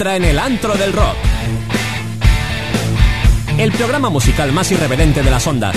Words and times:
entra 0.00 0.16
en 0.16 0.24
el 0.24 0.38
antro 0.38 0.74
del 0.76 0.94
rock. 0.94 1.14
El 3.58 3.70
programa 3.72 4.08
musical 4.08 4.50
más 4.50 4.72
irreverente 4.72 5.22
de 5.22 5.30
las 5.30 5.46
ondas. 5.46 5.76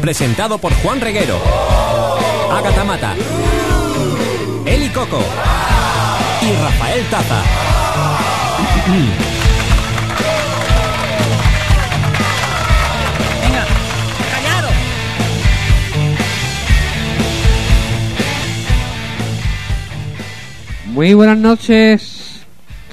Presentado 0.00 0.56
por 0.58 0.72
Juan 0.74 1.00
Reguero, 1.00 1.40
Agatha 2.52 2.84
Mata, 2.84 3.14
Eli 4.64 4.88
Coco 4.90 5.18
y 6.40 6.52
Rafael 6.62 7.04
Taza. 7.10 7.42
Venga, 13.42 13.66
callaros. 14.30 14.72
Muy 20.84 21.12
buenas 21.14 21.38
noches, 21.38 22.15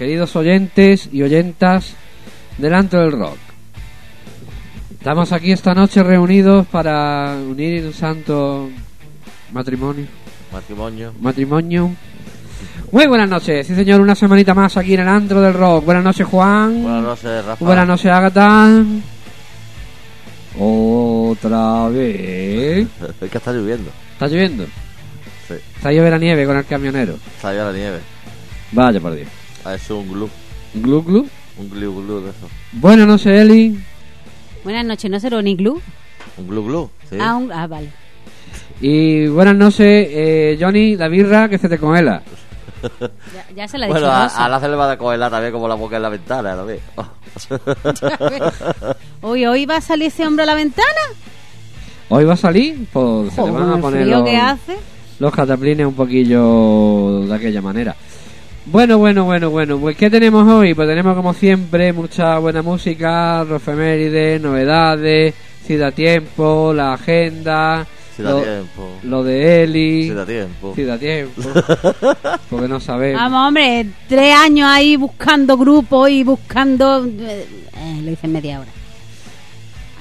queridos 0.03 0.35
oyentes 0.35 1.07
y 1.13 1.23
oyentas 1.23 1.93
del 2.57 2.73
Antro 2.73 2.99
del 2.99 3.13
Rock. 3.13 3.37
Estamos 4.91 5.31
aquí 5.31 5.53
esta 5.53 5.73
noche 5.73 6.03
reunidos 6.03 6.67
para 6.67 7.37
unir 7.37 7.85
un 7.85 7.93
santo 7.93 8.69
matrimonio. 9.53 10.05
Matrimonio. 10.51 11.13
Matrimonio. 11.21 11.95
Muy 12.91 13.07
buenas 13.07 13.29
noches, 13.29 13.65
sí 13.65 13.75
señor, 13.75 14.01
una 14.01 14.13
semanita 14.13 14.53
más 14.53 14.75
aquí 14.75 14.93
en 14.93 14.99
el 14.99 15.07
Antro 15.07 15.39
del 15.39 15.53
Rock. 15.53 15.85
Buenas 15.85 16.03
noches 16.03 16.27
Juan. 16.27 16.83
Buenas 16.83 17.03
noches, 17.03 17.45
Rafa. 17.45 17.63
Buenas 17.65 17.87
noches 17.87 18.11
Agatha. 18.11 18.83
Otra 20.59 21.87
vez. 21.87 22.87
Es 23.21 23.31
que 23.31 23.37
está 23.37 23.53
lloviendo. 23.53 23.89
¿Está 24.11 24.27
lloviendo? 24.27 24.65
Sí. 25.47 25.53
Está 25.77 25.91
lloviendo 25.91 26.11
la 26.11 26.17
nieve 26.17 26.45
con 26.45 26.57
el 26.57 26.65
camionero. 26.65 27.13
Está 27.37 27.53
ya 27.53 27.63
la 27.63 27.71
nieve. 27.71 27.99
Vaya 28.73 28.99
por 28.99 29.15
Dios. 29.15 29.29
Ah, 29.65 29.75
es 29.75 29.89
un 29.89 30.07
glue. 30.11 30.29
Glu 30.75 31.03
glu. 31.03 31.27
Un 31.57 31.69
glue 31.69 31.93
glue 31.93 32.21
de 32.21 32.29
eso. 32.31 32.49
Buenas 32.73 33.07
noches 33.07 33.27
Eli. 33.41 33.79
Buenas 34.63 34.85
noches, 34.85 35.09
¿no 35.11 35.19
será 35.19 35.37
un 35.37 35.47
iglú? 35.47 35.81
Un 36.37 36.47
glue 36.47 36.63
glue. 36.65 36.89
Sí. 37.09 37.17
Ah, 37.21 37.35
un- 37.35 37.51
ah, 37.51 37.67
vale. 37.67 37.89
Y 38.81 39.27
buenas 39.27 39.55
noches, 39.55 40.07
eh, 40.09 40.57
Johnny, 40.59 40.95
la 40.95 41.07
birra 41.07 41.47
que 41.47 41.57
se 41.57 41.69
te 41.69 41.77
congela. 41.77 42.21
Ya, 43.35 43.45
ya 43.55 43.67
se 43.67 43.77
la 43.77 43.85
he 43.85 43.89
bueno, 43.89 44.07
dicho 44.07 44.11
a, 44.37 44.45
a 44.45 44.49
la 44.49 44.59
se 44.59 44.67
le 44.67 44.75
va 44.75 44.91
a 44.91 44.97
cogerla 44.97 45.29
también 45.29 45.53
como 45.53 45.67
la 45.69 45.75
boca 45.75 45.95
en 45.95 46.01
la 46.01 46.09
ventana, 46.09 46.55
¿no 46.55 46.65
ves? 46.65 46.81
Oh. 46.97 47.07
Uy, 49.31 49.45
¿hoy 49.45 49.65
va 49.65 49.77
a 49.77 49.81
salir 49.81 50.07
ese 50.07 50.27
hombre 50.27 50.43
a 50.43 50.47
la 50.47 50.55
ventana? 50.55 50.87
Hoy 52.09 52.25
va 52.25 52.33
a 52.33 52.37
salir, 52.37 52.85
pues 52.91 53.33
se 53.33 53.41
le 53.41 53.51
van 53.51 53.71
a 53.71 53.77
poner 53.77 54.05
los, 54.07 54.23
que 54.23 54.35
hace. 54.37 54.75
los 55.19 55.33
cataplines 55.33 55.87
un 55.87 55.93
poquillo 55.93 57.21
de 57.21 57.33
aquella 57.33 57.61
manera. 57.61 57.95
Bueno, 58.65 58.97
bueno, 58.97 59.25
bueno, 59.25 59.49
bueno. 59.49 59.77
Pues 59.77 59.97
¿qué 59.97 60.09
tenemos 60.09 60.47
hoy? 60.47 60.73
Pues 60.73 60.87
tenemos 60.87 61.15
como 61.15 61.33
siempre 61.33 61.91
mucha 61.91 62.37
buena 62.39 62.61
música, 62.61 63.43
rofemérides, 63.43 64.41
novedades, 64.41 65.33
si 65.65 65.75
da 65.75 65.91
tiempo, 65.91 66.71
la 66.73 66.93
agenda, 66.93 67.85
Si 68.15 68.23
da 68.23 68.31
lo, 68.31 68.41
tiempo. 68.41 68.89
lo 69.03 69.23
de 69.23 69.63
Eli, 69.63 70.03
Si 70.03 70.09
da 70.13 70.25
tiempo. 70.25 70.73
si 70.75 70.83
da 70.83 70.97
tiempo, 70.97 71.41
porque 72.49 72.67
no 72.69 72.79
sabemos. 72.79 73.21
Vamos, 73.21 73.47
hombre, 73.49 73.85
tres 74.07 74.33
años 74.33 74.69
ahí 74.69 74.95
buscando 74.95 75.57
grupos 75.57 76.09
y 76.09 76.23
buscando... 76.23 77.05
eh, 77.05 77.45
eh, 77.75 78.01
lo 78.01 78.11
hice 78.11 78.27
en 78.27 78.33
media 78.33 78.59
hora. 78.61 78.71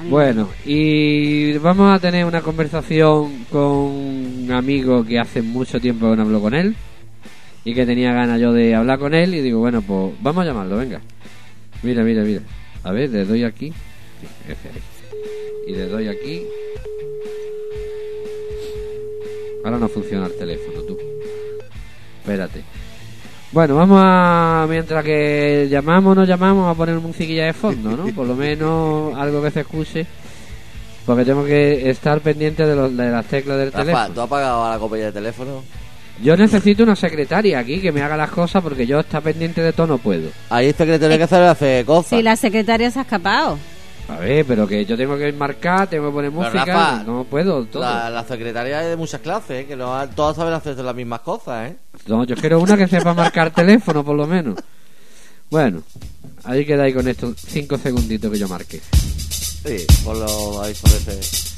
Bueno, 0.09 0.49
y 0.65 1.53
vamos 1.59 1.95
a 1.95 1.99
tener 2.01 2.25
una 2.25 2.41
conversación 2.43 3.45
con 3.51 3.63
un 3.63 4.49
amigo 4.53 5.05
que 5.05 5.19
hace 5.19 5.43
mucho 5.43 5.81
tiempo 5.81 6.11
que 6.11 6.17
no 6.17 6.23
hablo 6.23 6.41
con 6.41 6.55
él 6.55 6.75
y 7.65 7.75
que 7.75 7.87
tenía 7.87 8.13
ganas 8.13 8.41
yo 8.41 8.53
de 8.53 8.75
hablar 8.75 8.99
con 8.99 9.15
él 9.15 9.35
y 9.35 9.41
digo, 9.41 9.61
bueno, 9.61 9.83
pues 9.83 10.15
vamos 10.21 10.43
a 10.43 10.47
llamarlo, 10.47 10.77
venga. 10.77 11.01
Mira, 11.83 12.03
mira, 12.03 12.23
mira. 12.23 12.41
A 12.85 12.93
ver, 12.93 13.11
le 13.11 13.25
doy 13.25 13.45
aquí. 13.45 13.73
Y 15.65 15.77
le 15.77 15.87
doy 15.87 16.09
aquí. 16.09 16.43
Ahora 19.65 19.79
no 19.79 19.89
funciona 19.89 20.27
el 20.27 20.37
teléfono, 20.37 20.83
tú. 20.83 20.99
Espérate. 22.21 22.65
Bueno, 23.53 23.77
vamos 23.77 24.01
a, 24.03 24.67
mientras 24.69 25.05
que 25.05 25.69
llamamos, 25.71 26.17
nos 26.17 26.27
llamamos, 26.27 26.69
a 26.69 26.75
poner 26.77 26.97
musiquilla 26.97 27.45
de 27.45 27.53
fondo, 27.53 27.97
¿no? 27.97 28.07
Por 28.15 28.27
lo 28.27 28.35
menos 28.35 29.15
algo 29.15 29.41
que 29.41 29.53
se 29.53 29.61
escuche. 29.61 30.07
Porque 31.07 31.25
tengo 31.25 31.45
que 31.45 31.91
estar 31.91 32.21
pendiente 32.21 32.67
de, 32.67 32.75
los, 32.75 32.97
de 32.97 33.11
las 33.11 33.27
teclas 33.27 33.59
del 33.59 33.73
Rafa, 33.73 33.85
teléfono. 33.85 34.15
¿tú 34.15 34.21
has 34.21 34.27
apagado 34.27 34.65
a 34.65 34.71
la 34.71 34.79
compañía 34.79 35.07
de 35.07 35.13
teléfono? 35.13 35.63
Yo 36.21 36.37
necesito 36.37 36.83
una 36.83 36.95
secretaria 36.95 37.59
aquí 37.59 37.81
que 37.81 37.91
me 37.91 38.03
haga 38.03 38.17
las 38.17 38.31
cosas 38.31 38.63
porque 38.63 38.87
yo 38.87 39.01
estar 39.01 39.23
pendiente 39.23 39.61
de 39.61 39.73
todo 39.73 39.87
no 39.87 39.99
puedo. 39.99 40.31
Ahí 40.51 40.67
este 40.69 40.87
que 40.87 40.99
tiene 40.99 41.19
que 41.19 41.25
hacer 41.25 41.43
hace 41.43 41.85
cosas. 41.85 42.11
Sí, 42.11 42.23
la 42.23 42.37
secretaria 42.37 42.91
se 42.91 42.99
ha 42.99 43.03
escapado. 43.03 43.59
A 44.09 44.17
ver, 44.17 44.45
pero 44.45 44.67
que 44.67 44.85
yo 44.85 44.97
tengo 44.97 45.17
que 45.17 45.33
marcar, 45.33 45.89
tengo 45.89 46.09
que 46.09 46.13
poner 46.13 46.31
Pero, 46.31 46.43
música, 46.43 46.65
Rafa, 46.65 47.05
no 47.05 47.25
puedo 47.25 47.65
todo. 47.65 47.83
La, 47.83 48.11
la 48.11 48.25
secretaria 48.25 48.83
es 48.83 48.91
de 48.91 48.97
muchas 48.97 49.21
clases, 49.21 49.63
¿eh? 49.63 49.67
que 49.67 49.77
no, 49.77 50.09
todas 50.11 50.37
saben 50.37 50.53
hacer 50.53 50.77
las 50.79 50.95
mismas 50.95 51.21
cosas, 51.21 51.71
¿eh? 51.71 51.77
No, 52.07 52.25
yo 52.25 52.37
quiero 52.37 52.61
una 52.61 52.77
que 52.77 52.89
sepa 52.89 53.15
marcar 53.15 53.51
teléfono, 53.55 54.05
por 54.05 54.17
lo 54.17 54.27
menos. 54.27 54.57
Bueno, 55.51 55.83
ahí 56.45 56.65
quedáis 56.65 56.95
con 56.95 57.07
estos 57.09 57.37
cinco 57.39 57.79
segunditos 57.79 58.31
que 58.31 58.39
yo 58.39 58.49
marque. 58.49 58.81
Sí, 58.81 59.87
ponlo 60.05 60.63
ahí 60.63 60.75
sobre 60.75 60.97
ese. 60.97 61.53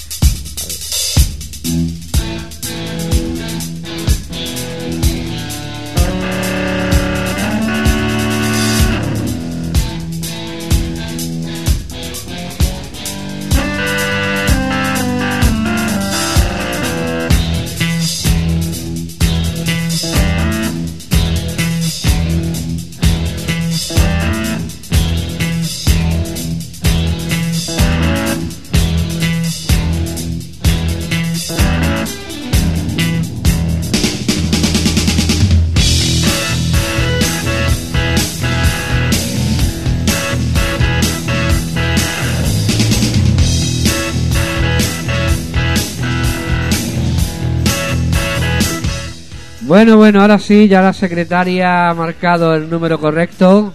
Bueno, 49.75 49.97
bueno, 49.97 50.21
ahora 50.21 50.39
sí, 50.39 50.69
ya 50.69 50.81
la 50.81 50.93
secretaria 50.93 51.89
ha 51.91 51.95
marcado 51.95 52.55
el 52.55 52.71
número 52.71 52.97
correcto. 53.01 53.75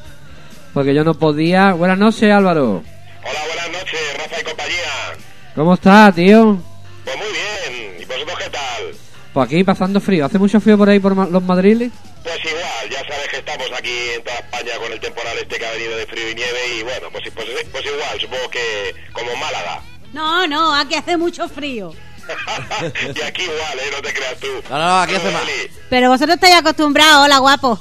Porque 0.74 0.94
yo 0.96 1.04
no 1.04 1.14
podía. 1.14 1.74
Buenas 1.74 1.98
noches, 1.98 2.32
Álvaro. 2.32 2.82
Hola, 3.22 3.40
buenas 3.48 3.70
noches, 3.82 4.00
Rafa 4.18 4.40
y 4.40 4.44
compañía. 4.46 5.18
¿Cómo 5.56 5.74
estás, 5.74 6.16
tío? 6.16 6.58
Pues 7.04 7.18
muy 7.18 7.28
bien, 7.28 8.02
¿y 8.02 8.06
vosotros 8.06 8.38
qué 8.40 8.50
tal? 8.50 8.96
Pues 9.34 9.46
aquí 9.46 9.64
pasando 9.66 10.00
frío. 10.00 10.24
¿Hace 10.26 10.40
mucho 10.40 10.62
frío 10.62 10.78
por 10.78 10.88
ahí 10.88 11.02
por 11.02 11.16
ma- 11.16 11.28
los 11.30 11.44
madriles? 11.44 11.92
Pues 12.24 12.38
igual, 12.46 12.90
ya 12.90 13.00
sabes 13.00 13.28
que 13.30 13.38
estamos 13.40 13.68
aquí 13.78 13.92
en 14.16 14.24
toda 14.24 14.38
España 14.38 14.72
con 14.82 14.94
el 14.94 15.00
temporal 15.02 15.38
este 15.42 15.58
que 15.58 15.66
ha 15.66 15.72
venido 15.74 15.98
de 15.98 16.06
frío 16.06 16.32
y 16.32 16.36
nieve 16.36 16.60
y 16.80 16.84
bueno, 16.84 17.08
pues, 17.12 17.26
pues, 17.36 17.46
pues 17.74 17.86
igual, 17.86 18.22
supongo 18.22 18.50
que 18.50 18.96
como 19.12 19.32
en 19.32 19.40
Málaga. 19.42 19.82
No, 20.14 20.48
no, 20.48 20.74
aquí 20.74 20.96
hace 20.96 21.18
mucho 21.18 21.50
frío. 21.50 21.92
y 23.16 23.22
aquí 23.22 23.44
igual, 23.44 23.80
¿eh? 23.80 23.90
No 23.96 24.02
te 24.02 24.14
creas 24.14 24.40
tú. 24.40 24.48
No, 24.70 24.78
no, 24.78 24.86
no, 24.86 25.00
aquí 25.02 25.16
hace 25.16 25.32
más. 25.32 25.44
Pero 25.90 26.10
vosotros 26.10 26.36
estáis 26.36 26.56
acostumbrados, 26.56 27.26
hola 27.26 27.38
guapo. 27.40 27.80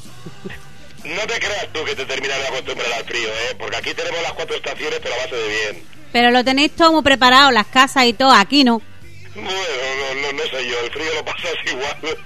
No 1.05 1.21
te 1.27 1.39
creas 1.39 1.69
tú 1.73 1.85
que 1.85 1.95
te 1.95 2.05
terminas 2.05 2.39
de 2.39 2.49
acostumbrar 2.49 2.93
al 2.93 3.05
frío, 3.05 3.29
¿eh? 3.29 3.57
Porque 3.59 3.77
aquí 3.77 3.95
tenemos 3.95 4.21
las 4.23 4.33
cuatro 4.33 4.57
estaciones, 4.57 4.99
pero 5.03 5.15
a 5.15 5.19
base 5.19 5.37
de 5.37 5.49
bien. 5.49 5.85
Pero 6.13 6.31
lo 6.31 6.45
tenéis 6.45 6.73
todo 6.73 6.93
muy 6.93 7.03
preparado, 7.03 7.51
las 7.51 7.67
casas 7.67 8.05
y 8.07 8.13
todo, 8.13 8.31
aquí 8.33 8.65
no. 8.65 8.81
Bueno, 9.35 9.51
no, 9.51 10.21
no, 10.21 10.33
no 10.33 10.43
sé 10.51 10.69
yo, 10.69 10.81
el 10.85 10.91
frío 10.91 11.15
lo 11.15 11.25
pasas 11.25 11.55
igual. 11.73 12.17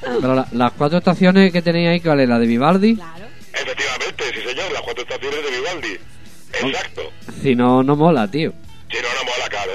Pero 0.20 0.34
la- 0.34 0.46
las 0.52 0.72
cuatro 0.72 0.98
estaciones 0.98 1.52
que 1.52 1.60
tenéis 1.62 1.88
ahí, 1.88 2.00
¿cuál 2.00 2.20
es? 2.20 2.28
¿La 2.28 2.38
de 2.38 2.46
Vivaldi? 2.46 2.94
Claro. 2.96 3.26
Efectivamente, 3.52 4.24
sí 4.34 4.48
señor, 4.48 4.72
las 4.72 4.82
cuatro 4.82 5.02
estaciones 5.02 5.42
de 5.44 5.50
Vivaldi. 5.50 5.98
Exacto. 6.52 7.02
Si 7.42 7.54
no, 7.54 7.82
no 7.82 7.96
mola, 7.96 8.26
tío. 8.30 8.52
Si 8.96 9.02
no, 9.02 9.08
no 9.14 9.24
mola, 9.24 9.48
claro. 9.48 9.72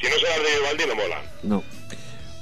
Si 0.00 0.06
no 0.08 0.14
las 0.16 0.42
de 0.42 0.58
Vivaldi, 0.58 0.84
no 0.88 0.94
molan. 0.94 1.22
No. 1.42 1.62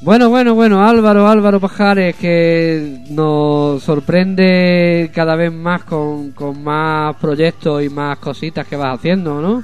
Bueno, 0.03 0.31
bueno, 0.31 0.55
bueno, 0.55 0.89
Álvaro, 0.89 1.29
Álvaro 1.29 1.61
Pajares, 1.61 2.17
que 2.17 3.01
nos 3.11 3.83
sorprende 3.83 5.11
cada 5.15 5.37
vez 5.37 5.53
más 5.53 5.85
con, 5.85 6.31
con 6.33 6.63
más 6.63 7.17
proyectos 7.17 7.83
y 7.83 7.91
más 7.91 8.17
cositas 8.19 8.67
que 8.67 8.77
vas 8.77 8.99
haciendo, 8.99 9.43
¿no? 9.43 9.63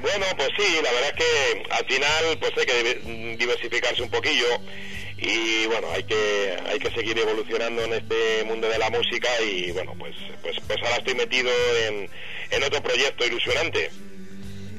Bueno, 0.00 0.26
pues 0.36 0.48
sí, 0.58 0.74
la 0.82 0.90
verdad 0.90 1.10
es 1.16 1.24
que 1.24 1.72
al 1.72 1.86
final 1.86 2.38
pues 2.40 2.52
hay 2.58 2.66
que 2.66 2.82
diver- 2.82 3.36
diversificarse 3.38 4.02
un 4.02 4.10
poquillo 4.10 4.44
y 5.18 5.66
bueno, 5.66 5.86
hay 5.94 6.02
que, 6.02 6.56
hay 6.68 6.78
que 6.80 6.90
seguir 6.90 7.16
evolucionando 7.18 7.84
en 7.84 7.92
este 7.94 8.44
mundo 8.44 8.68
de 8.68 8.78
la 8.78 8.90
música 8.90 9.28
y 9.40 9.70
bueno, 9.70 9.94
pues, 9.98 10.14
pues, 10.42 10.56
pues 10.66 10.82
ahora 10.82 10.96
estoy 10.96 11.14
metido 11.14 11.48
en, 11.88 12.10
en 12.50 12.62
otro 12.64 12.82
proyecto 12.82 13.24
ilusionante. 13.24 13.90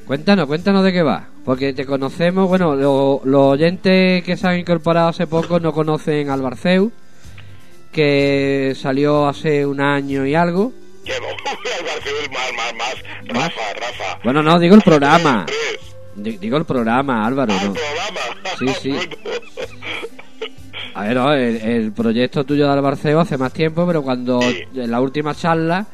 Cuéntanos, 0.06 0.46
cuéntanos 0.48 0.84
de 0.84 0.94
qué 0.94 1.02
va. 1.02 1.28
Porque 1.44 1.74
te 1.74 1.86
conocemos, 1.86 2.48
bueno, 2.48 2.75
lo- 2.75 3.22
los 3.24 3.42
oyentes 3.54 4.24
que 4.24 4.38
se 4.38 4.48
han 4.48 4.60
incorporado 4.60 5.10
hace 5.10 5.25
poco 5.28 5.60
no 5.60 5.74
conocen 5.74 6.30
al 6.30 6.42
Barceu, 6.42 6.92
que 7.92 8.74
salió 8.75 9.28
hace 9.28 9.66
un 9.66 9.81
año 9.81 10.25
y 10.25 10.36
algo. 10.36 10.72
Que 11.04 11.13
no, 11.19 11.28
al 11.28 11.86
Barcelona 11.86 12.28
más, 12.34 12.54
más, 12.54 12.74
más, 12.74 12.96
Rafa, 13.28 13.74
Rafa. 13.75 14.19
Bueno, 14.24 14.42
no, 14.44 14.60
digo 14.60 14.75
el 14.75 14.81
programa. 14.81 15.46
Digo 16.16 16.57
el 16.57 16.66
programa, 16.66 17.25
Álvaro. 17.25 17.54
Ah, 17.54 17.62
el 17.62 17.68
No. 17.69 17.74
programa. 17.74 18.19
Sí, 18.60 18.68
sí. 18.81 18.96
A 20.96 21.04
ver, 21.04 21.16
no, 21.18 21.34
el, 21.34 21.57
el 21.57 21.92
proyecto 21.92 22.46
tuyo 22.46 22.68
de 22.68 22.72
Albarceo 22.74 23.19
hace 23.19 23.38
más 23.38 23.52
tiempo, 23.52 23.86
pero 23.86 24.02
cuando 24.02 24.42
Sí. 24.42 24.62
en 24.75 24.90
la 24.92 25.02
última 25.02 25.36
charla 25.36 25.86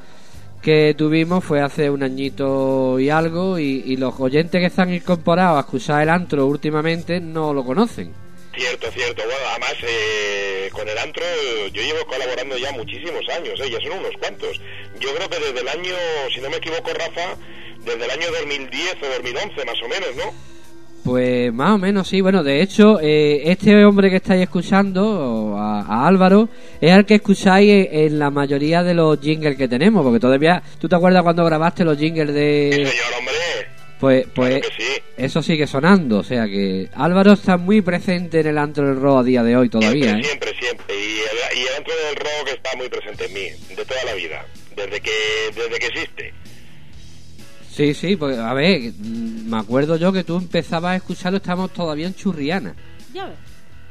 que 0.61 0.93
tuvimos 0.97 1.43
fue 1.43 1.61
hace 1.61 1.89
un 1.89 2.03
añito 2.03 2.99
y 2.99 3.09
algo, 3.09 3.57
y, 3.57 3.95
los 3.97 4.19
oyentes 4.19 4.59
que 4.59 4.67
están 4.67 4.93
incorporados 4.93 5.57
a 5.57 5.61
escuchar 5.61 6.03
el 6.03 6.09
antro 6.09 6.45
últimamente 6.47 7.19
no 7.19 7.53
lo 7.53 7.63
conocen. 7.63 8.13
Cierto, 8.55 8.91
cierto. 8.91 9.23
Bueno, 9.23 9.39
además, 9.49 9.75
eh, 9.83 10.69
con 10.71 10.87
el 10.87 10.97
antro 10.97 11.23
yo 11.71 11.81
llevo 11.81 12.05
colaborando 12.05 12.57
ya 12.57 12.71
muchísimos 12.73 13.27
años, 13.29 13.59
¿eh? 13.59 13.69
ya 13.69 13.79
son 13.79 13.99
unos 13.99 14.15
cuantos. 14.19 14.59
Yo 14.99 15.13
creo 15.15 15.29
que 15.29 15.39
desde 15.39 15.59
el 15.61 15.67
año, 15.67 15.95
si 16.33 16.41
no 16.41 16.49
me 16.49 16.57
equivoco, 16.57 16.91
Rafa, 16.93 17.37
desde 17.79 18.05
el 18.05 18.11
año 18.11 18.27
2010 18.39 18.95
o 19.01 19.07
2011 19.07 19.65
más 19.65 19.81
o 19.83 19.87
menos, 19.87 20.15
¿no? 20.15 20.51
Pues 21.03 21.51
más 21.51 21.71
o 21.71 21.77
menos 21.79 22.07
sí, 22.07 22.21
bueno, 22.21 22.43
de 22.43 22.61
hecho, 22.61 22.99
eh, 23.01 23.41
este 23.45 23.83
hombre 23.85 24.09
que 24.11 24.17
estáis 24.17 24.43
escuchando, 24.43 25.55
a, 25.57 25.81
a 25.81 26.07
Álvaro, 26.07 26.47
es 26.79 26.91
el 26.91 27.05
que 27.05 27.15
escucháis 27.15 27.69
en, 27.71 27.87
en 27.91 28.19
la 28.19 28.29
mayoría 28.29 28.83
de 28.83 28.93
los 28.93 29.19
jingles 29.19 29.57
que 29.57 29.67
tenemos, 29.67 30.03
porque 30.03 30.19
todavía, 30.19 30.61
¿tú 30.79 30.87
te 30.87 30.95
acuerdas 30.95 31.23
cuando 31.23 31.43
grabaste 31.43 31.83
los 31.83 31.97
jingles 31.97 32.27
Sí, 32.27 32.33
de...? 32.33 32.71
señor, 32.73 32.91
hombre. 33.17 33.33
Pues, 33.99 34.25
pues 34.33 34.59
Claro 34.61 34.73
sí. 34.77 35.01
eso 35.17 35.43
sigue 35.43 35.67
sonando, 35.67 36.19
o 36.19 36.23
sea 36.23 36.45
que 36.47 36.89
Álvaro 36.95 37.33
está 37.33 37.57
muy 37.57 37.81
presente 37.81 38.39
en 38.39 38.47
el 38.47 38.57
antro 38.57 38.87
del 38.87 38.99
rock 38.99 39.19
a 39.19 39.23
día 39.23 39.43
de 39.43 39.55
hoy 39.55 39.69
todavía, 39.69 40.17
¿eh? 40.17 40.23
Siempre, 40.23 40.51
siempre, 40.59 40.59
siempre. 40.59 40.95
Y 40.95 41.19
el, 41.19 41.57
y 41.59 41.61
el 41.67 41.75
antro 41.77 41.93
del 42.07 42.15
rock 42.15 42.49
está 42.55 42.75
muy 42.77 42.89
presente 42.89 43.25
en 43.25 43.33
mí, 43.33 43.75
de 43.75 43.85
toda 43.85 44.03
la 44.05 44.13
vida, 44.15 44.43
desde 44.75 45.01
que, 45.01 45.11
desde 45.55 45.79
que 45.79 45.85
existe. 45.85 46.33
Sí, 47.73 47.93
sí, 47.93 48.15
pues 48.17 48.37
a 48.37 48.53
ver, 48.53 48.91
me 48.99 49.57
acuerdo 49.57 49.95
yo 49.95 50.11
que 50.11 50.23
tú 50.23 50.37
empezabas 50.37 50.93
a 50.93 50.95
escucharlo, 50.97 51.37
estábamos 51.37 51.71
todavía 51.71 52.07
en 52.07 52.15
Churriana. 52.15 52.75
Ya 53.13 53.25
ves. 53.27 53.35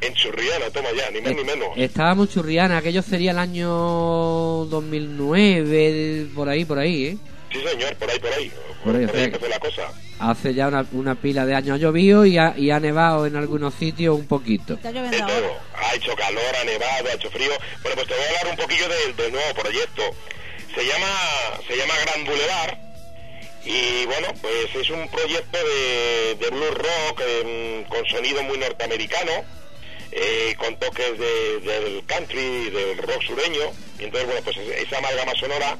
En 0.03 0.15
Churriana, 0.15 0.71
toma 0.73 0.89
ya, 0.97 1.11
ni 1.11 1.21
más 1.21 1.35
ni 1.35 1.45
menos. 1.45 1.69
Estábamos 1.77 2.29
en 2.29 2.35
Churriana, 2.35 2.79
aquello 2.79 3.03
sería 3.03 3.33
el 3.33 3.39
año 3.39 3.69
2009, 3.69 6.29
por 6.35 6.49
ahí, 6.49 6.65
por 6.65 6.79
ahí, 6.79 7.05
¿eh? 7.07 7.19
Sí, 7.53 7.59
señor, 7.69 7.95
por 7.97 8.11
ahí, 8.11 8.19
por 8.19 8.33
ahí. 8.33 8.51
Por 8.85 8.97
ahí, 8.97 9.05
o 9.05 9.09
sea, 9.09 9.25
empezó 9.25 9.49
la 9.49 9.59
cosa. 9.59 9.83
Hace 10.21 10.55
ya 10.55 10.69
una, 10.69 10.87
una 10.93 11.15
pila 11.15 11.45
de 11.47 11.55
años 11.55 11.75
ha 11.75 11.79
llovido 11.79 12.25
y 12.27 12.37
ha, 12.39 12.55
y 12.57 12.71
ha 12.71 12.79
nevado 12.81 13.27
en 13.27 13.37
algunos 13.37 13.75
sitios 13.75 14.19
un 14.19 14.27
poquito. 14.27 14.75
Está 14.75 14.93
De 14.93 15.01
lloviendo 15.01 15.25
ahora. 15.25 15.49
Ha 15.75 15.95
hecho 15.97 16.15
calor, 16.15 16.43
ha 16.61 16.65
nevado, 16.65 17.09
ha 17.11 17.15
hecho 17.15 17.31
frío. 17.31 17.51
Bueno, 17.83 17.97
pues 17.97 18.07
te 18.09 18.15
voy 18.15 18.23
a 18.25 18.39
hablar 18.41 18.55
un 18.59 18.63
poquillo 18.63 18.89
del, 18.89 19.17
del 19.17 19.33
nuevo 19.33 19.55
proyecto. 19.55 20.03
Se 20.75 20.83
llama, 20.87 21.07
se 21.67 21.77
llama 21.77 21.95
Gran 22.05 22.25
Boulevard. 22.27 22.90
Y 23.65 24.07
bueno, 24.07 24.29
pues 24.41 24.75
es 24.75 24.91
un 24.91 25.07
proyecto 25.09 25.59
de, 25.59 26.35
de 26.37 26.51
blues 26.51 26.75
rock 26.75 27.21
em, 27.43 27.85
con 27.85 28.05
sonido 28.07 28.43
muy 28.43 28.57
norteamericano, 28.59 29.45
eh, 30.13 30.55
con 30.59 30.79
toques 30.79 31.19
de- 31.19 31.61
del 31.61 32.05
country, 32.07 32.71
del 32.71 32.97
rock 32.99 33.23
sureño. 33.23 33.71
Y 33.99 34.05
entonces, 34.05 34.27
bueno, 34.27 34.41
pues 34.45 34.57
es- 34.57 34.87
esa 34.87 34.99
amalgama 34.99 35.35
sonora 35.35 35.77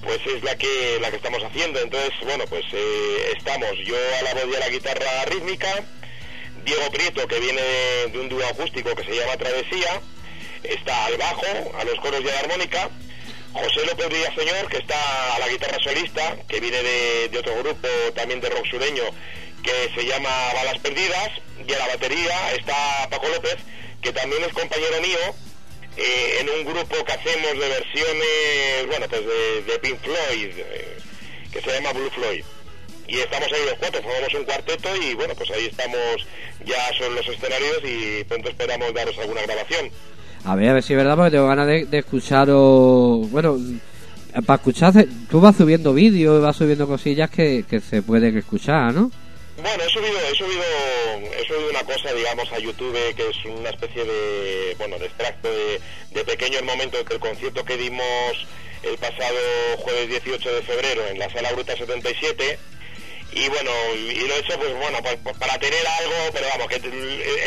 pues 0.00 0.20
es 0.26 0.44
la 0.44 0.56
que 0.56 0.98
la 1.00 1.10
que 1.10 1.16
estamos 1.16 1.42
haciendo. 1.42 1.80
Entonces, 1.80 2.12
bueno, 2.22 2.44
pues 2.48 2.64
eh, 2.72 3.32
estamos 3.36 3.70
yo 3.84 3.96
a 4.20 4.22
la 4.22 4.34
voz 4.34 4.44
y 4.52 4.54
a 4.54 4.60
la 4.60 4.68
guitarra 4.68 5.24
rítmica, 5.24 5.82
Diego 6.64 6.88
Prieto, 6.92 7.26
que 7.26 7.40
viene 7.40 7.60
de, 7.60 8.06
de 8.12 8.18
un 8.20 8.28
dúo 8.28 8.46
acústico 8.46 8.94
que 8.94 9.02
se 9.04 9.16
llama 9.16 9.36
Travesía, 9.36 10.00
está 10.62 11.06
al 11.06 11.16
bajo, 11.16 11.46
a 11.80 11.84
los 11.84 11.98
coros 11.98 12.20
y 12.22 12.28
a 12.28 12.32
la 12.32 12.38
armónica, 12.40 12.90
José 13.52 13.86
López 13.86 14.08
Villaseñor, 14.08 14.68
que 14.68 14.78
está 14.78 15.34
a 15.34 15.38
la 15.38 15.48
guitarra 15.48 15.78
solista, 15.82 16.36
que 16.48 16.60
viene 16.60 16.82
de, 16.82 17.38
otro 17.38 17.56
grupo 17.58 17.88
también 18.14 18.40
de 18.40 18.50
rock 18.50 18.66
sureño, 18.66 19.04
que 19.62 19.90
se 19.94 20.06
llama 20.06 20.30
Balas 20.54 20.78
Perdidas, 20.78 21.30
y 21.66 21.72
a 21.72 21.78
la 21.78 21.86
batería 21.88 22.52
está 22.54 23.08
Paco 23.10 23.28
López, 23.28 23.56
que 24.02 24.12
también 24.12 24.42
es 24.44 24.52
compañero 24.52 25.00
mío, 25.00 25.34
eh, 25.96 26.38
en 26.40 26.50
un 26.50 26.64
grupo 26.64 27.04
que 27.04 27.12
hacemos 27.12 27.58
de 27.58 27.68
versiones, 27.68 28.86
bueno, 28.86 29.06
pues 29.08 29.22
de, 29.26 29.62
de 29.62 29.78
Pink 29.80 30.00
Floyd, 30.00 30.50
eh, 30.56 30.98
que 31.52 31.60
se 31.60 31.72
llama 31.72 31.92
Blue 31.92 32.10
Floyd. 32.10 32.44
Y 33.08 33.20
estamos 33.20 33.50
ahí 33.50 33.64
los 33.64 33.78
cuatro, 33.78 34.02
formamos 34.02 34.34
un 34.34 34.44
cuarteto 34.44 34.94
y 34.96 35.14
bueno, 35.14 35.34
pues 35.34 35.50
ahí 35.50 35.66
estamos 35.66 36.26
ya 36.64 36.92
sobre 36.92 37.14
los 37.14 37.26
escenarios 37.26 37.80
y 37.82 38.22
pronto 38.24 38.50
esperamos 38.50 38.92
daros 38.92 39.18
alguna 39.18 39.42
grabación. 39.42 39.90
A 40.44 40.54
ver, 40.54 40.70
a 40.70 40.74
ver 40.74 40.82
si 40.82 40.92
es 40.92 40.96
verdad, 40.96 41.16
porque 41.16 41.32
tengo 41.32 41.46
ganas 41.46 41.66
de, 41.66 41.86
de 41.86 41.98
escucharos. 41.98 43.30
Bueno, 43.30 43.58
para 44.46 44.56
escuchar, 44.56 44.92
tú 45.30 45.40
vas 45.40 45.56
subiendo 45.56 45.92
vídeos, 45.92 46.42
vas 46.42 46.56
subiendo 46.56 46.86
cosillas 46.86 47.30
que, 47.30 47.64
que 47.68 47.80
se 47.80 48.02
pueden 48.02 48.36
escuchar, 48.36 48.94
¿no? 48.94 49.10
Bueno, 49.60 49.82
he 49.82 49.90
subido, 49.90 50.18
he 50.30 50.34
subido, 50.36 50.62
he 51.36 51.46
subido 51.46 51.70
una 51.70 51.82
cosa, 51.82 52.12
digamos, 52.12 52.52
a 52.52 52.58
YouTube 52.58 52.94
que 53.16 53.28
es 53.28 53.44
una 53.44 53.70
especie 53.70 54.04
de, 54.04 54.76
bueno, 54.78 54.98
de 54.98 55.06
extracto 55.06 55.48
de, 55.48 55.80
de 56.12 56.24
pequeños 56.24 56.62
momentos 56.62 57.04
del 57.04 57.18
concierto 57.18 57.64
que 57.64 57.76
dimos 57.76 58.46
el 58.84 58.96
pasado 58.98 59.36
jueves 59.78 60.08
18 60.08 60.54
de 60.54 60.62
febrero 60.62 61.06
en 61.08 61.18
la 61.18 61.28
Sala 61.30 61.52
Bruta 61.52 61.76
77 61.76 62.58
y 63.32 63.48
bueno, 63.48 63.70
y, 63.94 64.14
lo 64.26 64.34
he 64.34 64.38
hecho 64.38 64.58
pues 64.58 64.72
bueno, 64.74 64.98
para 65.38 65.58
tener 65.58 65.86
algo, 66.00 66.14
pero 66.32 66.48
vamos, 66.48 66.68
que 66.68 66.76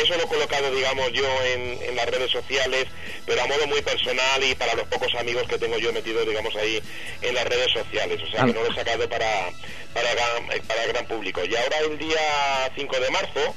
eso 0.02 0.16
lo 0.16 0.22
he 0.24 0.26
colocado, 0.28 0.70
digamos, 0.74 1.12
yo 1.12 1.26
en, 1.44 1.78
en 1.82 1.96
las 1.96 2.06
redes 2.06 2.30
sociales, 2.30 2.86
pero 3.26 3.42
a 3.42 3.46
modo 3.46 3.66
muy 3.66 3.82
personal 3.82 4.42
y 4.44 4.54
para 4.54 4.74
los 4.74 4.86
pocos 4.88 5.12
amigos 5.16 5.46
que 5.48 5.58
tengo 5.58 5.78
yo 5.78 5.92
metidos, 5.92 6.26
digamos, 6.26 6.54
ahí 6.56 6.80
en 7.20 7.34
las 7.34 7.44
redes 7.46 7.70
sociales, 7.72 8.20
o 8.22 8.30
sea, 8.30 8.44
que 8.44 8.52
no 8.52 8.62
lo 8.62 8.70
he 8.70 8.74
sacado 8.74 9.08
para, 9.08 9.50
para, 9.92 10.14
gran- 10.14 10.62
para 10.66 10.84
el 10.84 10.92
gran 10.92 11.06
público. 11.06 11.44
Y 11.44 11.54
ahora 11.56 11.78
el 11.80 11.98
día 11.98 12.70
5 12.76 13.00
de 13.00 13.10
marzo, 13.10 13.54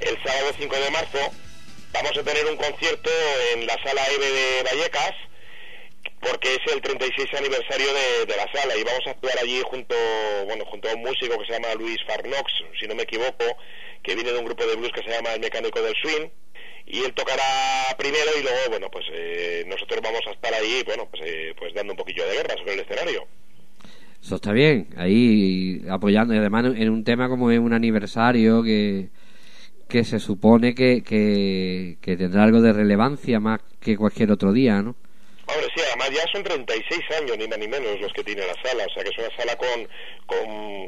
el 0.00 0.22
sábado 0.22 0.52
5 0.58 0.76
de 0.76 0.90
marzo, 0.90 1.18
vamos 1.92 2.16
a 2.16 2.22
tener 2.22 2.46
un 2.46 2.56
concierto 2.56 3.10
en 3.54 3.66
la 3.66 3.76
sala 3.82 4.06
EVE 4.06 4.30
de 4.30 4.62
Vallecas, 4.62 5.12
porque 6.20 6.54
es 6.54 6.72
el 6.72 6.80
36 6.80 7.28
aniversario 7.34 7.86
de, 8.26 8.36
la 8.36 8.50
sala 8.52 8.76
y 8.76 8.84
vamos 8.84 9.06
a 9.06 9.10
actuar 9.10 9.34
allí 9.42 9.60
junto 9.64 9.94
bueno 10.46 10.64
junto 10.66 10.88
a 10.88 10.94
un 10.94 11.02
músico 11.02 11.38
que 11.38 11.46
se 11.46 11.52
llama 11.52 11.74
Luis 11.74 11.98
Farnox 12.06 12.52
si 12.78 12.86
no 12.86 12.94
me 12.94 13.02
equivoco 13.02 13.44
que 14.02 14.14
viene 14.14 14.32
de 14.32 14.38
un 14.38 14.44
grupo 14.44 14.64
de 14.66 14.76
blues 14.76 14.92
que 14.92 15.02
se 15.02 15.10
llama 15.10 15.34
el 15.34 15.40
mecánico 15.40 15.80
del 15.82 15.94
swing 16.00 16.28
y 16.86 17.00
él 17.00 17.12
tocará 17.14 17.42
primero 17.98 18.30
y 18.38 18.42
luego 18.42 18.58
bueno 18.70 18.90
pues 18.90 19.04
eh, 19.12 19.64
nosotros 19.66 20.00
vamos 20.02 20.20
a 20.26 20.30
estar 20.30 20.54
ahí 20.54 20.82
bueno 20.84 21.08
pues 21.10 21.22
eh, 21.24 21.54
pues 21.58 21.74
dando 21.74 21.92
un 21.92 21.98
poquillo 21.98 22.26
de 22.26 22.36
guerra 22.36 22.56
sobre 22.56 22.74
el 22.74 22.80
escenario 22.80 23.26
Eso 24.22 24.36
está 24.36 24.52
bien, 24.52 24.88
ahí 24.96 25.82
apoyando, 25.88 26.34
y 26.34 26.38
además 26.38 26.66
en 26.76 26.90
un 26.90 27.04
tema 27.04 27.28
como 27.28 27.50
es 27.50 27.58
un 27.58 27.72
aniversario 27.72 28.62
que, 28.62 29.10
que 29.88 30.04
se 30.04 30.18
supone 30.18 30.74
que, 30.74 31.02
que 31.02 32.16
tendrá 32.16 32.44
algo 32.44 32.60
de 32.60 32.72
relevancia 32.72 33.38
más 33.38 33.60
que 33.80 33.96
cualquier 33.96 34.32
otro 34.32 34.52
día, 34.52 34.82
¿no? 34.82 34.96
Hombre, 35.48 35.68
sí, 35.76 35.82
además 35.86 36.10
ya 36.10 36.24
son 36.32 36.42
36 36.42 37.00
años, 37.20 37.38
ni 37.38 37.46
más 37.46 37.58
ni 37.58 37.68
menos, 37.68 38.00
los 38.00 38.12
que 38.12 38.24
tiene 38.24 38.44
la 38.46 38.54
sala. 38.62 38.84
O 38.84 38.92
sea, 38.92 39.04
que 39.04 39.10
es 39.10 39.18
una 39.18 39.36
sala 39.36 39.56
con, 39.56 39.88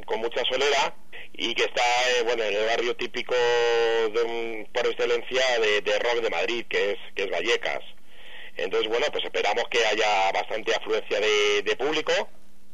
con, 0.05 0.21
mucha 0.21 0.43
solera 0.51 0.95
y 1.33 1.55
que 1.55 1.63
está, 1.65 1.83
eh, 2.19 2.23
bueno, 2.25 2.43
en 2.43 2.55
el 2.57 2.67
barrio 2.67 2.97
típico 2.97 3.35
de 3.37 4.23
un- 4.23 4.69
por 4.73 4.87
excelencia 4.87 5.43
de, 5.61 5.81
de 5.83 5.99
rock 6.01 6.21
de 6.23 6.31
Madrid, 6.31 6.67
que 6.69 6.93
es, 6.93 6.99
que 7.15 7.25
es 7.25 7.31
Vallecas. 7.31 7.81
Entonces, 8.57 8.89
bueno, 8.89 9.07
pues 9.13 9.25
esperamos 9.25 9.65
que 9.71 9.79
haya 9.87 10.33
bastante 10.33 10.75
afluencia 10.75 11.21
de, 11.21 11.63
de 11.63 11.77
público. 11.77 12.13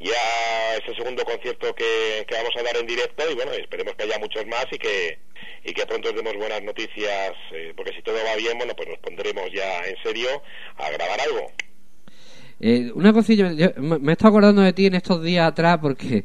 Ya 0.00 0.74
es 0.76 0.88
el 0.88 0.96
segundo 0.96 1.24
concierto 1.24 1.74
que, 1.74 2.24
que 2.26 2.34
vamos 2.34 2.50
a 2.58 2.62
dar 2.62 2.76
en 2.78 2.86
directo 2.86 3.30
y, 3.30 3.34
bueno, 3.34 3.52
esperemos 3.52 3.94
que 3.94 4.04
haya 4.04 4.18
muchos 4.18 4.46
más 4.46 4.66
y 4.72 4.78
que, 4.78 5.18
y 5.64 5.72
que 5.74 5.86
pronto 5.86 6.08
os 6.08 6.14
demos 6.16 6.34
buenas 6.36 6.62
noticias, 6.62 7.32
eh, 7.52 7.72
porque 7.76 7.92
si 7.94 8.02
todo 8.02 8.16
va 8.24 8.34
bien, 8.36 8.56
bueno, 8.58 8.74
pues 8.74 8.88
nos 8.88 8.98
pondremos 8.98 9.50
ya 9.52 9.84
en 9.86 9.96
serio 10.02 10.42
a 10.78 10.90
grabar 10.90 11.20
algo. 11.20 11.52
Eh, 12.61 12.92
una 12.94 13.12
cosilla, 13.12 13.52
yo 13.52 13.68
me 13.78 14.11
he 14.11 14.12
estado 14.12 14.28
acordando 14.30 14.62
de 14.62 14.73
ti 14.73 14.87
en 14.87 14.94
estos 14.94 15.23
días 15.23 15.49
atrás 15.49 15.78
porque 15.80 16.25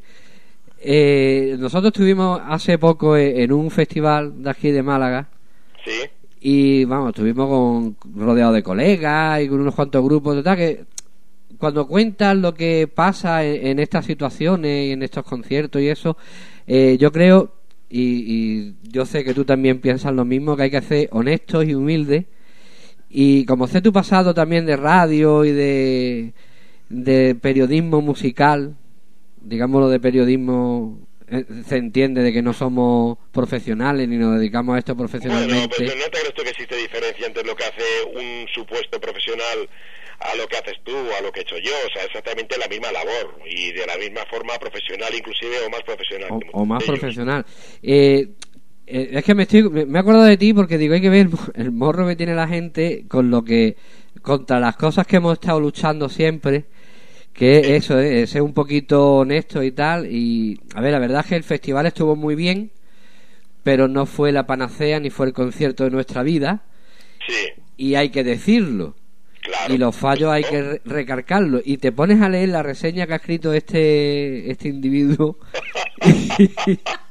eh, 0.79 1.55
nosotros 1.59 1.91
estuvimos 1.91 2.41
hace 2.45 2.77
poco 2.77 3.17
e- 3.17 3.43
en 3.43 3.51
un 3.51 3.69
festival 3.71 4.43
de 4.43 4.50
aquí 4.50 4.71
de 4.71 4.83
Málaga. 4.83 5.27
Sí, 5.83 6.09
y 6.41 6.86
vamos, 6.86 7.09
estuvimos 7.09 7.50
con, 7.50 7.98
rodeados 8.15 8.55
de 8.55 8.63
colegas 8.63 9.41
y 9.41 9.48
con 9.48 9.59
unos 9.59 9.75
cuantos 9.75 10.03
grupos, 10.03 10.36
total 10.36 10.57
que 10.57 10.86
cuando 11.57 11.88
cuentan 11.88 12.41
lo 12.41 12.53
que 12.53 12.88
pasa 12.88 13.43
en, 13.43 13.67
en 13.67 13.79
estas 13.79 14.05
situaciones 14.05 14.88
y 14.88 14.91
en 14.91 15.03
estos 15.03 15.25
conciertos 15.25 15.81
y 15.81 15.89
eso, 15.89 16.15
eh, 16.67 16.98
yo 17.00 17.12
creo, 17.12 17.51
y, 17.89 18.01
y 18.01 18.75
yo 18.83 19.05
sé 19.05 19.24
que 19.24 19.33
tú 19.33 19.43
también 19.43 19.81
piensas 19.81 20.13
lo 20.13 20.24
mismo, 20.24 20.55
que 20.55 20.63
hay 20.63 20.71
que 20.71 20.81
ser 20.81 21.09
honestos 21.12 21.65
y 21.65 21.74
humildes 21.74 22.25
Y 23.09 23.45
como 23.45 23.67
sé 23.67 23.81
tu 23.81 23.91
pasado 23.91 24.33
también 24.33 24.65
de 24.65 24.77
radio 24.77 25.43
y 25.45 25.51
de, 25.51 26.33
de 26.89 27.35
periodismo 27.35 28.01
musical, 28.01 28.75
digámoslo 29.41 29.89
de 29.89 29.99
periodismo, 29.99 30.99
eh, 31.27 31.45
se 31.65 31.77
entiende 31.77 32.21
de 32.21 32.31
que 32.31 32.41
no 32.41 32.53
somos 32.53 33.17
profesionales 33.31 34.07
ni 34.07 34.17
nos 34.17 34.37
dedicamos 34.37 34.75
a 34.75 34.79
esto 34.79 34.93
Bueno, 34.95 35.09
profesionalmente. 35.09 35.75
pues 35.75 35.95
no 35.95 36.03
te 36.11 36.31
tú 36.33 36.43
que 36.43 36.49
existe 36.49 36.75
diferencia 36.75 37.25
entre 37.27 37.43
lo 37.43 37.55
que 37.55 37.63
hace 37.63 37.83
un 38.15 38.47
supuesto 38.53 38.99
profesional 38.99 39.67
a 40.19 40.35
lo 40.35 40.47
que 40.47 40.57
haces 40.57 40.75
tú, 40.83 40.95
a 41.17 41.21
lo 41.21 41.31
que 41.31 41.39
he 41.39 41.43
hecho 41.43 41.57
yo, 41.57 41.71
o 41.87 41.93
sea, 41.93 42.03
exactamente 42.03 42.57
la 42.59 42.67
misma 42.67 42.91
labor 42.91 43.39
y 43.49 43.71
de 43.71 43.85
la 43.87 43.95
misma 43.97 44.21
forma 44.29 44.53
profesional 44.59 45.09
inclusive 45.15 45.61
o 45.65 45.69
más 45.69 45.81
profesional. 45.83 46.27
o, 46.31 46.39
que 46.39 46.47
o 46.51 46.65
más 46.65 46.83
ellos. 46.83 46.99
profesional. 46.99 47.45
Eh, 47.81 48.27
eh, 48.89 49.10
es 49.13 49.24
que 49.24 49.36
me 49.36 49.43
estoy 49.43 49.69
me 49.69 49.86
me 49.86 50.00
he 50.00 50.01
acordado 50.01 50.25
de 50.25 50.38
ti 50.38 50.53
porque 50.53 50.77
digo 50.77 50.93
hay 50.93 51.01
que 51.01 51.10
ver 51.10 51.22
el 51.22 51.29
mo- 51.29 51.39
el 51.55 51.72
morro 51.72 52.08
que 52.08 52.15
tiene 52.15 52.36
la 52.36 52.48
gente 52.48 53.05
con 53.08 53.29
lo 53.29 53.43
que 53.43 53.77
contra 54.22 54.60
las 54.60 54.75
cosas 54.75 55.05
que 55.08 55.17
hemos 55.17 55.34
estado 55.34 55.60
luchando 55.60 56.10
siempre 56.10 56.65
que 57.34 57.75
eso 57.75 58.00
eh, 58.00 58.24
es 58.24 58.31
ser 58.31 58.41
un 58.41 58.53
poquito 58.53 59.15
honesto 59.17 59.63
y 59.63 59.72
tal 59.72 60.08
y 60.12 60.60
a 60.75 60.81
ver 60.81 60.91
la 60.91 61.00
verdad 61.00 61.22
es 61.22 61.27
que 61.27 61.36
el 61.36 61.43
festival 61.43 61.86
estuvo 61.86 62.15
muy 62.15 62.36
bien 62.36 62.72
pero 63.63 63.88
no 63.88 64.05
fue 64.05 64.31
la 64.31 64.48
panacea 64.48 65.00
ni 65.00 65.10
fue 65.10 65.27
el 65.27 65.34
concierto 65.34 65.84
de 65.84 65.91
nuestra 65.91 66.24
vida 66.24 66.63
Sí, 67.27 67.62
y 67.77 67.96
hay 67.96 68.10
que 68.10 68.24
decirlo. 68.24 68.96
Claro. 69.41 69.74
y 69.74 69.77
los 69.77 69.96
fallos 69.96 70.31
hay 70.31 70.43
que 70.43 70.62
re- 70.62 70.81
recargarlos 70.84 71.62
y 71.65 71.77
te 71.77 71.91
pones 71.93 72.22
a 72.22 72.27
leer 72.29 72.50
la 72.50 72.62
reseña 72.63 73.08
que 73.08 73.13
ha 73.13 73.17
escrito 73.17 73.53
este 73.53 74.51
este 74.51 74.67
individuo 74.67 75.38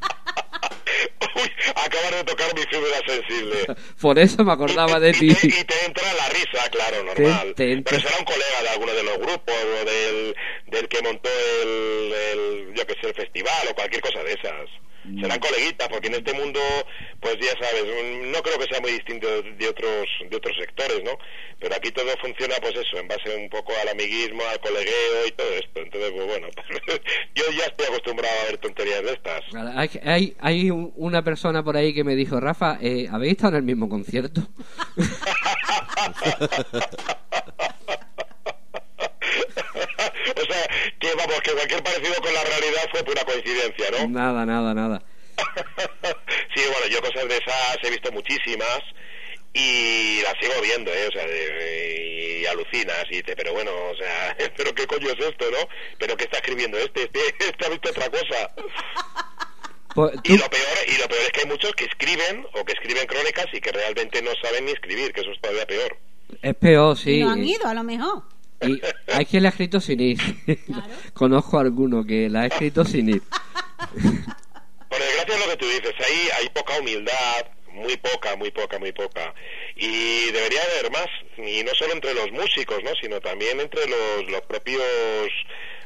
de 2.19 2.25
tocar 2.25 2.55
mi 2.55 2.63
fibra 2.63 2.99
sensible. 3.07 3.67
por 4.01 4.19
eso 4.19 4.45
me 4.45 4.53
acordaba 4.53 5.01
de 5.01 5.11
Y 5.11 5.13
ti 5.13 5.35
te, 5.35 5.47
y 5.47 5.65
te 5.65 5.85
entra 5.87 6.13
la 6.15 6.29
risa, 6.29 6.69
claro, 6.71 7.03
normal. 7.05 7.55
te 7.57 7.73
entra- 7.73 7.97
Pero 7.97 8.09
será 8.09 8.19
un 8.19 8.25
colega 8.25 8.63
de 8.63 8.69
alguno 8.69 8.93
de 8.93 9.03
los 9.03 9.19
grupos 9.19 9.55
o 9.55 9.85
del, 9.85 10.35
del 10.67 10.89
que 10.89 11.03
montó 11.03 11.31
el, 11.63 12.13
el, 12.13 12.73
yo 12.75 12.87
que 12.87 12.95
sé, 13.01 13.09
el 13.09 13.15
festival 13.15 13.69
o 13.71 13.75
cualquier 13.75 14.03
cosa 14.03 14.23
de 14.23 14.33
esas. 14.33 14.69
Mm. 15.05 15.21
Serán 15.23 15.38
coleguitas, 15.38 15.88
porque 15.88 16.09
en 16.09 16.14
este 16.14 16.33
mundo, 16.35 16.61
pues 17.21 17.37
ya 17.40 17.52
sabes, 17.64 17.85
un- 17.85 18.33
no 18.33 18.43
creo 18.43 18.59
que 18.59 18.67
sea 18.67 18.81
muy 18.81 18.90
distinto 18.93 19.43
de 19.43 19.69
otros 19.69 20.07
de 20.28 20.37
otros 20.37 20.57
sectores, 20.59 21.02
¿no? 21.05 21.12
Pero 21.61 21.75
aquí 21.75 21.90
todo 21.93 22.11
funciona, 22.21 22.55
pues 22.61 22.75
eso, 22.76 22.99
en 22.99 23.09
base 23.09 23.35
un 23.37 23.49
poco 23.49 23.73
al 23.81 23.88
amiguismo, 23.88 24.43
al 24.50 24.61
colegueo 24.61 25.26
y 25.26 25.31
todo 25.33 25.49
esto. 25.55 25.81
Entonces, 25.81 26.11
pues 26.12 26.26
bueno, 26.26 26.49
yo 27.35 27.45
ya 27.57 27.64
estoy 27.67 27.87
acostumbrado 27.87 28.35
a 28.40 28.45
ver 28.47 28.59
tonterías 28.59 29.02
de 29.02 29.12
estas. 29.12 29.43
Hay, 29.76 29.90
hay, 30.05 30.37
hay 30.40 30.71
un- 30.71 30.93
una 30.97 31.23
persona 31.23 31.62
por 31.62 31.76
ahí 31.76 31.95
que 31.95 32.05
me 32.05 32.17
dijo, 32.17 32.40
Rafa, 32.40 32.78
eh, 32.81 33.09
¿habéis 33.11 33.33
estado 33.33 33.50
en 33.52 33.57
el 33.57 33.62
mismo 33.64 33.88
concierto? 33.88 34.43
o 40.37 40.53
sea, 40.53 40.67
que 40.99 41.15
vamos, 41.15 41.41
que 41.41 41.53
cualquier 41.53 41.83
parecido 41.83 42.15
con 42.23 42.33
la 42.35 42.45
realidad 42.45 42.83
fue 42.91 43.05
pura 43.05 43.25
coincidencia, 43.25 43.87
¿no? 43.99 44.09
Nada, 44.09 44.45
nada, 44.47 44.75
nada. 44.75 45.03
sí, 46.55 46.63
bueno, 46.67 46.87
yo 46.91 47.01
cosas 47.01 47.29
de 47.29 47.37
esas 47.37 47.77
he 47.85 47.91
visto 47.91 48.11
muchísimas 48.13 48.81
y 49.55 50.21
las 50.23 50.35
sigo 50.41 50.61
viendo, 50.63 50.93
¿eh? 50.93 51.07
O 51.09 51.13
sea, 51.13 51.27
de- 51.27 52.39
y 52.43 52.47
alucinas 52.47 53.05
y 53.11 53.17
dices, 53.17 53.35
pero 53.37 53.53
bueno, 53.53 53.71
o 53.73 53.97
sea, 53.97 54.37
pero 54.57 54.75
qué 54.75 54.87
coño 54.87 55.09
es 55.11 55.27
esto, 55.27 55.51
¿no? 55.51 55.69
Pero 55.99 56.17
qué 56.17 56.25
está 56.25 56.37
escribiendo 56.39 56.79
este, 56.79 57.05
este, 57.05 57.21
este 57.39 57.67
ha 57.67 57.69
visto 57.71 57.91
otra 57.91 58.09
cosa. 58.11 58.51
Pues, 59.95 60.13
Y 60.25 60.39
lo 60.39 60.49
peor, 60.49 60.79
y 60.87 60.99
lo 60.99 61.09
peor 61.09 61.23
es 61.23 61.31
que 61.33 61.41
hay 61.41 61.47
muchos 61.47 61.73
que 61.73 61.85
escriben 61.87 62.47
o 62.53 62.65
que 62.65 62.73
escriben 62.73 63.07
crónicas 63.07 63.47
y 63.53 63.61
que 63.61 63.73
realmente 63.73 64.23
no 64.23 64.31
saben 64.43 64.67
ni 64.67 64.73
escribir, 64.73 65.13
que 65.13 65.23
eso 65.23 65.33
es 65.33 65.41
todavía 65.41 65.67
peor. 65.67 65.97
es 66.43 66.55
peor, 66.55 66.97
sí. 66.97 67.17
Y 67.19 67.25
no 67.25 67.31
han 67.31 67.45
ido, 67.45 67.67
a 67.67 67.75
lo 67.75 67.83
mejor. 67.83 68.23
Y 68.62 68.81
hay 69.12 69.25
quien 69.27 69.43
le 69.43 69.49
ha 69.49 69.50
escrito 69.50 69.81
sin 69.81 70.00
ir. 70.00 70.19
Claro. 70.67 70.83
Conozco 71.15 71.59
a 71.59 71.62
alguno 71.62 72.05
que 72.05 72.29
la 72.29 72.43
ha 72.43 72.47
escrito 72.47 72.85
sin 72.85 73.09
ir. 73.09 73.23
Por 74.88 74.99
desgracia 74.99 75.35
es 75.35 75.47
lo 75.47 75.50
que 75.53 75.57
tú 75.57 75.67
dices, 75.67 75.95
ahí 75.99 76.29
hay 76.41 76.49
poca 76.50 76.79
humildad, 76.79 77.47
muy 77.73 77.97
poca, 77.97 78.37
muy 78.37 78.50
poca, 78.50 78.79
muy 78.79 78.93
poca. 78.93 79.35
Y 79.77 80.31
debería 80.33 80.61
haber 80.62 80.91
más, 80.91 81.07
y 81.37 81.62
no 81.62 81.73
solo 81.75 81.93
entre 81.93 82.15
los 82.15 82.33
músicos, 82.33 82.83
¿no? 82.83 82.91
sino 83.00 83.21
también 83.21 83.61
entre 83.61 83.87
los, 83.87 84.31
los 84.31 84.41
propios 84.43 84.83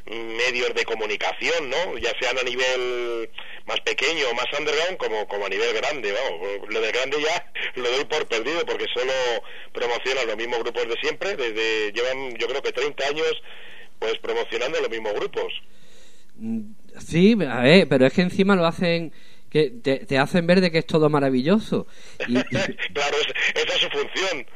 medios 0.07 0.75
de 0.75 0.85
comunicación, 0.85 1.71
¿no? 1.71 1.97
Ya 1.99 2.11
sean 2.21 2.37
a 2.39 2.43
nivel 2.43 3.31
más 3.67 3.81
pequeño 3.81 4.29
o 4.31 4.35
más 4.35 4.47
underground 4.59 4.97
como, 4.99 5.27
como 5.29 5.47
a 5.47 5.49
nivel 5.49 5.73
grande, 5.75 6.13
vamos. 6.13 6.69
Lo 6.69 6.81
de 6.81 6.93
grande 6.93 7.17
ya 7.23 7.53
lo 7.77 7.91
doy 7.91 8.05
por 8.07 8.27
perdido 8.27 8.65
porque 8.67 8.87
solo 8.93 9.13
promocionan 9.73 10.27
los 10.27 10.37
mismos 10.37 10.59
grupos 10.61 10.89
de 10.89 10.97
siempre, 11.01 11.37
desde 11.37 11.93
llevan 11.93 12.35
yo 12.37 12.49
creo 12.49 12.63
que 12.63 12.73
30 12.73 13.07
años 13.09 13.33
pues 13.99 14.19
promocionando 14.19 14.81
los 14.81 14.91
mismos 14.91 15.15
grupos. 15.15 15.53
Mm, 16.37 16.61
Sí, 16.99 17.37
a 17.49 17.61
ver, 17.61 17.89
pero 17.89 18.05
es 18.07 18.13
que 18.13 18.21
encima 18.21 18.55
lo 18.55 18.67
hacen... 18.67 19.13
que 19.51 19.71
te, 19.71 20.01
te 20.05 20.19
hacen 20.19 20.47
ver 20.47 20.61
de 20.61 20.71
que 20.71 20.79
es 20.79 20.87
todo 20.87 21.09
maravilloso. 21.09 21.87
Y, 22.29 22.35
claro, 22.93 23.17
es- 23.19 23.63
esa 23.63 23.75
es 23.77 23.81
su 23.83 23.89
función. 23.89 24.47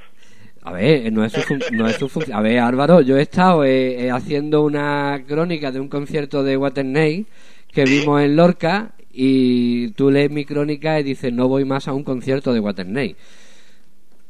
A 0.69 0.73
ver, 0.73 1.13
no 1.13 1.25
es 1.25 1.33
su, 1.33 1.41
fun- 1.43 1.63
no 1.73 1.87
es 1.89 1.97
su 1.97 2.09
función. 2.09 2.37
A 2.37 2.41
ver, 2.41 2.59
Álvaro, 2.59 3.01
yo 3.01 3.17
he 3.17 3.23
estado 3.23 3.63
eh, 3.65 4.07
eh, 4.07 4.11
haciendo 4.11 4.63
una 4.63 5.23
crónica 5.27 5.71
de 5.71 5.79
un 5.79 5.89
concierto 5.89 6.43
de 6.43 6.57
Waterney 6.57 7.25
que 7.73 7.85
vimos 7.85 8.21
en 8.21 8.35
Lorca 8.35 8.91
y 9.13 9.89
tú 9.93 10.11
lees 10.11 10.31
mi 10.31 10.45
crónica 10.45 10.99
y 10.99 11.05
dices 11.05 11.33
no 11.33 11.47
voy 11.47 11.65
más 11.65 11.87
a 11.87 11.93
un 11.93 12.03
concierto 12.03 12.53
de 12.53 12.59
Waterney. 12.61 13.15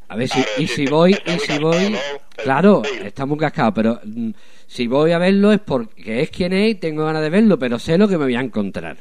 A 0.08 0.16
ver, 0.16 0.28
si, 0.28 0.44
y 0.58 0.66
si 0.68 0.86
voy, 0.86 1.12
y 1.26 1.38
si 1.40 1.58
voy, 1.58 1.96
claro, 2.42 2.82
está 3.02 3.24
muy 3.26 3.38
cascado, 3.38 3.72
pero 3.72 3.98
mm, 4.04 4.30
si 4.66 4.86
voy 4.86 5.12
a 5.12 5.18
verlo 5.18 5.52
es 5.52 5.60
porque 5.60 6.20
es 6.22 6.30
quien 6.30 6.52
es 6.52 6.72
y 6.72 6.74
tengo 6.76 7.06
ganas 7.06 7.22
de 7.22 7.30
verlo, 7.30 7.58
pero 7.58 7.78
sé 7.78 7.96
lo 7.98 8.06
que 8.08 8.18
me 8.18 8.24
voy 8.24 8.36
a 8.36 8.40
encontrar. 8.40 8.98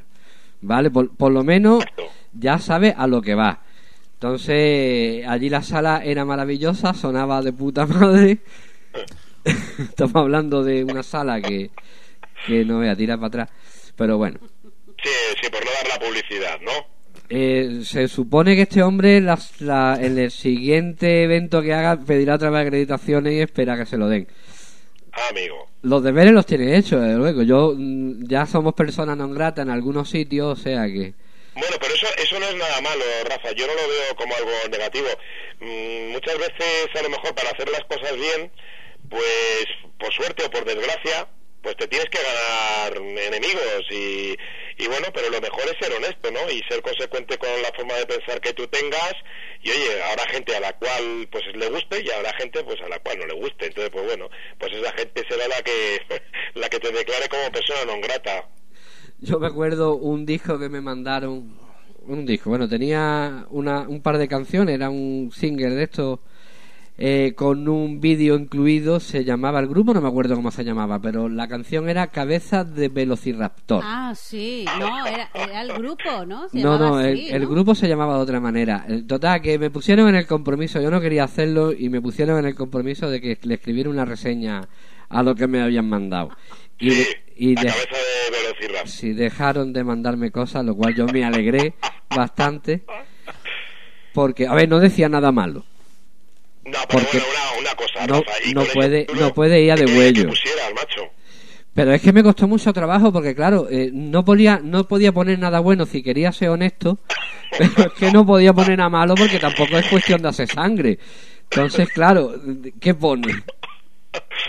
¿Vale? 0.62 0.90
Por, 0.90 1.14
por 1.16 1.32
lo 1.34 1.44
menos 1.44 1.84
ya 2.34 2.58
sabes 2.60 2.96
a 2.98 3.06
lo 3.08 3.22
que 3.22 3.36
va. 3.36 3.60
Entonces, 4.30 5.24
allí 5.28 5.50
la 5.52 5.62
sala 5.62 6.02
era 6.04 6.26
maravillosa, 6.26 6.96
sonaba 6.96 7.44
de 7.44 7.54
puta 7.54 7.86
madre. 7.86 8.40
Estamos 9.78 10.16
hablando 10.16 10.64
de 10.64 10.84
una 10.84 11.04
sala 11.04 11.40
que, 11.40 11.70
que 12.48 12.66
no 12.66 12.78
voy 12.78 12.88
a 12.88 12.96
tirar 12.96 13.18
para 13.20 13.28
atrás. 13.28 13.50
Pero 13.96 14.18
bueno, 14.18 14.40
Sí, 15.04 15.10
sí, 15.40 15.48
por 15.52 15.64
no 15.64 15.70
dar 15.72 16.00
la 16.00 16.04
publicidad, 16.08 16.60
¿no? 16.62 16.72
eh, 17.30 17.82
se 17.84 18.08
supone 18.08 18.56
que 18.56 18.64
este 18.64 18.82
hombre 18.82 19.22
las- 19.22 19.62
la- 19.62 20.00
en 20.02 20.18
el 20.18 20.32
siguiente 20.32 21.24
evento 21.24 21.62
que 21.62 21.76
haga 21.76 22.00
pedirá 22.00 22.36
otra 22.36 22.50
vez 22.50 22.66
acreditaciones 22.66 23.34
y 23.34 23.42
espera 23.42 23.78
que 23.78 23.86
se 23.86 23.98
lo 23.98 24.08
den. 24.10 24.28
Ah, 25.14 25.20
amigo. 25.30 25.68
Los 25.84 26.02
deberes 26.04 26.34
los 26.34 26.48
tiene 26.48 26.76
hechos, 26.76 27.00
desde 27.00 27.18
luego. 27.18 27.44
Yo 27.44 27.76
mm, 27.78 28.26
ya 28.28 28.48
somos 28.48 28.74
personas 28.74 29.18
non 29.18 29.36
gratas 29.38 29.68
en 29.68 29.70
algunos 29.72 30.10
sitios, 30.10 30.60
o 30.60 30.62
sea 30.62 30.88
que... 30.88 31.14
Bueno, 31.56 31.78
pero 31.80 31.94
eso, 31.94 32.08
eso 32.18 32.40
no 32.40 32.48
es 32.48 32.56
nada 32.56 32.82
malo, 32.82 33.04
Rafa. 33.24 33.52
Yo 33.54 33.66
no 33.66 33.74
lo 33.74 33.88
veo 33.88 34.16
como 34.16 34.36
algo 34.36 34.52
negativo. 34.70 35.08
Mm, 35.60 36.12
muchas 36.12 36.38
veces, 36.38 36.88
a 36.94 37.02
lo 37.02 37.10
mejor, 37.10 37.34
para 37.34 37.52
hacer 37.52 37.70
las 37.70 37.84
cosas 37.86 38.14
bien, 38.16 38.52
pues 39.10 39.66
por 39.98 40.14
suerte 40.14 40.46
o 40.46 40.52
por 40.52 40.66
desgracia, 40.66 41.28
pues 41.62 41.78
te 41.78 41.88
tienes 41.88 42.08
que 42.10 42.20
ganar 42.22 42.98
enemigos 42.98 43.86
y, 43.90 44.38
y 44.78 44.88
bueno, 44.88 45.08
pero 45.14 45.30
lo 45.30 45.42
mejor 45.42 45.64
es 45.66 45.76
ser 45.80 45.96
honesto, 45.96 46.30
¿no? 46.30 46.48
Y 46.52 46.62
ser 46.70 46.82
consecuente 46.82 47.38
con 47.38 47.50
la 47.62 47.72
forma 47.76 47.96
de 47.96 48.06
pensar 48.06 48.40
que 48.42 48.54
tú 48.54 48.68
tengas 48.68 49.14
y 49.64 49.72
oye, 49.72 50.04
habrá 50.04 50.28
gente 50.30 50.56
a 50.56 50.60
la 50.60 50.74
cual 50.74 51.28
pues 51.32 51.44
le 51.56 51.68
guste 51.70 52.04
y 52.04 52.12
habrá 52.12 52.34
gente 52.38 52.64
pues 52.64 52.80
a 52.82 52.90
la 52.90 53.00
cual 53.00 53.18
no 53.20 53.26
le 53.26 53.34
guste. 53.34 53.66
Entonces, 53.66 53.90
pues 53.92 54.06
bueno, 54.06 54.30
pues 54.60 54.74
esa 54.74 54.92
gente 54.94 55.24
será 55.28 55.48
la 55.48 55.62
que 55.64 56.02
la 56.54 56.70
que 56.70 56.80
te 56.80 56.92
declare 56.92 57.30
como 57.30 57.52
persona 57.52 57.86
non 57.86 58.02
grata. 58.02 58.46
Yo 59.20 59.40
me 59.40 59.48
acuerdo 59.48 59.96
un 59.96 60.26
disco 60.26 60.60
que 60.60 60.70
me 60.70 60.82
mandaron, 60.82 61.54
un 62.08 62.26
disco, 62.26 62.50
bueno, 62.50 62.68
tenía 62.68 63.46
una, 63.50 63.88
un 63.88 64.02
par 64.02 64.18
de 64.18 64.28
canciones, 64.28 64.76
era 64.76 64.90
un 64.90 65.32
single 65.34 65.72
de 65.72 65.84
estos 65.84 66.20
eh, 66.98 67.34
con 67.36 67.68
un 67.68 68.00
vídeo 68.00 68.36
incluido, 68.36 69.00
se 69.02 69.26
llamaba 69.26 69.60
el 69.60 69.68
grupo, 69.68 69.94
no 69.94 70.00
me 70.02 70.08
acuerdo 70.08 70.36
cómo 70.36 70.50
se 70.52 70.64
llamaba, 70.64 71.00
pero 71.00 71.28
la 71.28 71.48
canción 71.48 71.90
era 71.90 72.08
Cabeza 72.08 72.64
de 72.64 72.88
Velociraptor. 72.90 73.82
Ah, 73.86 74.14
sí. 74.16 74.66
No, 74.80 75.06
era, 75.06 75.30
era 75.34 75.62
el 75.62 75.74
grupo, 75.74 76.26
¿no? 76.26 76.48
Se 76.48 76.60
no, 76.62 76.78
no, 76.80 77.00
el, 77.02 77.14
así, 77.16 77.30
el 77.30 77.44
¿no? 77.44 77.50
grupo 77.50 77.76
se 77.76 77.88
llamaba 77.90 78.16
de 78.16 78.22
otra 78.22 78.40
manera. 78.40 78.86
Total, 79.08 79.42
que 79.42 79.60
me 79.60 79.70
pusieron 79.70 80.08
en 80.10 80.16
el 80.16 80.26
compromiso, 80.28 80.80
yo 80.82 80.90
no 80.90 81.02
quería 81.02 81.26
hacerlo 81.26 81.74
y 81.74 81.90
me 81.90 82.02
pusieron 82.02 82.40
en 82.40 82.46
el 82.46 82.56
compromiso 82.56 83.10
de 83.10 83.20
que 83.20 83.38
le 83.44 83.56
escribiera 83.56 83.90
una 83.90 84.06
reseña 84.06 84.62
a 85.10 85.22
lo 85.22 85.36
que 85.36 85.48
me 85.48 85.62
habían 85.62 85.90
mandado. 85.90 86.30
Y, 86.80 86.92
Sí, 86.92 86.98
de- 86.98 87.24
y 87.38 87.56
la 87.56 87.62
de- 87.62 87.68
cabeza 87.68 87.90
de 87.90 88.38
Velociraptor. 88.42 88.88
si 88.90 89.14
dejaron 89.14 89.74
de 89.74 89.84
mandarme 89.84 90.32
cosas, 90.32 90.64
lo 90.66 90.76
cual 90.76 90.96
yo 90.96 91.06
me 91.08 91.26
alegré 91.26 91.74
bastante. 92.16 92.84
Porque, 94.14 94.48
a 94.48 94.54
ver, 94.54 94.70
no 94.70 94.80
decía 94.80 95.10
nada 95.10 95.32
malo. 95.34 95.66
No, 96.66 96.72
pero 96.90 97.04
Porque 97.04 97.18
bueno, 97.20 97.34
una, 97.52 97.60
una 97.62 97.76
cosa, 97.76 98.08
no- 98.08 98.22
Rafa, 98.22 98.32
y 98.46 98.54
no 98.54 98.64
puede- 98.66 99.08
no 99.20 99.34
puede 99.34 99.62
ir 99.62 99.72
a 99.72 99.76
¿qué 99.76 99.86
de 99.86 99.98
huello. 99.98 100.30
Pero 101.74 101.94
es 101.94 102.02
que 102.02 102.14
me 102.14 102.24
costó 102.24 102.48
mucho 102.48 102.72
trabajo 102.74 103.12
porque, 103.12 103.36
claro, 103.36 103.68
eh, 103.70 103.90
no, 103.92 104.24
podía, 104.24 104.60
no 104.64 104.88
podía 104.88 105.12
poner 105.12 105.38
nada 105.40 105.60
bueno 105.60 105.86
si 105.86 106.02
quería 106.02 106.32
ser 106.32 106.50
honesto, 106.50 107.00
pero 107.58 107.88
es 107.88 107.94
que 108.00 108.12
no 108.12 108.26
podía 108.26 108.54
poner 108.54 108.78
nada 108.78 108.90
malo 108.90 109.14
porque 109.16 109.40
tampoco 109.40 109.78
es 109.78 109.86
cuestión 109.88 110.22
de 110.22 110.30
hacer 110.30 110.48
sangre. 110.50 110.98
Entonces, 111.52 111.90
claro, 111.90 112.34
¿qué 112.80 112.94
pone? 112.96 113.44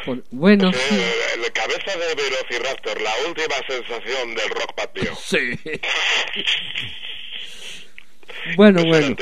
Pon- 0.04 0.24
bueno, 0.30 0.72
sí. 0.72 0.78
Eh, 0.94 1.38
la 1.42 1.50
cabeza 1.52 1.90
de 1.98 2.14
Velociraptor, 2.14 3.00
la 3.02 3.10
última 3.28 3.56
sensación 3.68 4.34
del 4.34 4.48
rock 4.50 4.74
patrio. 4.76 5.12
Sí. 5.26 5.58
Bueno, 8.56 8.84
bueno. 8.84 9.16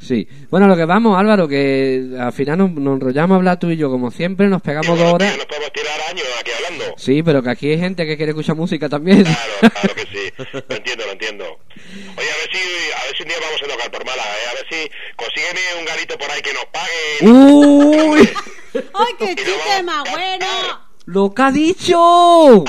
Sí. 0.00 0.26
Bueno, 0.50 0.66
lo 0.66 0.76
que 0.76 0.86
vamos, 0.86 1.18
Álvaro, 1.18 1.46
que 1.46 2.16
al 2.18 2.32
final 2.32 2.58
nos, 2.58 2.72
nos 2.72 2.94
enrollamos 2.94 3.34
a 3.34 3.36
hablar 3.36 3.58
tú 3.58 3.70
y 3.70 3.76
yo, 3.76 3.90
como 3.90 4.10
siempre, 4.10 4.48
nos 4.48 4.62
pegamos 4.62 4.98
dos 4.98 5.12
horas. 5.12 5.36
Nos 5.36 5.46
podemos 5.46 5.72
tirar 5.72 6.00
años 6.08 6.26
aquí 6.40 6.50
hablando. 6.50 6.94
Sí, 6.96 7.22
pero 7.22 7.42
que 7.42 7.50
aquí 7.50 7.70
hay 7.70 7.78
gente 7.78 8.06
que 8.06 8.16
quiere 8.16 8.30
escuchar 8.30 8.56
música 8.56 8.88
también. 8.88 9.24
Claro, 9.24 9.74
claro 9.74 9.94
que 9.94 10.06
sí. 10.06 10.32
Lo 10.68 10.76
entiendo, 10.76 11.04
lo 11.06 11.12
entiendo. 11.12 11.44
Oye, 11.44 12.30
a 12.30 12.36
ver 12.36 12.48
si, 12.50 12.92
a 12.92 13.04
ver 13.06 13.16
si 13.16 13.22
un 13.22 13.28
día 13.28 13.36
vamos 13.40 13.62
a 13.62 13.66
tocar 13.68 13.90
por 13.90 14.04
Málaga, 14.06 14.30
¿eh? 14.30 14.48
A 14.50 14.54
ver 14.54 14.66
si 14.70 14.90
consígueme 15.16 15.60
un 15.78 15.84
garito 15.84 16.18
por 16.18 16.30
ahí 16.30 16.40
que 16.40 16.52
nos 16.54 16.64
pague. 16.66 17.30
¡Uy! 17.30 18.30
¡Ay, 18.94 19.14
qué 19.18 19.36
chiste 19.36 19.82
más 19.84 20.10
bueno! 20.10 20.89
¡Lo 21.12 21.34
que 21.34 21.42
ha 21.42 21.50
dicho! 21.50 22.64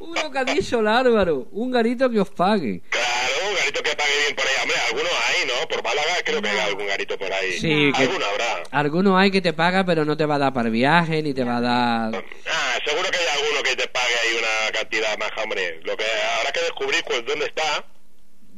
Lo 0.00 0.30
que 0.32 0.38
ha 0.38 0.44
dicho 0.44 0.80
el 0.80 0.88
Álvaro. 0.88 1.46
Un 1.52 1.70
garito 1.70 2.10
que 2.10 2.18
os 2.18 2.30
pague. 2.30 2.82
Claro, 2.90 3.48
un 3.48 3.54
garito 3.54 3.80
que 3.80 3.94
pague 3.94 4.10
bien 4.24 4.34
por 4.34 4.44
ahí. 4.44 4.54
Hombre, 4.62 4.76
algunos 4.88 5.12
hay, 5.12 5.46
¿no? 5.46 5.68
Por 5.68 5.84
Málaga 5.84 6.14
creo 6.24 6.42
que 6.42 6.48
hay 6.48 6.58
algún 6.58 6.86
garito 6.88 7.16
por 7.16 7.32
ahí. 7.32 7.52
Sí, 7.60 7.92
Alguno 7.94 8.26
habrá. 8.26 8.62
Algunos 8.72 9.20
hay 9.20 9.30
que 9.30 9.40
te 9.40 9.52
paga, 9.52 9.84
pero 9.84 10.04
no 10.04 10.16
te 10.16 10.26
va 10.26 10.34
a 10.34 10.38
dar 10.38 10.52
para 10.52 10.68
viaje, 10.68 11.22
ni 11.22 11.32
te 11.32 11.44
va 11.44 11.58
a 11.58 11.60
dar... 11.60 12.24
Ah, 12.50 12.78
seguro 12.84 13.08
que 13.08 13.18
hay 13.18 13.40
alguno 13.40 13.62
que 13.62 13.76
te 13.76 13.86
pague 13.86 14.14
ahí 14.24 14.38
una 14.38 14.72
cantidad 14.72 15.16
más, 15.16 15.30
hombre. 15.40 15.80
Lo 15.84 15.96
que 15.96 16.06
habrá 16.38 16.50
que 16.50 16.60
descubrir 16.60 17.04
pues 17.06 17.24
dónde 17.24 17.46
está. 17.46 17.84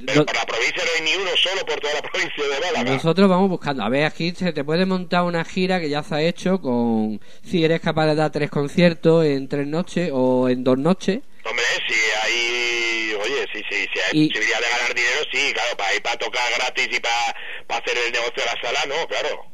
Pero 0.06 0.20
No- 0.20 0.26
por 0.26 0.34
la 0.36 0.44
provincia 0.44 0.82
no 0.84 0.90
hay 0.96 1.02
ni 1.10 1.22
uno 1.22 1.30
solo 1.36 1.64
por 1.66 1.80
toda 1.80 1.94
la 1.94 2.02
provincia 2.10 2.44
de 2.44 2.60
Málaga. 2.60 2.92
Nosotros 2.94 3.28
vamos 3.28 3.48
buscando. 3.50 3.82
A 3.82 3.88
ver, 3.88 4.04
aquí 4.04 4.32
se 4.34 4.52
te 4.52 4.64
puede 4.64 4.86
montar 4.86 5.22
una 5.24 5.44
gira 5.44 5.80
que 5.80 5.88
ya 5.90 6.02
se 6.02 6.14
ha 6.14 6.22
hecho 6.22 6.60
con... 6.60 7.20
Si 7.44 7.64
eres 7.64 7.80
capaz 7.80 8.06
de 8.06 8.14
dar 8.14 8.30
tres 8.30 8.50
conciertos 8.50 9.24
en 9.26 9.48
tres 9.48 9.66
noches 9.66 10.10
o 10.12 10.48
en 10.48 10.64
dos 10.64 10.78
noches. 10.78 11.20
Hombre, 11.44 11.64
si 11.88 11.94
hay, 12.22 13.14
oye, 13.14 13.46
sí, 13.52 13.62
sí, 13.70 13.86
si 13.92 13.98
hay 14.00 14.24
Y- 14.24 14.28
posibilidad 14.28 14.58
de 14.60 14.66
ganar 14.78 14.94
dinero, 14.94 15.20
sí, 15.32 15.52
claro, 15.54 15.76
para 15.76 15.94
ir 15.94 16.02
para 16.02 16.16
tocar 16.18 16.42
gratis 16.56 16.88
y 16.92 17.00
para, 17.00 17.78
hacer 17.80 17.96
el 18.06 18.12
negocio 18.12 18.34
de 18.36 18.44
la 18.44 18.60
sala, 18.62 18.80
no, 18.94 19.06
claro. 19.08 19.46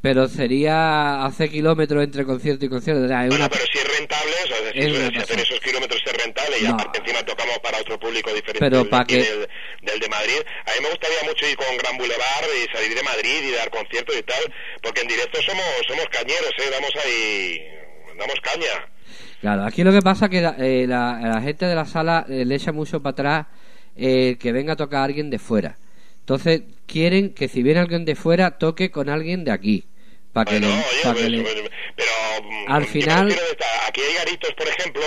Pero 0.00 0.28
sería 0.28 1.24
hacer 1.24 1.50
kilómetros 1.50 2.04
entre 2.04 2.24
concierto 2.24 2.64
y 2.64 2.68
concierto. 2.68 3.02
O 3.04 3.08
sea, 3.08 3.24
es 3.24 3.28
Bueno, 3.30 3.44
una- 3.46 3.50
pero 3.50 3.64
si 3.72 3.78
es 3.78 3.98
rentable, 3.98 4.32
o 4.44 4.46
sea, 4.46 4.56
es 4.72 5.12
si 5.12 5.18
hacer 5.18 5.40
esos 5.40 5.60
kilómetros 5.60 6.00
es 6.06 6.12
rentable 6.24 6.56
y 6.60 6.62
No. 6.64 6.74
aparte 6.74 7.00
encima 7.00 7.22
tocamos 7.24 7.58
para 7.58 7.78
otro 7.78 7.98
público 7.98 8.32
diferente 8.32 8.60
Pero 8.60 8.78
del, 8.78 8.88
pa' 8.88 9.04
que- 9.04 9.16
del, 9.16 9.48
del 9.82 9.98
de 9.98 10.08
Madrid. 10.08 10.38
A 10.66 10.70
mí 10.70 10.78
me 10.82 10.90
gustaría 10.90 11.18
mucho 11.26 11.46
ir 11.48 11.56
con 11.56 11.76
Gran 11.78 11.98
Boulevard 11.98 12.46
y 12.62 12.72
salir 12.76 12.94
de 12.94 13.02
Madrid 13.02 13.42
y 13.48 13.52
dar 13.52 13.70
conciertos 13.70 14.14
y 14.16 14.22
tal, 14.22 14.54
porque 14.82 15.00
en 15.02 15.08
directo 15.08 15.42
somos 15.42 15.64
somos 15.88 16.06
cañeros, 16.12 16.52
¿eh? 16.58 16.70
Damos 16.70 16.92
ahí, 17.04 17.58
damos 18.16 18.36
caña. 18.40 18.88
Claro, 19.40 19.64
aquí 19.64 19.82
lo 19.82 19.90
que 19.92 20.02
pasa 20.02 20.26
es 20.26 20.30
que 20.30 20.40
la, 20.40 20.54
eh, 20.60 20.86
la- 20.86 21.18
la 21.22 21.40
gente 21.42 21.66
de 21.66 21.74
la 21.74 21.86
sala 21.86 22.24
eh, 22.28 22.44
le 22.44 22.54
echa 22.54 22.70
mucho 22.70 23.02
para 23.02 23.12
atrás 23.12 23.46
eh, 23.96 24.36
que 24.38 24.52
venga 24.52 24.74
a 24.74 24.76
tocar 24.76 25.02
alguien 25.02 25.28
de 25.28 25.40
fuera. 25.40 25.76
Entonces 26.20 26.62
quieren 26.86 27.34
que 27.34 27.48
si 27.48 27.64
viene 27.64 27.80
alguien 27.80 28.04
de 28.04 28.14
fuera 28.14 28.58
toque 28.58 28.90
con 28.92 29.08
alguien 29.08 29.42
de 29.44 29.50
aquí. 29.50 29.84
Para 30.44 30.50
que 30.50 30.58
Bueno, 30.66 30.84
oye, 30.90 31.40
que 31.42 31.42
pues, 31.42 31.70
pero 31.96 32.10
mm, 32.44 32.72
Al 32.72 32.86
final- 32.86 33.38
aquí 33.88 34.00
hay 34.02 34.14
garitos, 34.14 34.52
por 34.54 34.68
ejemplo, 34.68 35.02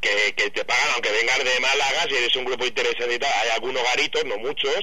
que, 0.00 0.32
que 0.36 0.50
te 0.50 0.64
pagan, 0.64 0.86
aunque 0.94 1.10
vengas 1.12 1.38
de 1.38 1.60
Málaga, 1.60 2.02
si 2.08 2.14
eres 2.16 2.36
un 2.36 2.44
grupo 2.44 2.66
interesante 2.66 3.14
y 3.14 3.18
tal, 3.18 3.30
hay 3.42 3.50
algunos 3.56 3.82
garitos, 3.84 4.24
no 4.26 4.36
muchos, 4.38 4.80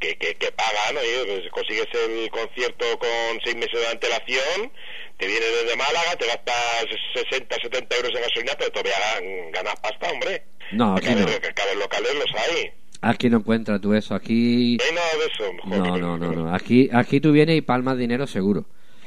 que, 0.00 0.16
que, 0.18 0.34
que 0.34 0.52
pagan, 0.52 0.96
oye, 0.98 1.24
pues 1.26 1.50
consigues 1.52 1.86
el 1.94 2.30
concierto 2.30 2.98
con 2.98 3.40
seis 3.44 3.56
meses 3.56 3.80
de 3.80 3.86
antelación, 3.88 4.72
te 5.18 5.26
vienes 5.26 5.48
desde 5.62 5.76
Málaga, 5.76 6.16
te 6.16 6.26
gastas 6.26 6.86
60, 7.14 7.56
70 7.62 7.96
euros 7.96 8.12
en 8.16 8.22
gasolina, 8.22 8.52
pero 8.58 8.70
todavía 8.72 8.94
gan- 9.14 9.50
ganas 9.52 9.74
pasta, 9.80 10.10
hombre. 10.10 10.42
No, 10.72 10.96
aquí 10.96 11.10
no. 11.14 11.26
vez 11.26 11.40
locales 11.78 12.14
los 12.14 12.34
hay. 12.42 12.72
Aquí 13.02 13.28
no 13.30 13.36
encuentras 13.38 13.80
tú 13.82 13.92
eso. 13.94 14.14
Aquí... 14.14 14.78
No 14.78 14.84
hay 14.84 14.94
nada 14.94 15.10
de 15.12 15.26
eso. 15.26 15.52
joder. 15.62 15.78
No, 15.78 15.96
no, 15.98 16.16
no, 16.18 16.32
no. 16.32 16.54
Aquí, 16.54 16.88
aquí 16.92 17.20
tú 17.20 17.32
vienes 17.32 17.56
y 17.56 17.60
palmas 17.60 17.98
dinero 17.98 18.26
seguro. 18.26 18.64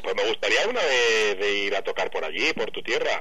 Pues 0.07 0.15
me 0.23 0.29
gustaría 0.29 0.59
una 0.69 0.79
de, 0.81 1.35
de 1.35 1.57
ir 1.65 1.75
a 1.75 1.81
tocar 1.81 2.09
por 2.09 2.23
allí, 2.23 2.53
por 2.55 2.71
tu 2.71 2.81
tierra. 2.81 3.19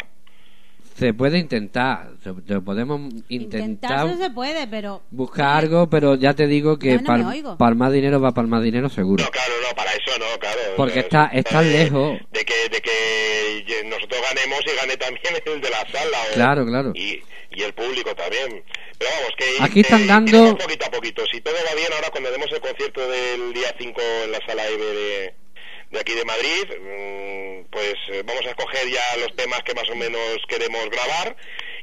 Se 0.95 1.13
puede 1.13 1.37
intentar. 1.39 2.11
Se, 2.23 2.33
se 2.47 2.61
podemos 2.61 3.13
intentar 3.29 3.61
Intentarlo 3.61 4.17
se 4.17 4.31
puede, 4.31 4.69
pero... 4.69 5.03
buscar 5.11 5.57
algo, 5.65 5.91
pero 5.91 6.15
ya 6.15 6.33
te 6.35 6.47
digo 6.47 6.79
que 6.79 6.95
no 6.99 7.03
me 7.03 7.09
pal- 7.09 7.27
oigo. 7.27 7.59
palmar 7.59 7.91
dinero 7.91 8.21
va 8.21 8.29
a 8.29 8.35
palmar 8.35 8.63
dinero 8.63 8.89
seguro. 8.89 9.25
No, 9.25 9.31
claro, 9.33 9.53
no, 9.69 9.75
para 9.75 9.91
eso 9.91 10.17
no, 10.17 10.39
claro. 10.39 10.61
Porque 10.77 11.01
está- 11.01 11.27
está 11.33 11.61
de- 11.61 11.71
lejos. 11.73 12.19
De 12.31 12.45
que, 12.45 12.55
de 12.71 12.81
que 12.81 13.83
nosotros 13.87 14.21
ganemos 14.33 14.61
y 14.65 14.77
gane 14.81 14.97
también 14.97 15.35
el 15.45 15.61
de 15.61 15.71
la 15.71 15.81
sala. 15.91 16.19
o- 16.31 16.35
Claro, 16.35 16.65
claro. 16.67 16.93
Y, 16.95 17.21
y 17.51 17.63
el 17.65 17.75
público 17.75 18.15
también. 18.15 18.63
Pero 18.97 19.11
vamos, 19.11 19.31
que. 19.37 19.45
Aquí 19.65 19.81
están 19.81 20.03
que 20.03 20.07
dando- 20.07 20.31
iremos 20.39 20.63
poquito 20.63 20.87
a 20.87 20.91
poquito. 20.93 21.25
Si 21.33 21.41
todo 21.41 21.55
va 21.69 21.75
bien, 21.75 21.89
ahora 21.95 22.11
cuando 22.13 22.31
demos 22.31 22.47
el 22.53 22.61
concierto 22.61 23.01
del 23.09 23.53
día 23.53 23.75
5 23.77 24.01
en 24.27 24.31
la 24.31 24.39
sala 24.47 24.71
IB 24.71 24.79
de, 24.79 25.35
de 25.91 26.01
aquí 26.01 26.15
de 26.15 26.25
Madrid, 26.25 26.65
mm, 26.69 27.71
pues 27.71 27.95
eh, 28.13 28.23
vamos 28.27 28.45
a 28.47 28.51
escoger 28.51 28.89
ya 28.89 29.21
los 29.21 29.35
temas 29.37 29.63
que 29.63 29.75
más 29.75 29.89
o 29.91 29.97
menos 29.97 30.39
queremos 30.49 30.89
grabar. 30.91 31.37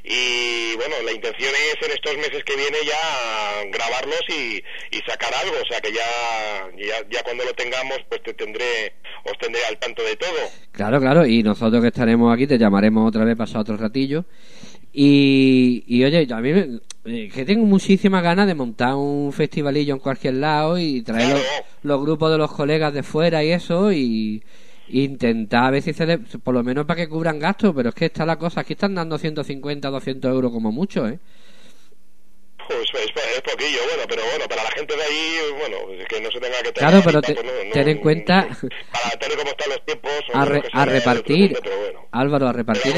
Y 0.06 0.76
bueno, 0.76 0.96
la 1.02 1.12
intención 1.12 1.50
es 1.54 1.86
en 1.86 1.92
estos 1.92 2.16
meses 2.18 2.44
que 2.44 2.56
viene 2.56 2.76
ya 2.84 3.64
grabarlos 3.70 4.20
y, 4.28 4.62
y 4.90 5.00
sacar 5.08 5.32
algo. 5.34 5.56
O 5.62 5.66
sea 5.66 5.80
que 5.80 5.92
ya, 5.92 6.68
ya, 7.08 7.22
cuando 7.22 7.42
lo 7.44 7.54
tengamos, 7.54 7.98
pues 8.10 8.22
te 8.22 8.34
tendré, 8.34 8.92
os 9.24 9.38
tendré 9.38 9.64
al 9.64 9.78
tanto 9.78 10.02
de 10.02 10.16
todo. 10.16 10.50
Claro, 10.72 11.00
claro, 11.00 11.26
y 11.26 11.42
nosotros 11.42 11.80
que 11.80 11.88
estaremos 11.88 12.34
aquí 12.34 12.46
te 12.46 12.58
llamaremos 12.58 13.08
otra 13.08 13.24
vez 13.24 13.34
pasado 13.36 13.60
otro 13.60 13.78
ratillo. 13.78 14.26
Y, 14.96 15.82
y 15.88 16.04
oye, 16.04 16.26
a 16.32 16.40
mí 16.40 16.52
me- 16.52 16.78
eh, 17.06 17.28
que 17.28 17.44
tengo 17.44 17.66
muchísimas 17.66 18.22
ganas 18.22 18.46
de 18.46 18.54
montar 18.54 18.94
un 18.94 19.32
festivalillo 19.32 19.92
en 19.94 20.00
cualquier 20.00 20.34
lado 20.34 20.78
y 20.78 21.02
traer 21.02 21.36
los, 21.82 22.00
grupos 22.00 22.30
de 22.30 22.38
los 22.38 22.52
colegas 22.52 22.94
de 22.94 23.02
fuera 23.02 23.42
y 23.42 23.50
eso 23.50 23.92
y 23.92 24.40
intentar 24.88 25.64
a 25.64 25.70
ver 25.70 25.82
si 25.82 25.92
se 25.92 26.06
le- 26.06 26.18
por 26.18 26.54
lo 26.54 26.62
menos 26.62 26.86
para 26.86 27.00
que 27.02 27.08
cubran 27.08 27.40
gastos, 27.40 27.74
pero 27.74 27.88
es 27.88 27.94
que 27.94 28.04
está 28.06 28.24
la 28.24 28.36
cosa, 28.38 28.60
aquí 28.60 28.74
están 28.74 28.94
dando 28.94 29.18
150, 29.18 29.90
200 29.90 30.30
euros 30.30 30.52
como 30.52 30.70
mucho, 30.70 31.08
¿eh? 31.08 31.18
Pues 32.66 32.80
es, 32.94 33.10
es 33.36 33.42
poquillo, 33.42 33.78
bueno, 33.88 34.02
pero 34.08 34.22
bueno, 34.30 34.44
para 34.48 34.62
la 34.64 34.70
gente 34.70 34.96
de 34.96 35.02
ahí, 35.02 35.36
bueno, 35.58 35.76
pues 35.86 36.06
que 36.08 36.20
no 36.20 36.30
se 36.30 36.40
tenga 36.40 36.56
que 36.62 36.72
tener 36.72 36.90
Claro, 36.90 37.02
pero 37.04 37.18
y 37.18 37.22
tal, 37.22 37.34
te- 37.34 37.34
pues 37.34 37.46
no- 37.46 37.64
no- 37.64 37.72
ten 37.72 37.88
en 37.88 37.98
cuenta- 37.98 38.48
Para 38.92 39.10
tener 39.18 39.36
como 39.38 39.50
están 39.50 39.68
los 39.70 39.84
tiempos, 39.84 40.12
A, 40.32 40.44
re- 40.44 40.62
repartir, 40.62 41.16
suficiente, 41.26 41.58
pero 41.62 41.78
bueno. 41.78 42.00
Álvaro, 42.12 42.48
a 42.48 42.52
repartir, 42.52 42.94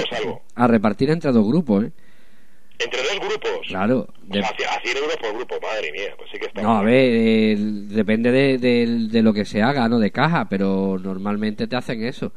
a 0.54 0.66
repartir 0.66 1.10
entre 1.10 1.32
dos 1.32 1.46
grupos, 1.46 1.84
¿eh? 1.84 1.90
Entre 2.78 3.00
dos 3.02 3.18
grupos. 3.20 3.66
Claro, 3.68 4.06
O 4.08 4.32
de- 4.32 4.42
sea, 4.42 4.50
a 4.74 4.80
100 4.82 4.96
euros 4.98 5.16
por 5.16 5.34
grupo, 5.34 5.58
madre 5.62 5.90
mía, 5.92 6.14
pues 6.18 6.28
sí 6.30 6.38
que 6.38 6.46
está. 6.46 6.60
No, 6.62 6.76
a 6.78 6.82
ver, 6.82 6.94
eh, 7.10 7.56
depende 7.58 8.30
de, 8.30 8.58
de- 8.58 9.08
de 9.08 9.22
lo 9.22 9.32
que 9.32 9.44
se 9.46 9.62
haga, 9.62 9.88
¿no? 9.88 9.98
De 9.98 10.10
caja, 10.10 10.46
pero 10.48 10.98
normalmente 11.02 11.66
te 11.66 11.74
hacen 11.76 12.04
eso. 12.04 12.32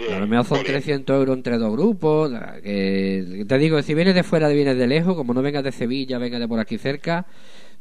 Sí, 0.00 0.12
A 0.12 0.18
lo 0.18 0.26
mejor 0.26 0.46
son 0.46 0.58
jolín. 0.58 0.72
300 0.72 1.16
euros 1.16 1.36
entre 1.36 1.58
dos 1.58 1.72
grupos. 1.72 2.32
Que, 2.62 3.44
te 3.46 3.58
digo, 3.58 3.82
si 3.82 3.94
vienes 3.94 4.14
de 4.14 4.22
fuera, 4.22 4.48
vienes 4.48 4.76
de 4.78 4.86
lejos, 4.86 5.14
como 5.14 5.34
no 5.34 5.42
vengas 5.42 5.64
de 5.64 5.72
Sevilla, 5.72 6.18
vengas 6.18 6.40
de 6.40 6.48
por 6.48 6.58
aquí 6.60 6.78
cerca. 6.78 7.26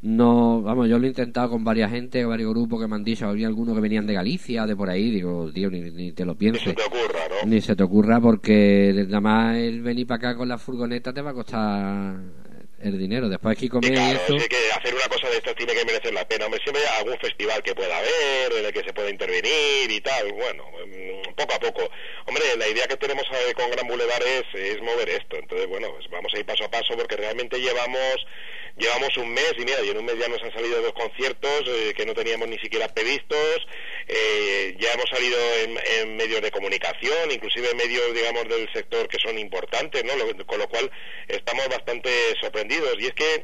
No, 0.02 0.62
vamos, 0.62 0.88
yo 0.88 0.98
lo 0.98 1.06
he 1.06 1.10
intentado 1.10 1.50
con 1.50 1.64
varias 1.64 1.92
gente, 1.92 2.24
varios 2.26 2.52
grupos 2.52 2.80
que 2.82 2.88
me 2.88 2.96
han 2.96 3.04
dicho, 3.04 3.28
había 3.28 3.48
algunos 3.48 3.76
que 3.76 3.82
venían 3.82 4.08
de 4.08 4.14
Galicia, 4.14 4.66
de 4.66 4.76
por 4.76 4.90
ahí, 4.90 5.12
digo, 5.12 5.52
tío, 5.52 5.70
ni, 5.70 5.82
ni 5.92 6.14
te 6.14 6.24
lo 6.26 6.36
Ni 6.36 6.38
se 6.38 6.38
pienses. 6.38 6.76
te 6.76 6.84
ocurra, 6.84 7.20
¿no? 7.30 7.50
Ni 7.50 7.62
se 7.62 7.76
te 7.76 7.84
ocurra 7.84 8.22
porque 8.22 8.94
nada 9.08 9.20
más 9.22 9.58
el 9.58 9.82
venir 9.82 10.08
para 10.08 10.30
acá 10.30 10.38
con 10.38 10.48
la 10.48 10.58
furgoneta 10.58 11.12
te 11.14 11.22
va 11.22 11.32
a 11.32 11.34
costar 11.34 12.16
el 12.82 12.98
dinero. 12.98 13.30
Después 13.30 13.58
aquí 13.58 13.66
Y 13.66 13.70
comer 13.70 13.92
y 13.92 13.96
claro, 13.96 14.20
que 14.28 14.72
hacer 14.78 14.94
una 14.94 15.08
cosa 15.10 15.30
de 15.30 15.38
estas 15.38 15.56
tiene 15.56 15.74
que 15.74 15.86
merecer 15.86 16.14
la 16.14 16.28
pena. 16.28 16.46
Hombre, 16.46 16.62
siempre 16.64 16.84
hay 16.84 17.00
algún 17.00 17.18
festival 17.20 17.62
que 17.64 17.76
pueda 17.76 17.98
haber, 17.98 18.54
en 18.58 18.66
el 18.66 18.74
que 18.74 18.84
se 18.84 18.94
pueda 18.94 19.10
intervenir 19.10 19.90
y 19.90 20.02
tal. 20.02 20.32
Bueno, 20.34 20.66
mm, 20.86 21.34
poco 21.36 21.54
a 21.56 21.60
poco. 21.60 21.90
Hombre, 22.26 22.44
la 22.58 22.68
idea 22.68 22.88
que 22.88 22.98
tenemos 22.98 23.26
con 23.56 23.72
Gran 23.72 23.88
Boulevard 23.88 24.24
es, 24.24 24.46
es 24.54 24.82
mover 24.82 25.10
esto. 25.10 25.38
Entonces, 25.38 25.68
bueno, 25.68 25.92
pues 25.94 26.10
vamos 26.10 26.34
a 26.34 26.40
ir 26.40 26.46
paso 26.46 26.66
a 26.66 26.72
paso 26.72 26.96
porque 26.96 27.16
realmente 27.16 27.60
llevamos 27.60 28.26
llevamos 28.80 29.16
un 29.18 29.32
mes 29.32 29.54
y 29.58 29.66
mira, 29.66 29.82
y 29.84 29.90
en 29.90 29.98
un 29.98 30.06
mes 30.06 30.18
ya 30.18 30.28
nos 30.28 30.42
han 30.42 30.54
salido 30.54 30.82
dos 30.82 30.94
conciertos 30.94 31.64
eh, 31.68 31.94
que 31.96 32.06
no 32.06 32.14
teníamos 32.14 32.48
ni 32.48 32.58
siquiera 32.58 32.88
previstos. 32.88 33.68
Eh, 34.08 34.76
ya 34.80 34.94
hemos 34.94 35.10
salido 35.10 35.38
en, 35.64 36.16
medios 36.16 36.42
de 36.42 36.52
comunicación, 36.52 37.32
inclusive 37.32 37.74
medios, 37.76 38.14
digamos, 38.14 38.48
del 38.48 38.72
sector 38.74 39.08
que 39.08 39.20
son 39.20 39.38
importantes, 39.38 40.04
¿no? 40.04 40.14
Con 40.46 40.60
lo 40.60 40.68
cual 40.68 40.90
estamos 41.28 41.68
bastante 41.68 42.10
sorprendidos. 42.42 42.96
Y 43.00 43.08
es 43.08 43.14
que 43.14 43.44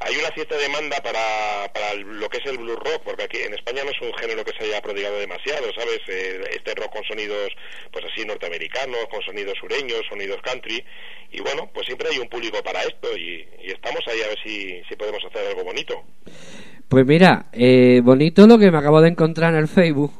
hay 0.00 0.16
una 0.16 0.30
cierta 0.34 0.56
demanda 0.56 0.96
para, 1.02 1.70
para 1.72 1.94
lo 1.94 2.28
que 2.28 2.38
es 2.38 2.46
el 2.46 2.56
blues 2.56 2.78
rock, 2.78 3.02
porque 3.04 3.24
aquí 3.24 3.38
en 3.38 3.52
España 3.54 3.84
no 3.84 3.90
es 3.90 4.00
un 4.00 4.14
género 4.14 4.44
que 4.44 4.52
se 4.58 4.64
haya 4.64 4.80
prodigado 4.80 5.18
demasiado, 5.18 5.66
¿sabes? 5.74 6.00
Eh, 6.08 6.40
este 6.56 6.74
rock 6.74 6.92
con 6.92 7.04
sonidos, 7.04 7.52
pues 7.92 8.04
así, 8.06 8.24
norteamericanos, 8.24 9.06
con 9.10 9.20
sonidos 9.22 9.58
sureños, 9.60 10.00
sonidos 10.08 10.40
country, 10.42 10.82
y 11.30 11.40
bueno, 11.40 11.70
pues 11.74 11.86
siempre 11.86 12.08
hay 12.10 12.18
un 12.18 12.28
público 12.28 12.62
para 12.62 12.80
esto, 12.82 13.14
y, 13.16 13.46
y 13.62 13.70
estamos 13.70 14.00
ahí 14.08 14.22
a 14.22 14.28
ver 14.28 14.38
si, 14.42 14.82
si 14.88 14.96
podemos 14.96 15.22
hacer 15.24 15.46
algo 15.48 15.64
bonito. 15.64 16.02
Pues 16.88 17.06
mira, 17.06 17.46
eh, 17.52 18.00
bonito 18.02 18.46
lo 18.46 18.58
que 18.58 18.70
me 18.70 18.78
acabo 18.78 19.00
de 19.00 19.10
encontrar 19.10 19.52
en 19.52 19.60
el 19.60 19.68
Facebook. 19.68 20.12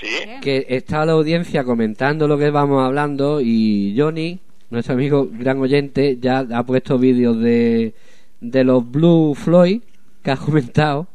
Sí, 0.00 0.08
que 0.42 0.66
está 0.68 1.04
la 1.04 1.12
audiencia 1.12 1.62
comentando 1.62 2.26
lo 2.26 2.36
que 2.36 2.50
vamos 2.50 2.84
hablando 2.84 3.40
y 3.40 3.94
Johnny, 3.96 4.40
nuestro 4.70 4.94
amigo 4.94 5.28
gran 5.30 5.60
oyente, 5.60 6.16
ya 6.18 6.44
ha 6.52 6.66
puesto 6.66 6.98
vídeos 6.98 7.38
de, 7.40 7.94
de 8.42 8.64
los 8.64 8.90
Blue 8.90 9.34
Floyd 9.34 9.80
que 10.22 10.30
ha 10.30 10.36
comentado. 10.36 11.06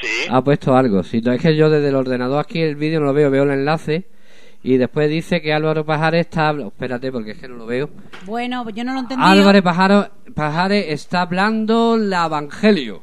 sí. 0.00 0.08
Ha 0.30 0.42
puesto 0.42 0.74
algo. 0.76 1.02
Si 1.04 1.20
no 1.20 1.32
es 1.32 1.40
que 1.40 1.54
yo 1.56 1.70
desde 1.70 1.88
el 1.90 1.94
ordenador 1.94 2.40
aquí 2.40 2.60
el 2.60 2.74
vídeo 2.76 3.00
no 3.00 3.06
lo 3.06 3.12
veo, 3.12 3.30
veo 3.30 3.44
el 3.44 3.50
enlace. 3.50 4.04
Y 4.62 4.76
después 4.76 5.08
dice 5.08 5.40
que 5.40 5.54
Álvaro 5.54 5.86
Pajares 5.86 6.20
está... 6.26 6.50
Espérate, 6.50 7.10
porque 7.10 7.30
es 7.30 7.38
que 7.38 7.48
no 7.48 7.54
lo 7.56 7.64
veo. 7.66 7.88
Bueno, 8.26 8.62
pues 8.62 8.74
yo 8.74 8.84
no 8.84 8.92
lo 8.92 9.00
entendí. 9.00 9.22
Álvaro 9.24 9.58
Pajaro- 9.62 10.10
Pajares 10.34 10.86
está 10.88 11.22
hablando 11.22 11.96
la 11.96 12.26
Evangelio. 12.26 13.02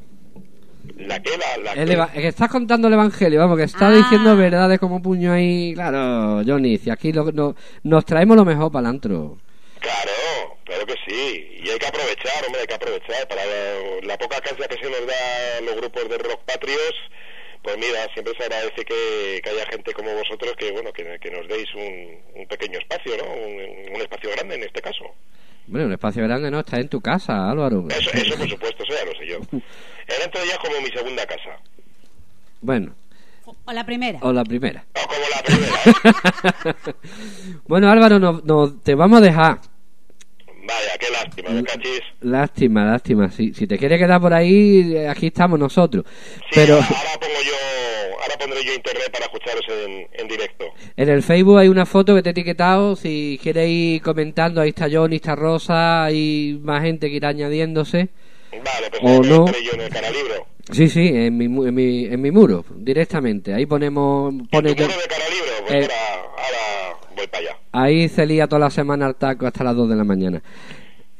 La 0.96 1.20
que 1.20 1.30
la, 1.36 1.62
la 1.64 1.72
El 1.82 1.90
eva- 1.90 2.10
que 2.12 2.28
estás 2.28 2.48
contando 2.48 2.86
el 2.88 2.94
Evangelio, 2.94 3.40
vamos, 3.40 3.56
que 3.56 3.64
está 3.64 3.88
Ah. 3.88 3.92
diciendo 3.92 4.36
verdades 4.36 4.78
como 4.78 5.02
puño 5.02 5.32
ahí. 5.32 5.72
Claro, 5.74 6.42
Johnny, 6.46 6.78
si 6.78 6.90
aquí 6.90 7.12
lo- 7.12 7.30
no- 7.32 7.56
nos 7.82 8.04
traemos 8.04 8.36
lo 8.36 8.44
mejor 8.44 8.70
para 8.70 8.88
el 8.88 8.94
antro. 8.94 9.36
Claro, 9.80 10.10
claro 10.68 10.86
que 10.86 10.94
sí. 11.08 11.58
Y 11.64 11.68
hay 11.68 11.78
que 11.78 11.86
aprovechar, 11.86 12.44
hombre, 12.46 12.60
hay 12.60 12.66
que 12.68 12.74
aprovechar. 12.74 13.26
Para 13.26 13.44
la, 13.44 14.06
la 14.06 14.16
poca 14.18 14.40
cancha 14.40 14.68
que 14.68 14.76
se 14.76 14.88
nos 14.88 15.04
da 15.06 15.56
a 15.58 15.60
los 15.62 15.74
grupos 15.76 16.08
de 16.08 16.18
rock 16.18 16.42
patrios, 16.44 16.94
pues 17.62 17.76
mira, 17.76 18.06
siempre 18.14 18.34
se 18.38 18.44
agradece 18.44 18.84
que, 18.84 19.40
que 19.42 19.50
haya 19.50 19.66
gente 19.72 19.92
como 19.92 20.14
vosotros 20.14 20.52
que, 20.56 20.70
bueno, 20.70 20.92
que, 20.92 21.18
que 21.20 21.30
nos 21.30 21.48
deis 21.48 21.66
un, 21.74 22.20
un 22.40 22.46
pequeño 22.46 22.78
espacio, 22.78 23.16
¿no? 23.16 23.24
Un, 23.24 23.94
un 23.96 24.00
espacio 24.00 24.30
grande 24.30 24.54
en 24.54 24.62
este 24.62 24.80
caso. 24.80 25.04
Bueno, 25.66 25.86
un 25.86 25.92
espacio 25.92 26.22
grande 26.22 26.50
no, 26.50 26.60
está 26.60 26.78
en 26.78 26.88
tu 26.88 27.00
casa, 27.00 27.50
Álvaro. 27.50 27.84
Eso, 27.90 28.10
eso 28.14 28.36
por 28.38 28.48
supuesto, 28.48 28.84
eso 28.84 28.94
ya 28.94 29.04
lo 29.04 29.12
sé 29.18 29.26
yo. 29.26 29.38
El 30.08 30.22
antro 30.24 30.40
ya 30.44 30.52
es 30.52 30.58
como 30.58 30.80
mi 30.80 30.88
segunda 30.90 31.26
casa. 31.26 31.58
Bueno, 32.62 32.94
O 33.66 33.72
la 33.72 33.84
primera. 33.84 34.18
o 34.22 34.32
la 34.32 34.44
primera. 34.44 34.84
O 34.94 35.06
como 35.06 35.24
la 35.28 35.42
primera, 35.42 35.82
¿eh? 35.84 36.94
bueno, 37.68 37.90
Álvaro, 37.90 38.18
no, 38.18 38.40
no- 38.44 38.72
te 38.80 38.94
vamos 38.94 39.18
a 39.18 39.24
dejar. 39.24 39.58
Vaya, 40.68 40.98
qué 41.00 41.06
lástima, 41.10 41.50
me 41.50 41.62
cachis. 41.64 42.00
Lástima, 42.20 42.84
lástima. 42.84 43.30
Si, 43.30 43.54
si 43.54 43.66
te 43.66 43.78
quieres 43.78 43.98
quedar 43.98 44.20
por 44.20 44.34
ahí, 44.34 44.92
eh, 44.94 45.08
aquí 45.08 45.28
estamos 45.28 45.58
nosotros. 45.58 46.04
Sí, 46.06 46.50
Pero 46.54 46.74
ahora 46.74 46.86
pongo 47.18 47.40
yo, 47.42 48.14
ahora 48.22 48.34
pondré 48.38 48.64
yo 48.64 48.74
internet 48.74 49.10
para 49.10 49.24
escucharos 49.24 49.64
en, 49.68 50.06
en 50.12 50.28
directo. 50.28 50.66
en 50.96 51.08
el 51.08 51.22
Facebook 51.22 51.58
hay 51.58 51.68
una 51.68 51.86
foto 51.86 52.14
que 52.14 52.22
te 52.22 52.28
he 52.28 52.32
etiquetado. 52.32 52.96
Si 52.96 53.40
quieres 53.42 53.66
ir 53.68 54.02
comentando, 54.02 54.60
ahí 54.60 54.68
está 54.70 54.88
Johnny, 54.92 55.16
está 55.16 55.34
Rosa, 55.34 56.04
hay 56.04 56.58
más 56.62 56.82
gente 56.82 57.08
que 57.08 57.16
irá 57.16 57.30
añadiéndose. 57.30 58.08
Vale, 58.52 58.90
pues 58.90 59.02
O 59.02 59.22
no. 59.22 59.46
yo 59.46 59.72
en 59.72 59.80
el 59.80 59.88
canalibro. 59.90 60.46
Sí, 60.70 60.88
sí, 60.88 61.00
en 61.14 61.34
mi, 61.38 61.44
en 61.46 61.74
mi, 61.74 62.04
en 62.04 62.20
mi 62.20 62.30
muro, 62.30 62.62
directamente. 62.76 63.54
Ahí 63.54 63.64
ponemos... 63.64 64.34
Pone 64.50 64.74
¿Tu 64.74 64.82
yo- 64.82 64.86
muro 64.88 65.00
de 65.00 65.08
canalibro? 65.08 65.46
Pues 65.66 65.74
Eh. 65.86 65.88
ahora, 65.90 66.22
ahora 66.36 66.97
voy 67.18 67.26
para 67.26 67.50
allá. 67.50 67.58
Ahí 67.72 68.08
se 68.08 68.26
lía 68.26 68.46
toda 68.46 68.60
la 68.60 68.70
semana 68.70 69.06
al 69.06 69.16
taco 69.16 69.46
hasta 69.46 69.64
las 69.64 69.76
2 69.76 69.90
de 69.90 69.96
la 69.96 70.04
mañana. 70.04 70.42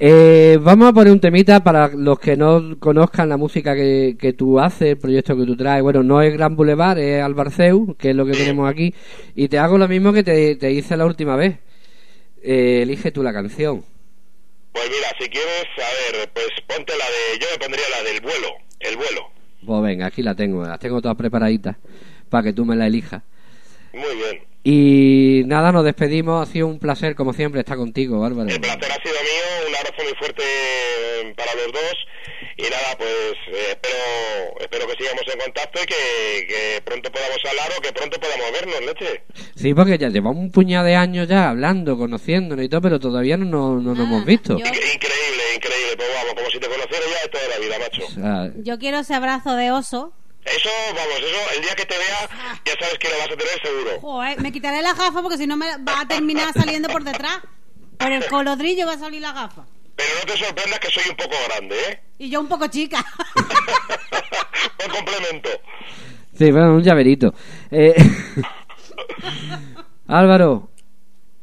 Eh, 0.00 0.58
vamos 0.60 0.88
a 0.88 0.92
poner 0.92 1.12
un 1.12 1.18
temita 1.18 1.64
para 1.64 1.88
los 1.88 2.20
que 2.20 2.36
no 2.36 2.78
conozcan 2.78 3.28
la 3.28 3.36
música 3.36 3.74
que, 3.74 4.16
que 4.18 4.32
tú 4.32 4.60
haces, 4.60 4.90
el 4.90 4.98
proyecto 4.98 5.36
que 5.36 5.44
tú 5.44 5.56
traes. 5.56 5.82
Bueno, 5.82 6.04
no 6.04 6.22
es 6.22 6.32
Gran 6.32 6.54
Boulevard, 6.54 6.98
es 6.98 7.22
Albarceu, 7.22 7.96
que 7.96 8.10
es 8.10 8.16
lo 8.16 8.24
que 8.24 8.32
tenemos 8.32 8.70
aquí. 8.70 8.94
Y 9.34 9.48
te 9.48 9.58
hago 9.58 9.76
lo 9.76 9.88
mismo 9.88 10.12
que 10.12 10.22
te, 10.22 10.54
te 10.54 10.70
hice 10.70 10.96
la 10.96 11.04
última 11.04 11.34
vez. 11.34 11.58
Eh, 12.42 12.80
elige 12.82 13.10
tú 13.10 13.24
la 13.24 13.32
canción. 13.32 13.84
Pues 14.72 14.84
mira, 14.88 15.08
si 15.18 15.28
quieres, 15.28 15.64
a 15.76 16.16
ver, 16.16 16.30
pues 16.32 16.46
ponte 16.68 16.92
la 16.96 17.04
de... 17.04 17.40
Yo 17.40 17.46
me 17.52 17.58
pondría 17.58 17.84
la 17.90 18.08
del 18.08 18.20
vuelo, 18.20 18.48
el 18.78 18.96
vuelo. 18.96 19.30
Pues 19.66 19.82
venga, 19.82 20.06
aquí 20.06 20.22
la 20.22 20.36
tengo, 20.36 20.62
las 20.62 20.78
tengo 20.78 21.02
todas 21.02 21.16
preparaditas 21.16 21.76
para 22.28 22.44
que 22.44 22.52
tú 22.52 22.64
me 22.64 22.76
la 22.76 22.86
elijas. 22.86 23.22
Muy 23.92 24.16
bien. 24.16 24.47
Y 24.64 25.42
nada, 25.46 25.72
nos 25.72 25.84
despedimos. 25.84 26.46
Ha 26.48 26.50
sido 26.52 26.66
un 26.66 26.78
placer, 26.78 27.14
como 27.14 27.32
siempre, 27.32 27.60
estar 27.60 27.76
contigo, 27.76 28.20
Bárbara. 28.20 28.52
El 28.52 28.60
placer 28.60 28.90
ha 28.90 29.02
sido 29.02 29.14
mío, 29.14 29.68
un 29.68 29.74
abrazo 29.74 30.02
muy 30.04 30.14
fuerte 30.18 30.42
para 31.36 31.54
los 31.54 31.72
dos. 31.72 31.94
Y 32.56 32.62
nada, 32.62 32.96
pues 32.98 33.34
eh, 33.52 33.66
espero, 33.70 34.60
espero 34.60 34.86
que 34.88 34.94
sigamos 34.98 35.22
en 35.32 35.40
contacto 35.40 35.80
y 35.82 35.86
que, 35.86 36.46
que 36.48 36.82
pronto 36.84 37.10
podamos 37.12 37.38
hablar 37.48 37.68
o 37.78 37.80
que 37.80 37.92
pronto 37.92 38.18
podamos 38.20 38.46
vernos, 38.52 38.80
leche. 38.84 39.22
Sí, 39.54 39.72
porque 39.74 39.96
ya 39.96 40.08
llevamos 40.08 40.38
un 40.42 40.50
puñado 40.50 40.84
de 40.86 40.96
años 40.96 41.28
ya 41.28 41.50
hablando, 41.50 41.96
conociéndonos 41.96 42.64
y 42.64 42.68
todo, 42.68 42.80
pero 42.82 42.98
todavía 42.98 43.36
no, 43.36 43.44
nos- 43.44 43.82
no 43.82 43.94
nos 43.94 43.98
Ah, 44.00 44.02
hemos 44.02 44.24
visto. 44.24 44.58
yo- 44.58 44.64
Inc- 44.64 44.74
Increíble, 44.74 45.42
increíble. 45.54 45.96
Pues 45.96 46.08
vamos, 46.14 46.34
como 46.34 46.50
si 46.50 46.58
te 46.58 46.66
conociera 46.66 47.04
ya 47.06 47.22
de 47.22 47.28
toda 47.28 47.48
la 47.48 47.58
vida, 47.64 47.78
macho. 47.78 48.04
O 48.04 48.10
sea, 48.10 48.52
Yo 48.62 48.78
quiero 48.78 48.98
ese 48.98 49.14
abrazo 49.14 49.54
de 49.54 49.70
oso. 49.70 50.12
Eso, 50.56 50.70
vamos, 50.94 51.18
eso, 51.18 51.56
el 51.56 51.62
día 51.62 51.74
que 51.76 51.86
te 51.86 51.94
vea, 51.96 52.60
ya 52.64 52.72
sabes 52.80 52.98
que 52.98 53.08
lo 53.08 53.18
vas 53.18 53.26
a 53.26 53.36
tener 53.36 53.62
seguro. 53.62 54.00
Joder, 54.00 54.40
me 54.40 54.52
quitaré 54.52 54.82
la 54.82 54.94
gafa 54.94 55.22
porque 55.22 55.38
si 55.38 55.46
no 55.46 55.56
me 55.56 55.66
va 55.84 56.00
a 56.00 56.08
terminar 56.08 56.52
saliendo 56.52 56.88
por 56.88 57.04
detrás. 57.04 57.38
Por 57.98 58.12
el 58.12 58.26
colodrillo 58.28 58.86
va 58.86 58.92
a 58.94 58.98
salir 58.98 59.20
la 59.20 59.32
gafa. 59.32 59.66
Pero 59.96 60.08
no 60.20 60.32
te 60.32 60.38
sorprendas 60.38 60.78
que 60.78 60.88
soy 60.90 61.10
un 61.10 61.16
poco 61.16 61.34
grande, 61.48 61.76
¿eh? 61.90 62.02
Y 62.18 62.30
yo 62.30 62.40
un 62.40 62.48
poco 62.48 62.66
chica. 62.68 63.04
Buen 64.78 64.90
complemento. 64.90 65.48
sí, 66.36 66.50
bueno, 66.52 66.74
un 66.74 66.82
llaverito. 66.82 67.34
Eh, 67.70 67.94
Álvaro, 70.06 70.70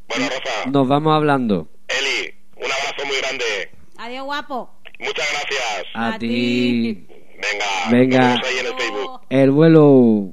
Bueno, 0.08 0.26
Rafa, 0.28 0.70
nos 0.70 0.88
vamos 0.88 1.14
hablando. 1.14 1.68
Eli, 1.88 2.34
un 2.56 2.64
abrazo 2.64 3.06
muy 3.06 3.16
grande. 3.18 3.70
Adiós, 3.98 4.24
guapo. 4.24 4.70
Muchas 4.98 5.28
gracias. 5.30 5.86
A, 5.94 6.14
A 6.14 6.18
ti. 6.18 7.06
Venga, 7.52 7.66
Venga. 7.90 8.18
nos 8.20 8.42
vemos 8.42 8.46
ahí 8.48 8.58
en 8.58 8.66
el 8.66 8.74
Facebook. 8.74 9.20
El 9.30 9.50
vuelo. 9.50 10.32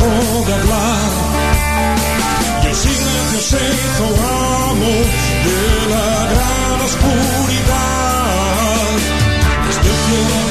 De 0.00 0.54
hablar. 0.54 1.10
Y 2.62 2.66
el 2.66 2.74
silencio 2.74 3.40
se 3.40 3.56
hizo 3.56 4.04
amo 4.04 4.94
de 5.46 5.60
la 5.90 6.10
gran 6.32 6.80
oscuridad. 6.80 8.30
Desde 9.66 9.90
el 9.90 10.49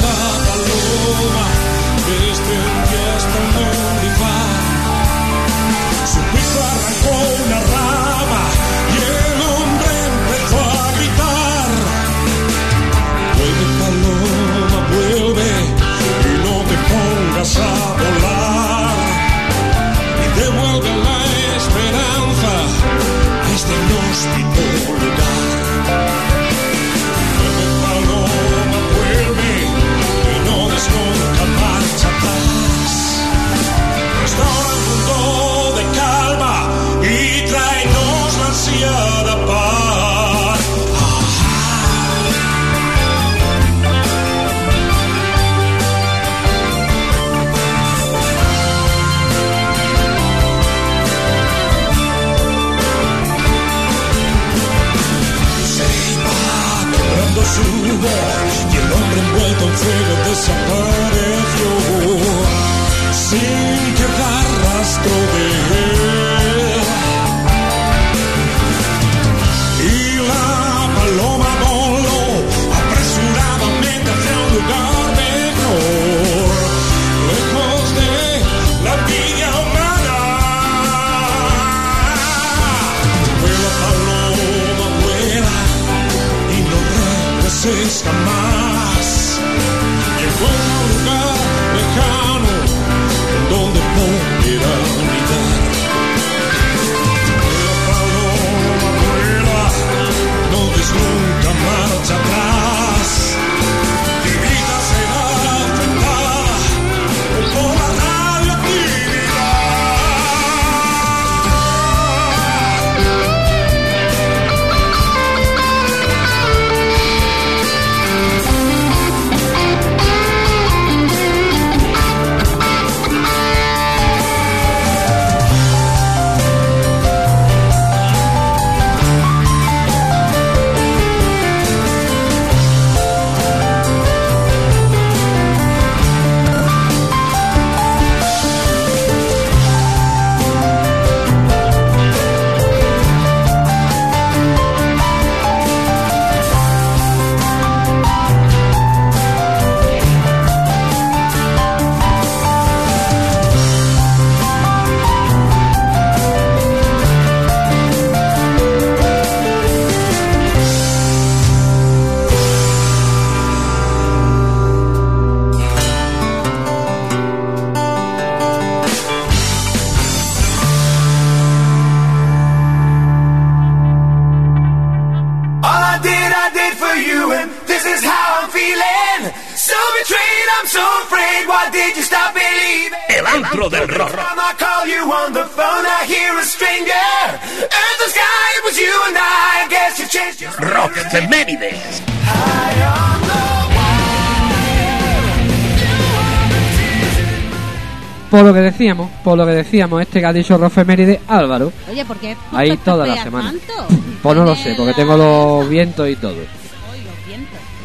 decíamos, 198.80 199.10
por 199.22 199.36
lo 199.36 199.44
que 199.44 199.52
decíamos, 199.52 200.00
este 200.00 200.20
que 200.20 200.26
ha 200.26 200.32
dicho 200.32 200.56
Rofeméride, 200.56 201.20
Álvaro. 201.28 201.70
Oye, 201.90 202.02
¿por 202.06 202.16
qué? 202.16 202.34
Ahí 202.52 202.78
toda 202.78 203.06
la 203.06 203.22
semana. 203.22 203.52
tanto? 203.52 203.94
Pues 204.22 204.36
no 204.36 204.44
lo 204.44 204.54
sé, 204.54 204.74
porque 204.76 204.92
tengo 204.92 205.16
los 205.16 205.68
vientos 205.68 206.06
y 206.08 206.14
todo. 206.16 206.36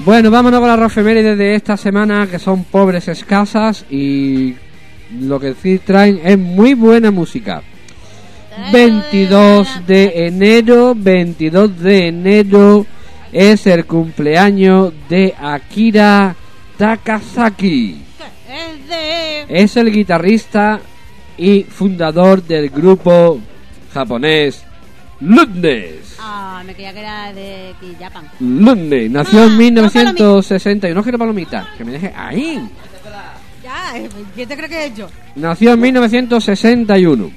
Bueno, 0.04 0.30
vámonos 0.30 0.60
con 0.60 0.68
las 0.68 0.80
Rofemérides 0.80 1.38
de 1.38 1.56
esta 1.56 1.78
semana, 1.78 2.28
que 2.28 2.40
son 2.40 2.66
pobres, 2.66 3.08
escasas 3.08 3.86
y 3.90 4.54
lo 5.22 5.40
que 5.40 5.54
sí 5.54 5.80
traen 5.80 6.20
es 6.24 6.38
muy 6.38 6.74
buena 6.74 7.12
música. 7.12 7.62
22 8.72 9.86
de 9.88 10.28
enero, 10.28 10.94
22 10.96 11.80
de 11.80 12.08
enero 12.08 12.86
es 13.32 13.66
el 13.68 13.86
cumpleaños 13.86 14.94
de 15.10 15.34
Akira 15.38 16.36
Takasaki. 16.78 18.05
Es 19.48 19.78
el 19.78 19.92
guitarrista 19.92 20.80
y 21.38 21.64
fundador 21.64 22.42
del 22.44 22.70
grupo 22.70 23.40
japonés 23.94 24.64
Ludnes. 25.22 26.16
Ah, 26.20 26.62
me 26.66 26.74
creía 26.74 26.94
que 26.94 27.00
era 27.00 27.34
de 27.34 27.74
Japan. 28.00 28.30
Ludnes 28.40 29.10
nació 29.12 29.44
Ah, 29.44 29.46
en 29.46 29.58
1961. 29.58 30.96
No 30.96 31.04
quiero 31.04 31.18
palomita, 31.18 31.70
que 31.78 31.86
me 31.86 31.92
deje 31.94 32.12
ahí. 32.16 32.60
Ya, 33.64 33.98
eh, 33.98 34.10
¿quién 34.36 34.48
te 34.48 34.56
cree 34.58 34.70
que 34.70 34.86
es 34.88 34.96
yo? 34.96 35.08
Nació 35.36 35.74
en 35.74 35.80
1961. 35.82 37.32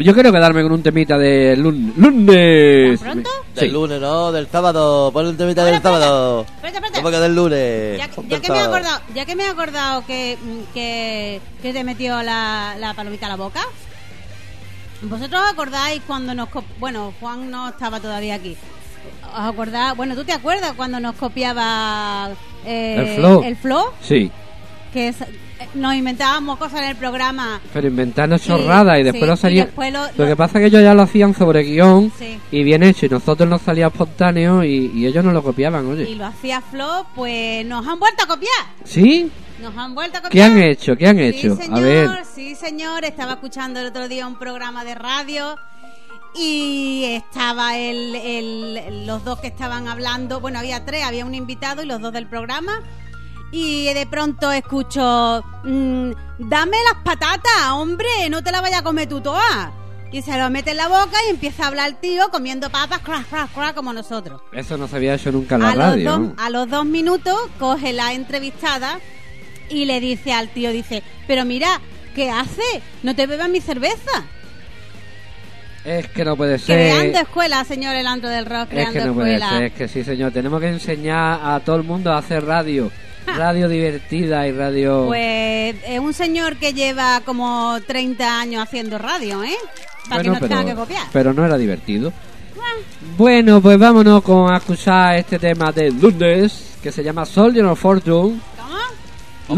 Yo 0.00 0.14
quiero 0.14 0.32
quedarme 0.32 0.62
con 0.62 0.72
un 0.72 0.82
temita 0.82 1.16
de 1.18 1.56
lun- 1.56 1.92
lunes. 1.96 2.98
¿Tan 3.00 3.12
pronto? 3.12 3.30
Sí. 3.54 3.60
Del 3.62 3.72
lunes, 3.72 4.00
no, 4.00 4.32
del 4.32 4.46
sábado. 4.48 5.10
Ponle 5.12 5.30
un 5.30 5.36
temita 5.36 5.64
del 5.64 5.74
Espera, 5.74 5.94
sábado. 5.96 6.40
Espérate, 6.42 6.76
espérate. 6.78 6.98
¿Cómo 6.98 7.10
que 7.10 7.18
del 7.18 7.34
lunes? 7.34 7.98
Ya, 7.98 8.08
que 8.40 8.50
me 8.50 8.58
he 8.58 8.60
acordado, 8.62 9.00
ya 9.14 9.24
que 9.26 9.36
me 9.36 9.44
he 9.44 9.48
acordado 9.48 10.06
que, 10.06 10.38
que, 10.72 11.40
que 11.62 11.72
te 11.72 11.84
metió 11.84 12.22
la, 12.22 12.76
la 12.78 12.94
palomita 12.94 13.26
a 13.26 13.30
la 13.30 13.36
boca. 13.36 13.60
¿Vosotros 15.02 15.40
os 15.42 15.52
acordáis 15.52 16.02
cuando 16.06 16.34
nos... 16.34 16.48
Bueno, 16.78 17.12
Juan 17.20 17.50
no 17.50 17.68
estaba 17.70 18.00
todavía 18.00 18.34
aquí. 18.34 18.56
¿Os 19.24 19.40
acordáis? 19.40 19.96
Bueno, 19.96 20.14
¿tú 20.14 20.24
te 20.24 20.32
acuerdas 20.32 20.72
cuando 20.76 21.00
nos 21.00 21.14
copiaba 21.16 22.30
eh, 22.66 22.96
El 22.98 23.16
flow. 23.16 23.42
el 23.44 23.56
flow? 23.56 23.84
Sí, 24.02 24.30
Que 24.92 25.08
es- 25.08 25.16
nos 25.74 25.94
inventábamos 25.94 26.58
cosas 26.58 26.80
en 26.82 26.88
el 26.88 26.96
programa. 26.96 27.60
pero 27.72 27.86
inventarnos 27.88 28.40
Sí, 28.40 28.48
chorradas 28.48 28.98
y 28.98 29.02
después 29.02 29.22
sí, 29.22 29.26
lo 29.28 29.34
y 29.34 29.36
salía. 29.36 29.64
después 29.66 29.92
lo- 29.92 30.02
Lo 30.04 30.10
lo- 30.16 30.26
que 30.26 30.36
pasa 30.36 30.58
es 30.58 30.62
que 30.62 30.66
ellos 30.68 30.82
ya 30.82 30.94
lo 30.94 31.02
hacían 31.02 31.34
sobre 31.34 31.62
guion 31.62 32.12
Sí. 32.18 32.38
y 32.50 32.62
bien 32.64 32.82
hecho, 32.82 33.06
y 33.06 33.08
nosotros 33.08 33.48
nos 33.48 33.62
salía 33.62 33.88
espontáneo 33.88 34.64
y, 34.64 34.90
y 34.94 35.06
ellos 35.06 35.24
no 35.24 35.32
lo 35.32 35.42
copiaban, 35.42 35.86
Y 35.86 35.90
oye. 35.90 36.14
lo 36.16 36.26
hacía 36.26 36.60
Flo, 36.60 37.06
pues 37.14 37.64
nos 37.66 37.86
han 37.86 37.98
vuelto 37.98 38.24
a 38.24 38.26
copiar. 38.26 38.50
¿Sí? 38.84 39.30
Nos 39.62 39.76
han 39.76 39.94
vuelto 39.94 40.18
a 40.18 40.22
copiar. 40.22 40.32
¿Qué 40.32 40.42
han 40.42 40.62
hecho? 40.62 40.96
¿Qué 40.96 41.06
han 41.06 41.18
hecho? 41.18 41.58
A 41.70 41.80
ver. 41.80 42.08
sí, 42.34 42.54
señor. 42.54 43.04
Estaba 43.04 43.32
escuchando 43.32 43.78
el 43.80 43.86
otro 43.88 44.08
día 44.08 44.26
un 44.26 44.38
programa 44.38 44.84
de 44.84 44.94
radio 44.94 45.56
y 46.34 47.04
estaba 47.06 47.76
el, 47.76 48.14
el- 48.14 49.06
los 49.06 49.24
dos 49.24 49.40
que 49.40 49.48
estaban 49.48 49.88
hablando. 49.88 50.40
Bueno, 50.40 50.58
había 50.58 50.84
tres, 50.84 51.04
había 51.04 51.26
un 51.26 51.34
invitado 51.34 51.82
y 51.82 51.86
los 51.86 52.00
dos 52.00 52.12
del 52.12 52.26
programa. 52.26 52.80
Y 53.52 53.92
de 53.92 54.06
pronto 54.06 54.52
escucho, 54.52 55.42
mm, 55.64 56.10
dame 56.38 56.76
las 56.84 57.02
patatas, 57.04 57.70
hombre, 57.72 58.08
no 58.30 58.42
te 58.42 58.52
las 58.52 58.62
vayas 58.62 58.80
a 58.80 58.84
comer 58.84 59.08
tú 59.08 59.20
todas. 59.20 59.70
Y 60.12 60.22
se 60.22 60.36
lo 60.38 60.50
mete 60.50 60.72
en 60.72 60.76
la 60.76 60.88
boca 60.88 61.16
y 61.26 61.30
empieza 61.30 61.64
a 61.64 61.66
hablar 61.68 61.88
el 61.88 61.96
tío 61.96 62.28
comiendo 62.30 62.68
papas, 62.70 62.98
crack, 63.00 63.28
crack, 63.28 63.52
crack, 63.52 63.74
como 63.74 63.92
nosotros. 63.92 64.40
Eso 64.52 64.76
no 64.76 64.88
se 64.88 64.96
había 64.96 65.14
hecho 65.14 65.30
nunca 65.32 65.54
en 65.56 65.62
la 65.62 65.70
a, 65.70 65.74
radio. 65.74 66.04
los 66.10 66.18
dos, 66.28 66.34
a 66.38 66.50
los 66.50 66.68
dos 66.68 66.84
minutos 66.84 67.36
coge 67.60 67.92
la 67.92 68.12
entrevistada 68.12 68.98
y 69.68 69.84
le 69.84 70.00
dice 70.00 70.32
al 70.32 70.48
tío, 70.48 70.72
dice, 70.72 71.02
pero 71.28 71.44
mira, 71.44 71.80
¿qué 72.16 72.28
hace? 72.30 72.82
No 73.04 73.14
te 73.14 73.26
bebas 73.26 73.48
mi 73.48 73.60
cerveza. 73.60 74.24
Es 75.84 76.08
que 76.08 76.24
no 76.24 76.36
puede 76.36 76.58
ser. 76.58 76.76
Creando 76.76 77.18
escuela, 77.20 77.64
señor 77.64 77.94
el 77.96 78.06
antro 78.06 78.28
del 78.28 78.46
rock, 78.46 78.64
Es 78.64 78.68
creando 78.68 78.92
que 79.00 79.04
no 79.06 79.14
puede 79.14 79.34
escuela. 79.34 79.50
ser, 79.56 79.62
es 79.64 79.72
que 79.72 79.88
sí, 79.88 80.04
señor. 80.04 80.32
Tenemos 80.32 80.60
que 80.60 80.68
enseñar 80.68 81.40
a 81.42 81.60
todo 81.60 81.76
el 81.76 81.84
mundo 81.84 82.12
a 82.12 82.18
hacer 82.18 82.44
radio. 82.44 82.90
Radio 83.36 83.68
divertida 83.68 84.46
y 84.46 84.52
radio. 84.52 85.06
Pues 85.06 85.76
es 85.86 85.98
un 85.98 86.12
señor 86.14 86.56
que 86.56 86.72
lleva 86.72 87.20
como 87.24 87.78
30 87.86 88.40
años 88.40 88.62
haciendo 88.62 88.98
radio, 88.98 89.42
¿eh? 89.42 89.54
Para 90.08 90.22
Bueno, 90.22 90.34
que 90.34 90.40
no 90.40 90.48
tenga 90.48 90.64
que 90.64 90.74
copiar. 90.74 91.06
pero 91.12 91.32
no 91.32 91.44
era 91.44 91.56
divertido. 91.56 92.12
Bueno, 93.16 93.60
pues 93.60 93.78
vámonos 93.78 94.22
con 94.22 94.52
a 94.52 94.58
escuchar 94.58 95.16
este 95.16 95.38
tema 95.38 95.72
de 95.72 95.90
lunes 95.90 96.76
que 96.82 96.90
se 96.92 97.02
llama 97.02 97.24
Soldier 97.24 97.64
of 97.66 97.80
Fortune. 97.80 98.40
¿Cómo? 98.56 98.76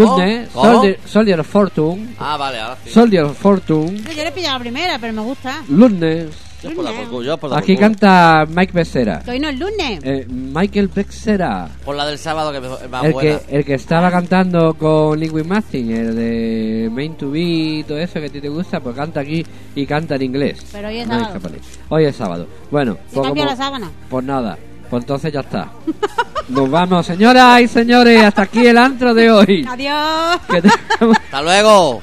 ¿Cómo? 0.04 0.16
Lunes, 0.16 0.48
¿Cómo? 0.52 0.72
Soldier, 0.72 1.00
Soldier 1.04 1.40
of 1.40 1.46
Fortune. 1.48 2.14
Ah, 2.18 2.36
vale, 2.36 2.60
ahora 2.60 2.76
sí. 2.84 2.90
Soldier 2.90 3.24
of 3.24 3.38
Fortune. 3.38 4.02
Yo 4.02 4.12
le 4.22 4.28
he 4.28 4.32
pillado 4.32 4.54
la 4.54 4.60
primera, 4.60 4.98
pero 4.98 5.12
me 5.12 5.22
gusta. 5.22 5.62
Lunes. 5.68 6.28
Yo 6.62 6.74
por 6.74 6.84
la 6.84 6.92
por 6.92 7.08
culo, 7.08 7.22
yo 7.24 7.38
por 7.38 7.50
la 7.50 7.58
Aquí 7.58 7.76
canta 7.76 8.46
Mike 8.48 8.72
Becerra. 8.72 9.20
Que 9.24 9.32
hoy 9.32 9.40
no 9.40 9.48
es 9.48 9.58
lunes. 9.58 10.00
Eh, 10.04 10.26
Michael 10.28 10.88
Becerra. 10.88 11.68
Por 11.84 11.96
la 11.96 12.06
del 12.06 12.18
sábado 12.18 12.52
que 12.52 12.58
es 12.58 12.90
más 12.90 13.04
El 13.04 13.12
buena. 13.12 13.38
que, 13.40 13.56
el 13.58 13.64
que 13.64 13.74
estaba 13.74 14.10
cantando 14.10 14.74
con 14.74 15.18
Liquid 15.18 15.44
Martin, 15.44 15.90
el 15.90 16.14
de 16.14 16.88
Main 16.92 17.14
to 17.16 17.30
Be 17.30 17.40
y 17.40 17.84
todo 17.84 17.98
eso 17.98 18.20
que 18.20 18.26
a 18.26 18.28
ti 18.28 18.40
te 18.40 18.48
gusta, 18.48 18.78
pues 18.80 18.94
canta 18.94 19.20
aquí 19.20 19.44
y 19.74 19.86
canta 19.86 20.14
en 20.16 20.22
inglés. 20.22 20.64
Pero 20.72 20.88
hoy 20.88 20.98
es 20.98 21.06
No 21.08 21.14
hay 21.14 21.20
sábado. 21.20 21.36
escapatoria. 21.38 21.62
Hoy 21.88 22.04
es 22.04 22.16
sábado. 22.16 22.46
Bueno, 22.70 22.92
¿Se 23.08 23.14
pues, 23.14 23.26
cambió 23.26 23.42
como- 23.44 23.50
la 23.50 23.56
sábana? 23.64 23.90
pues 24.08 24.24
nada, 24.24 24.58
pues 24.88 25.02
entonces 25.02 25.32
ya 25.32 25.40
está. 25.40 25.68
Nos 26.48 26.70
vamos, 26.70 27.06
señoras 27.06 27.60
y 27.60 27.68
señores, 27.68 28.22
hasta 28.22 28.42
aquí 28.42 28.66
el 28.66 28.76
antro 28.78 29.14
de 29.14 29.30
hoy. 29.30 29.66
Adiós. 29.68 30.40
Que 30.50 30.68
¡Hasta 30.68 31.42
luego! 31.42 32.02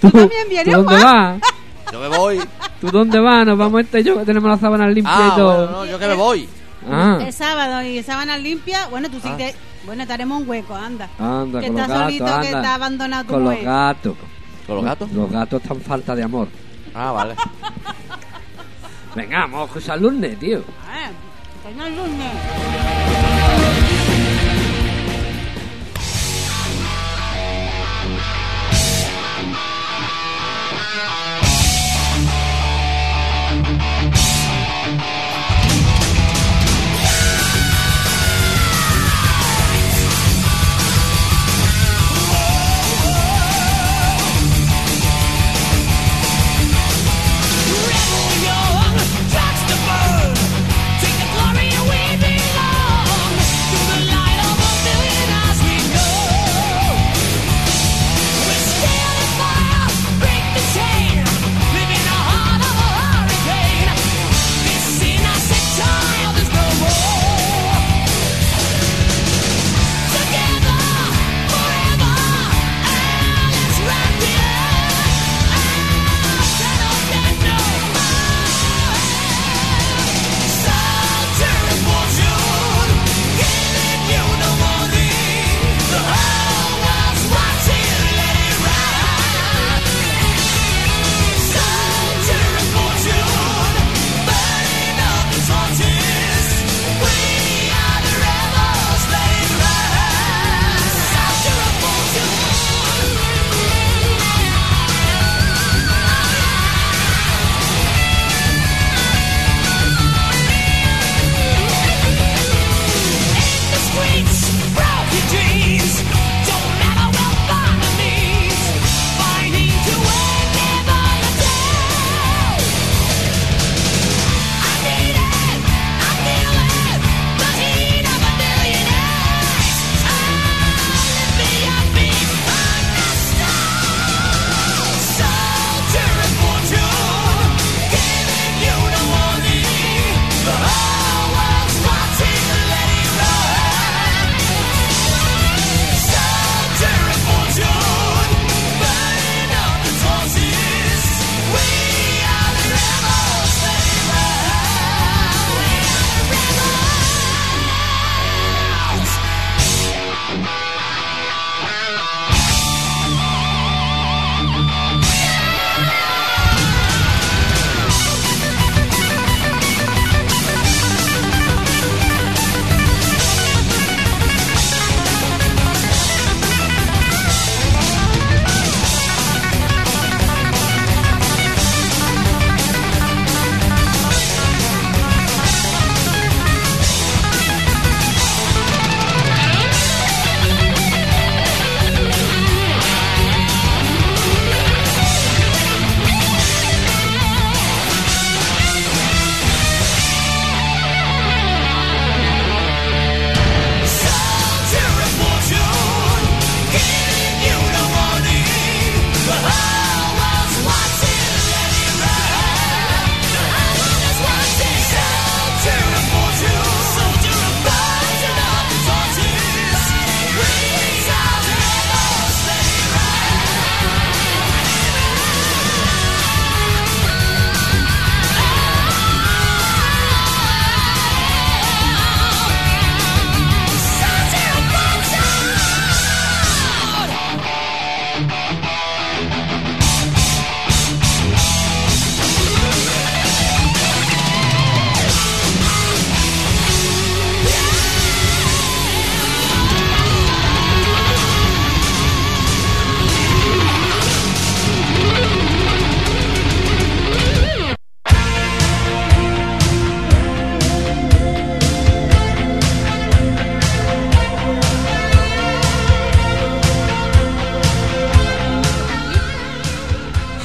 ¿Tú, 0.00 0.10
también 0.10 0.48
vienes, 0.48 0.74
¿tú 0.74 0.82
dónde 0.82 1.00
Juan? 1.00 1.40
vas? 1.40 1.50
Yo 1.92 2.00
me 2.00 2.08
voy. 2.08 2.40
¿Tú 2.80 2.90
dónde 2.90 3.18
vas? 3.20 3.44
Nos 3.46 3.58
vamos 3.58 3.80
este 3.82 4.02
yo 4.04 4.18
que 4.18 4.24
tenemos 4.24 4.50
las 4.50 4.60
sábanas 4.60 4.92
limpias 4.94 5.16
Ah, 5.18 5.30
y 5.32 5.36
todo. 5.36 5.56
bueno, 5.66 5.70
no, 5.72 5.86
yo 5.86 5.98
que 5.98 6.06
me 6.06 6.14
voy. 6.14 6.48
Ah, 6.90 7.18
Es 7.26 7.34
sábado 7.36 7.82
y 7.82 8.02
sábanas 8.02 8.40
limpias. 8.40 8.88
Bueno, 8.90 9.08
tú 9.10 9.18
sí 9.20 9.28
Ah. 9.30 9.36
te... 9.36 9.54
Bueno, 9.86 10.06
te 10.06 10.12
haremos 10.12 10.42
un 10.42 10.48
hueco, 10.48 10.74
anda. 10.74 11.08
anda, 11.18 11.60
que 11.60 11.66
con 11.68 11.76
los 11.76 11.82
está 11.88 11.98
solito, 12.04 12.24
gatos, 12.24 12.40
que 12.40 12.46
anda. 12.48 12.58
está 12.60 12.74
abandonado 12.74 13.24
tu 13.24 13.32
Con 13.32 13.44
los 13.44 13.60
gatos. 13.62 14.14
¿Con 14.66 14.76
los 14.76 14.84
gatos? 14.84 15.12
Los 15.12 15.30
gatos 15.30 15.62
están 15.62 15.80
falta 15.80 16.14
de 16.14 16.22
amor. 16.22 16.48
Ah, 16.94 17.12
vale. 17.12 17.34
Venga, 19.14 19.40
vamos 19.40 19.62
a 19.62 19.64
escuchar 19.64 19.98
lunes, 20.00 20.38
tío. 20.38 20.62
Ah, 20.86 21.10
que 21.66 21.74
no 21.74 21.86
es 21.86 21.96
lunes. 21.96 23.39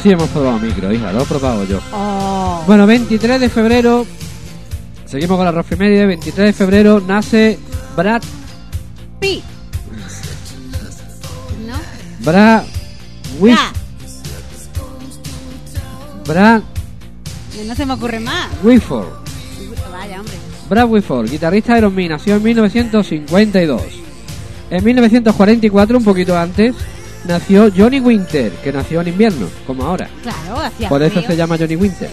Sí 0.05 0.11
hemos 0.11 0.29
probado 0.29 0.59
micro, 0.59 0.93
hija, 0.93 1.11
lo 1.11 1.23
he 1.23 1.25
probado 1.25 1.63
yo. 1.65 1.79
Oh. 1.91 2.63
Bueno, 2.67 2.85
23 2.85 3.41
de 3.41 3.49
febrero, 3.49 4.05
seguimos 5.07 5.35
con 5.35 5.45
la 5.45 5.51
Rofiméride, 5.51 6.05
23 6.05 6.45
de 6.49 6.53
febrero 6.53 7.01
nace 7.01 7.57
Brad, 7.97 8.21
Pi. 9.19 9.41
¿No? 11.67 11.73
Brad, 12.19 12.63
Ya. 13.41 13.73
Brad 16.27 16.61
No 17.65 17.73
se 17.75 17.85
me 17.87 17.93
ocurre 17.93 18.19
más. 18.19 18.47
Whitford. 18.61 19.07
Vaya, 19.91 20.19
hombre. 20.19 20.35
Brad 20.69 20.87
Whitford, 20.87 21.31
guitarrista 21.31 21.71
de 21.71 21.77
Aerosmith, 21.77 22.11
nació 22.11 22.35
en 22.35 22.43
1952. 22.43 23.81
En 24.69 24.83
1944, 24.83 25.97
un 25.97 26.03
poquito 26.03 26.37
antes, 26.37 26.75
nació 27.27 27.71
Johnny 27.75 27.99
Winter, 27.99 28.51
que 28.63 28.71
nació 28.71 29.01
en 29.01 29.09
invierno, 29.09 29.47
como 29.65 29.83
ahora. 29.83 30.07
Claro, 30.23 30.61
Por 30.89 31.01
eso 31.03 31.15
frío. 31.15 31.27
se 31.27 31.35
llama 31.37 31.57
Johnny 31.57 31.75
Winter. 31.75 32.09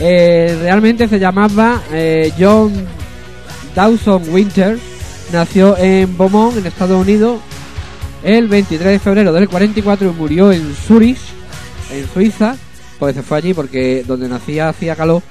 Eh, 0.00 0.58
realmente 0.62 1.08
se 1.08 1.18
llamaba 1.18 1.82
eh, 1.92 2.32
John 2.38 2.72
Dawson 3.74 4.22
Winter. 4.30 4.78
Nació 5.32 5.76
en 5.78 6.16
Beaumont, 6.18 6.56
en 6.58 6.66
Estados 6.66 7.00
Unidos, 7.00 7.40
el 8.22 8.48
23 8.48 8.86
de 8.92 8.98
febrero 8.98 9.32
del 9.32 9.48
44 9.48 10.10
y 10.10 10.12
murió 10.12 10.52
en 10.52 10.74
Zurich, 10.74 11.18
en 11.90 12.06
Suiza, 12.12 12.56
porque 12.98 13.14
se 13.14 13.22
fue 13.22 13.38
allí 13.38 13.54
porque 13.54 14.04
donde 14.06 14.28
nacía 14.28 14.68
hacía 14.68 14.94
calor 14.94 15.22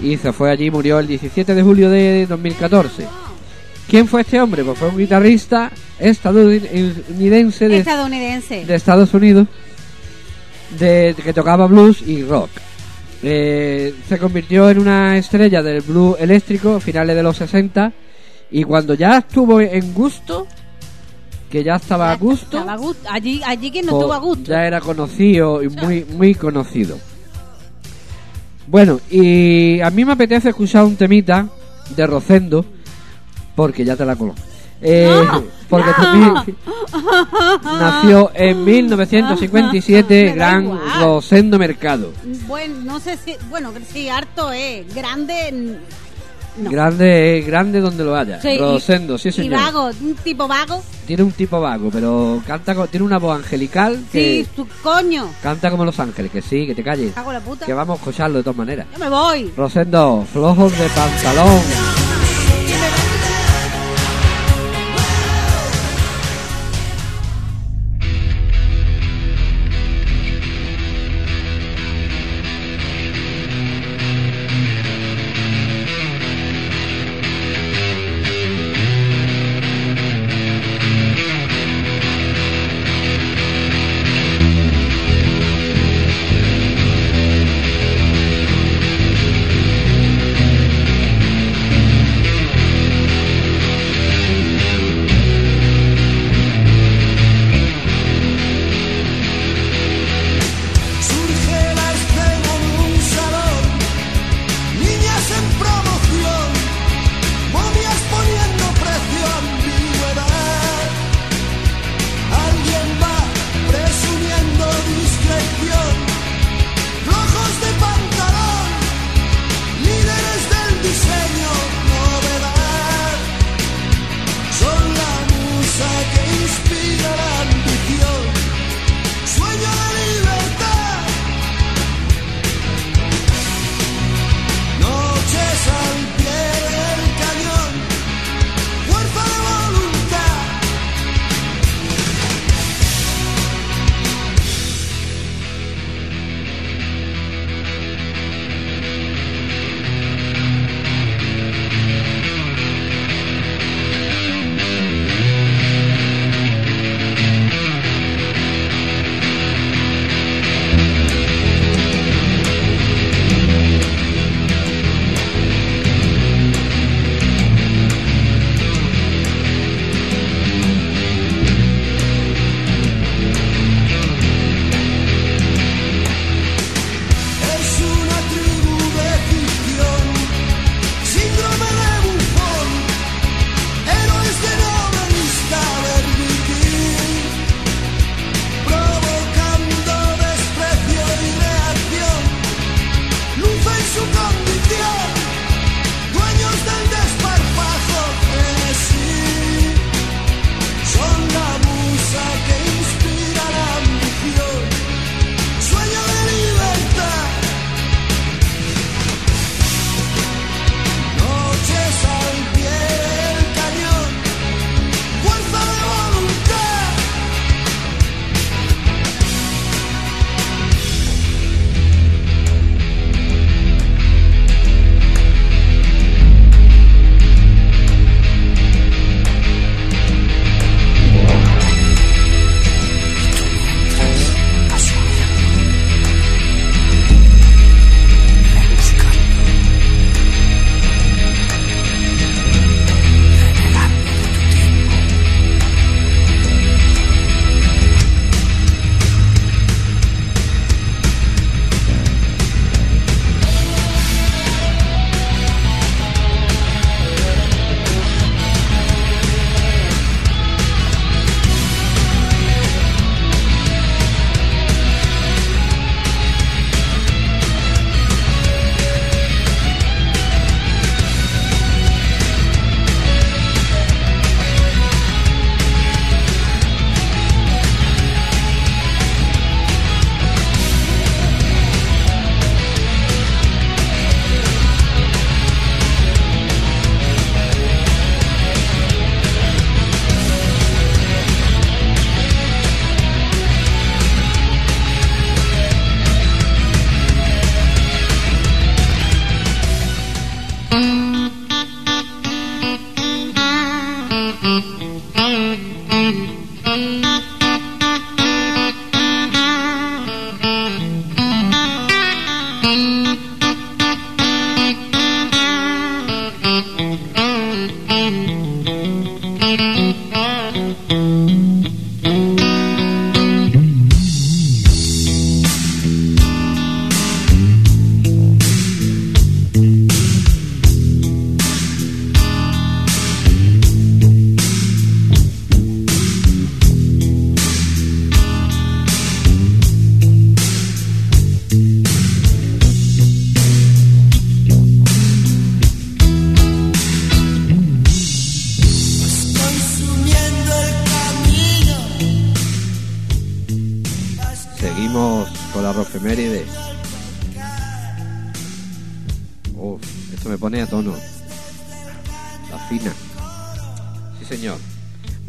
y 0.00 0.16
se 0.16 0.32
fue 0.32 0.50
allí 0.50 0.70
murió 0.70 0.98
el 0.98 1.06
17 1.06 1.54
de 1.54 1.62
julio 1.62 1.90
de 1.90 2.26
2014. 2.26 3.06
¿Quién 3.92 4.08
fue 4.08 4.22
este 4.22 4.40
hombre? 4.40 4.64
Pues 4.64 4.78
fue 4.78 4.88
un 4.88 4.96
guitarrista 4.96 5.70
estadounidense 5.98 7.68
de 7.68 7.76
Estadounidense. 7.76 8.64
de 8.64 8.74
Estados 8.74 9.12
Unidos 9.12 9.48
de, 10.78 11.14
que 11.22 11.34
tocaba 11.34 11.66
blues 11.66 12.00
y 12.00 12.22
rock. 12.24 12.48
Eh, 13.22 13.94
se 14.08 14.18
convirtió 14.18 14.70
en 14.70 14.78
una 14.78 15.18
estrella 15.18 15.62
del 15.62 15.82
blues 15.82 16.16
eléctrico 16.18 16.76
a 16.76 16.80
finales 16.80 17.14
de 17.14 17.22
los 17.22 17.36
60 17.36 17.92
y 18.50 18.64
cuando 18.64 18.94
ya 18.94 19.18
estuvo 19.18 19.60
en 19.60 19.92
gusto, 19.92 20.46
que 21.50 21.62
ya 21.62 21.74
estaba 21.76 22.12
a 22.12 22.16
gusto, 22.16 22.60
Estaba 22.60 22.72
a 22.72 22.78
gusto. 22.78 23.06
Allí, 23.10 23.42
allí 23.44 23.70
que 23.70 23.82
no 23.82 23.90
pues, 23.90 24.00
estuvo 24.00 24.14
a 24.14 24.18
gusto. 24.20 24.50
ya 24.52 24.66
era 24.66 24.80
conocido 24.80 25.62
y 25.62 25.68
muy, 25.68 26.06
muy 26.16 26.34
conocido. 26.34 26.96
Bueno, 28.68 29.02
y 29.10 29.82
a 29.82 29.90
mí 29.90 30.02
me 30.06 30.12
apetece 30.12 30.48
escuchar 30.48 30.86
un 30.86 30.96
temita 30.96 31.46
de 31.94 32.06
Rosendo, 32.06 32.64
porque 33.54 33.84
ya 33.84 33.96
te 33.96 34.04
la 34.04 34.16
conozco. 34.16 34.40
Eh, 34.84 35.08
No, 35.32 35.44
porque 35.68 35.90
no. 35.98 36.44
nació 37.62 38.30
en 38.34 38.64
1957 38.64 40.24
Me 40.24 40.28
da 40.30 40.34
gran. 40.34 40.80
Rosendo 41.00 41.58
Mercado. 41.58 42.12
Bueno, 42.48 42.74
no 42.84 42.98
sé 43.00 43.16
si. 43.16 43.36
Bueno, 43.48 43.72
sí, 43.92 44.08
harto 44.08 44.50
es. 44.52 44.92
Grande. 44.94 45.48
n- 45.48 45.76
No. 46.58 46.70
Grande, 46.70 47.38
eh, 47.38 47.40
grande 47.42 47.80
donde 47.80 48.04
lo 48.04 48.14
haya. 48.14 48.38
Sí, 48.42 48.48
y- 48.50 48.58
Rosendo, 48.58 49.16
sí 49.16 49.30
Y 49.30 49.32
señor. 49.32 49.58
vago, 49.58 49.90
un 50.02 50.14
tipo 50.16 50.46
vago. 50.46 50.82
Tiene 51.06 51.22
un 51.22 51.32
tipo 51.32 51.58
vago, 51.62 51.88
pero 51.90 52.42
canta 52.46 52.74
tiene 52.88 53.06
una 53.06 53.18
voz 53.18 53.36
angelical 53.38 53.98
que 54.12 54.44
Sí, 54.44 54.50
tu 54.54 54.66
coño. 54.82 55.30
canta 55.42 55.70
como 55.70 55.84
Los 55.86 55.98
Ángeles, 55.98 56.30
que 56.30 56.42
sí, 56.42 56.66
que 56.66 56.74
te 56.74 56.82
calles. 56.84 57.14
La 57.16 57.40
puta. 57.40 57.64
Que 57.64 57.72
vamos 57.72 57.94
a 57.96 58.00
escucharlo 58.00 58.36
de 58.38 58.42
todas 58.44 58.56
maneras. 58.58 58.86
Yo 58.92 58.98
me 58.98 59.08
voy. 59.08 59.50
Rosendo, 59.56 60.26
flojos 60.30 60.76
de 60.78 60.88
pantalón. 60.88 62.01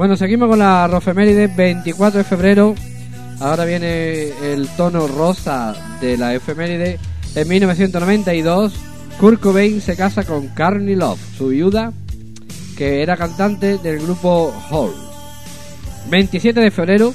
Bueno, 0.04 0.18
seguimos 0.18 0.49
con 0.49 0.60
la 0.60 0.86
rofeméride 0.86 1.47
24 1.47 2.18
de 2.18 2.24
febrero. 2.26 2.76
Ahora 3.39 3.64
viene 3.64 4.34
el 4.51 4.68
tono 4.76 5.08
rosa 5.08 5.74
de 6.01 6.18
la 6.18 6.36
efeméride. 6.36 6.99
En 7.36 7.47
1992, 7.47 8.74
Kurt 9.18 9.39
Cobain 9.39 9.80
se 9.80 9.95
casa 9.95 10.26
con 10.26 10.49
Carney 10.49 10.97
Love, 10.97 11.22
su 11.38 11.47
viuda, 11.47 11.93
que 12.78 13.01
era 13.01 13.16
cantante 13.16 13.78
del 13.78 14.01
grupo 14.01 14.54
Hall. 14.70 14.93
27 16.10 16.60
de 16.60 16.70
febrero, 16.70 17.14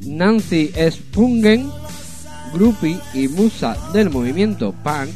Nancy 0.00 0.72
Spungen, 0.90 1.70
groupie 2.52 2.98
y 3.14 3.28
musa 3.28 3.76
del 3.92 4.10
movimiento 4.10 4.74
punk, 4.82 5.12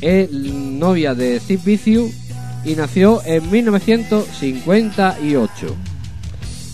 es 0.00 0.28
novia 0.32 1.14
de 1.14 1.38
Sid 1.38 1.60
Vicious 1.64 2.19
y 2.64 2.74
nació 2.74 3.22
en 3.24 3.48
1958. 3.50 5.76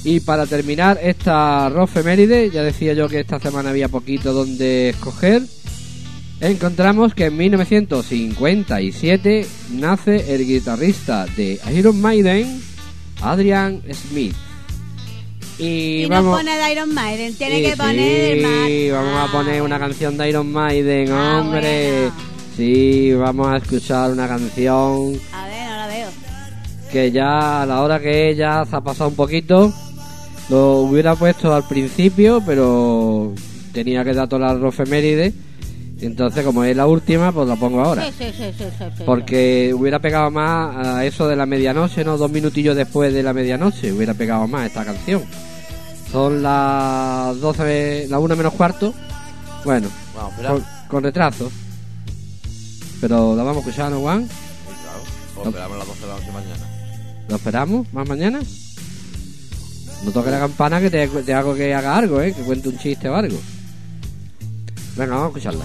Y 0.04 0.20
para 0.20 0.46
terminar 0.46 0.98
esta 1.02 1.68
rofeméride, 1.68 2.50
ya 2.50 2.62
decía 2.62 2.92
yo 2.94 3.08
que 3.08 3.20
esta 3.20 3.38
semana 3.40 3.68
había 3.70 3.88
poquito 3.88 4.32
donde 4.32 4.90
escoger, 4.90 5.42
encontramos 6.40 7.12
que 7.14 7.24
en 7.26 7.36
1957 7.36 9.46
nace 9.72 10.34
el 10.34 10.46
guitarrista 10.46 11.26
de 11.36 11.58
Iron 11.74 12.00
Maiden, 12.00 12.62
Adrian 13.20 13.82
Smith. 13.92 14.34
Y, 15.58 16.02
Y 16.02 16.06
vamos... 16.06 16.32
no 16.32 16.36
pone 16.38 16.56
de 16.56 16.72
Iron 16.72 16.92
Maiden, 16.94 17.34
tiene 17.34 17.56
Sí, 17.56 17.62
que 17.70 17.76
poner 17.76 18.36
sí, 18.36 18.42
más. 18.92 19.02
vamos 19.02 19.28
a 19.28 19.32
poner 19.32 19.62
una 19.62 19.78
canción 19.78 20.16
de 20.18 20.28
Iron 20.28 20.52
Maiden, 20.52 21.10
Ah, 21.10 21.40
hombre. 21.40 22.08
bueno. 22.10 22.14
Sí, 22.56 23.12
vamos 23.14 23.48
a 23.48 23.56
escuchar 23.56 24.12
una 24.12 24.28
canción 24.28 25.18
A 25.32 25.46
ver. 25.48 25.65
Que 26.90 27.10
ya 27.10 27.62
a 27.62 27.66
la 27.66 27.82
hora 27.82 28.00
que 28.00 28.30
ella 28.30 28.64
se 28.64 28.76
ha 28.76 28.80
pasado 28.80 29.10
un 29.10 29.16
poquito. 29.16 29.72
Lo 30.48 30.78
hubiera 30.78 31.14
puesto 31.16 31.52
al 31.52 31.66
principio, 31.66 32.42
pero 32.46 33.32
tenía 33.72 34.04
que 34.04 34.14
dar 34.14 34.28
toda 34.28 34.48
la 34.48 34.54
rofeméride. 34.54 35.32
Entonces, 36.00 36.44
como 36.44 36.62
es 36.62 36.76
la 36.76 36.86
última, 36.86 37.32
pues 37.32 37.48
la 37.48 37.56
pongo 37.56 37.82
ahora. 37.82 38.04
Sí, 38.04 38.12
sí, 38.18 38.24
sí, 38.36 38.52
sí, 38.56 38.64
sí, 38.78 38.84
sí. 38.98 39.02
Porque 39.06 39.72
hubiera 39.74 39.98
pegado 39.98 40.30
más 40.30 40.76
a 40.76 41.04
eso 41.04 41.26
de 41.26 41.36
la 41.36 41.46
medianoche, 41.46 42.04
¿no? 42.04 42.18
Dos 42.18 42.30
minutillos 42.30 42.76
después 42.76 43.12
de 43.14 43.22
la 43.22 43.32
medianoche, 43.32 43.92
hubiera 43.92 44.12
pegado 44.12 44.46
más 44.46 44.66
esta 44.66 44.84
canción. 44.84 45.22
Son 46.12 46.42
las 46.42 47.40
12, 47.40 48.06
la 48.08 48.18
una 48.18 48.36
menos 48.36 48.52
cuarto. 48.52 48.92
Bueno, 49.64 49.88
con, 50.46 50.64
con 50.88 51.02
retraso. 51.02 51.50
Pero 53.00 53.34
la 53.34 53.42
vamos 53.42 53.64
a 53.64 53.68
escuchar, 53.68 53.90
¿no, 53.90 54.00
Juan? 54.00 54.28
Sí, 54.28 54.34
claro. 54.82 55.00
Pues 55.34 55.46
esperamos 55.48 55.78
las 55.78 55.86
12 55.86 56.00
de 56.00 56.06
la 56.06 56.14
noche 56.14 56.32
mañana. 56.32 56.75
¿Lo 57.28 57.36
esperamos? 57.36 57.92
¿Más 57.92 58.08
mañana? 58.08 58.40
No 60.04 60.10
toque 60.12 60.30
la 60.30 60.38
campana 60.38 60.80
que 60.80 60.90
te, 60.90 61.34
hago 61.34 61.54
que 61.54 61.74
haga 61.74 61.96
algo, 61.96 62.20
¿eh? 62.20 62.32
Que 62.32 62.42
cuente 62.42 62.68
un 62.68 62.78
chiste 62.78 63.08
o 63.08 63.14
algo. 63.14 63.38
Venga, 64.96 65.16
vamos 65.16 65.24
a 65.24 65.38
escucharla. 65.38 65.64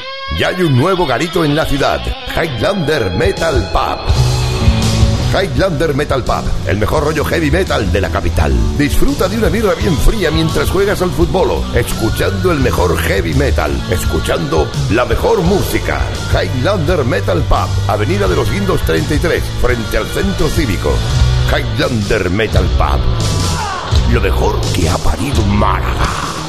Ya 0.41 0.47
hay 0.47 0.63
un 0.63 0.75
nuevo 0.75 1.05
garito 1.05 1.45
en 1.45 1.55
la 1.55 1.67
ciudad, 1.67 2.01
Highlander 2.35 3.11
Metal 3.11 3.69
Pub. 3.71 5.39
Highlander 5.39 5.93
Metal 5.93 6.23
Pub, 6.23 6.43
el 6.65 6.79
mejor 6.79 7.03
rollo 7.03 7.23
heavy 7.23 7.51
metal 7.51 7.91
de 7.91 8.01
la 8.01 8.09
capital. 8.09 8.51
Disfruta 8.75 9.29
de 9.29 9.37
una 9.37 9.49
birra 9.49 9.75
bien 9.75 9.95
fría 9.97 10.31
mientras 10.31 10.71
juegas 10.71 10.99
al 11.03 11.11
fútbol, 11.11 11.63
escuchando 11.75 12.51
el 12.51 12.57
mejor 12.57 12.97
heavy 12.97 13.35
metal, 13.35 13.71
escuchando 13.91 14.67
la 14.89 15.05
mejor 15.05 15.43
música. 15.43 16.01
Highlander 16.33 17.05
Metal 17.05 17.43
Pub, 17.43 17.69
Avenida 17.87 18.27
de 18.27 18.35
los 18.35 18.49
Guindos 18.49 18.81
33, 18.81 19.43
frente 19.61 19.95
al 19.95 20.07
Centro 20.07 20.47
Cívico. 20.47 20.91
Highlander 21.55 22.31
Metal 22.31 22.65
Pub, 22.79 24.11
lo 24.11 24.19
mejor 24.19 24.59
que 24.73 24.89
ha 24.89 24.97
parido 24.97 25.45
Málaga. 25.45 26.40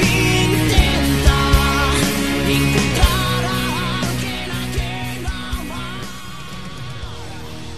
intenta 0.00 1.36
encontrar 2.48 3.44
a 3.44 4.00
alguien 4.00 4.50
a 4.50 4.72
quien 4.72 5.26
amar. 5.26 6.00